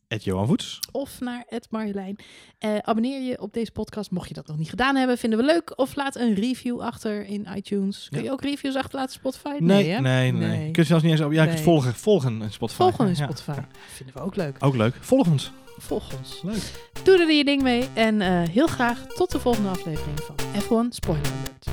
Ed 0.10 0.24
Johan 0.24 0.48
Voets. 0.48 0.80
of 0.92 1.20
naar 1.20 1.46
Marjolein. 1.70 2.16
Eh, 2.60 2.78
abonneer 2.82 3.22
je 3.22 3.42
op 3.42 3.54
deze 3.54 3.72
podcast, 3.72 4.12
mocht 4.12 4.28
je 4.28 4.34
dat 4.34 4.48
nog 4.48 4.58
niet 4.58 4.70
gedaan 4.70 4.96
hebben. 4.96 5.18
Vinden 5.18 5.40
we 5.40 5.46
leuk. 5.46 5.74
Of 5.80 5.96
laat 5.96 6.16
een 6.16 6.34
review 6.34 6.80
achter 6.82 7.26
in 7.26 7.48
iTunes. 7.56 8.08
Kun 8.10 8.18
Ja. 8.20 8.24
je 8.26 8.32
ook 8.32 8.42
reviews 8.42 8.76
achterlaten 8.76 9.16
op 9.16 9.20
Spotify? 9.34 9.64
Nee, 9.64 9.90
hè? 9.90 10.00
nee, 10.02 10.32
nee. 10.34 10.66
Je 10.66 10.72
kunt 10.72 10.88
zelfs 10.88 11.04
niet 11.04 11.12
eens 11.12 11.22
op. 11.22 11.32
Ja, 11.32 11.38
je 11.42 11.44
kunt 11.48 11.54
Nee. 11.56 11.64
volgen, 11.64 11.94
volgen 11.94 12.42
in 12.42 12.52
Spotify. 12.52 12.82
Volgen 12.82 13.08
in 13.08 13.16
Spotify. 13.16 13.52
ja. 13.52 13.68
Vinden 13.88 14.16
we 14.16 14.22
ook 14.22 14.36
leuk. 14.36 14.56
Ook 14.60 14.76
leuk. 14.76 14.96
Volg 15.00 15.28
ons. 15.28 15.52
Volg 15.78 16.18
ons. 16.18 16.40
Leuk. 16.44 16.90
Doe 17.04 17.18
er 17.20 17.32
je 17.32 17.46
ding 17.46 17.62
mee. 17.62 17.88
En 17.94 18.22
eh, 18.22 18.42
heel 18.50 18.68
graag 18.68 19.06
tot 19.08 19.32
de 19.32 19.40
volgende 19.40 19.70
aflevering 19.70 20.20
van 20.20 20.36
F1 20.62 20.90
Spoiler 20.90 21.26
Alert. 21.32 21.66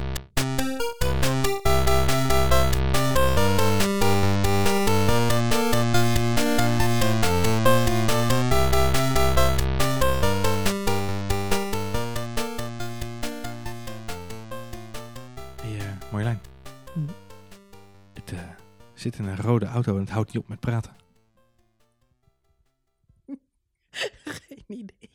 Zit 19.10 19.18
in 19.18 19.24
een 19.24 19.36
rode 19.36 19.66
auto 19.66 19.94
en 19.94 20.00
het 20.00 20.10
houdt 20.10 20.32
niet 20.32 20.42
op 20.42 20.48
met 20.48 20.60
praten. 20.60 20.96
Geen 24.24 24.64
idee. 24.66 25.10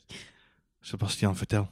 Sebastian, 0.79 1.35
vertel. 1.35 1.69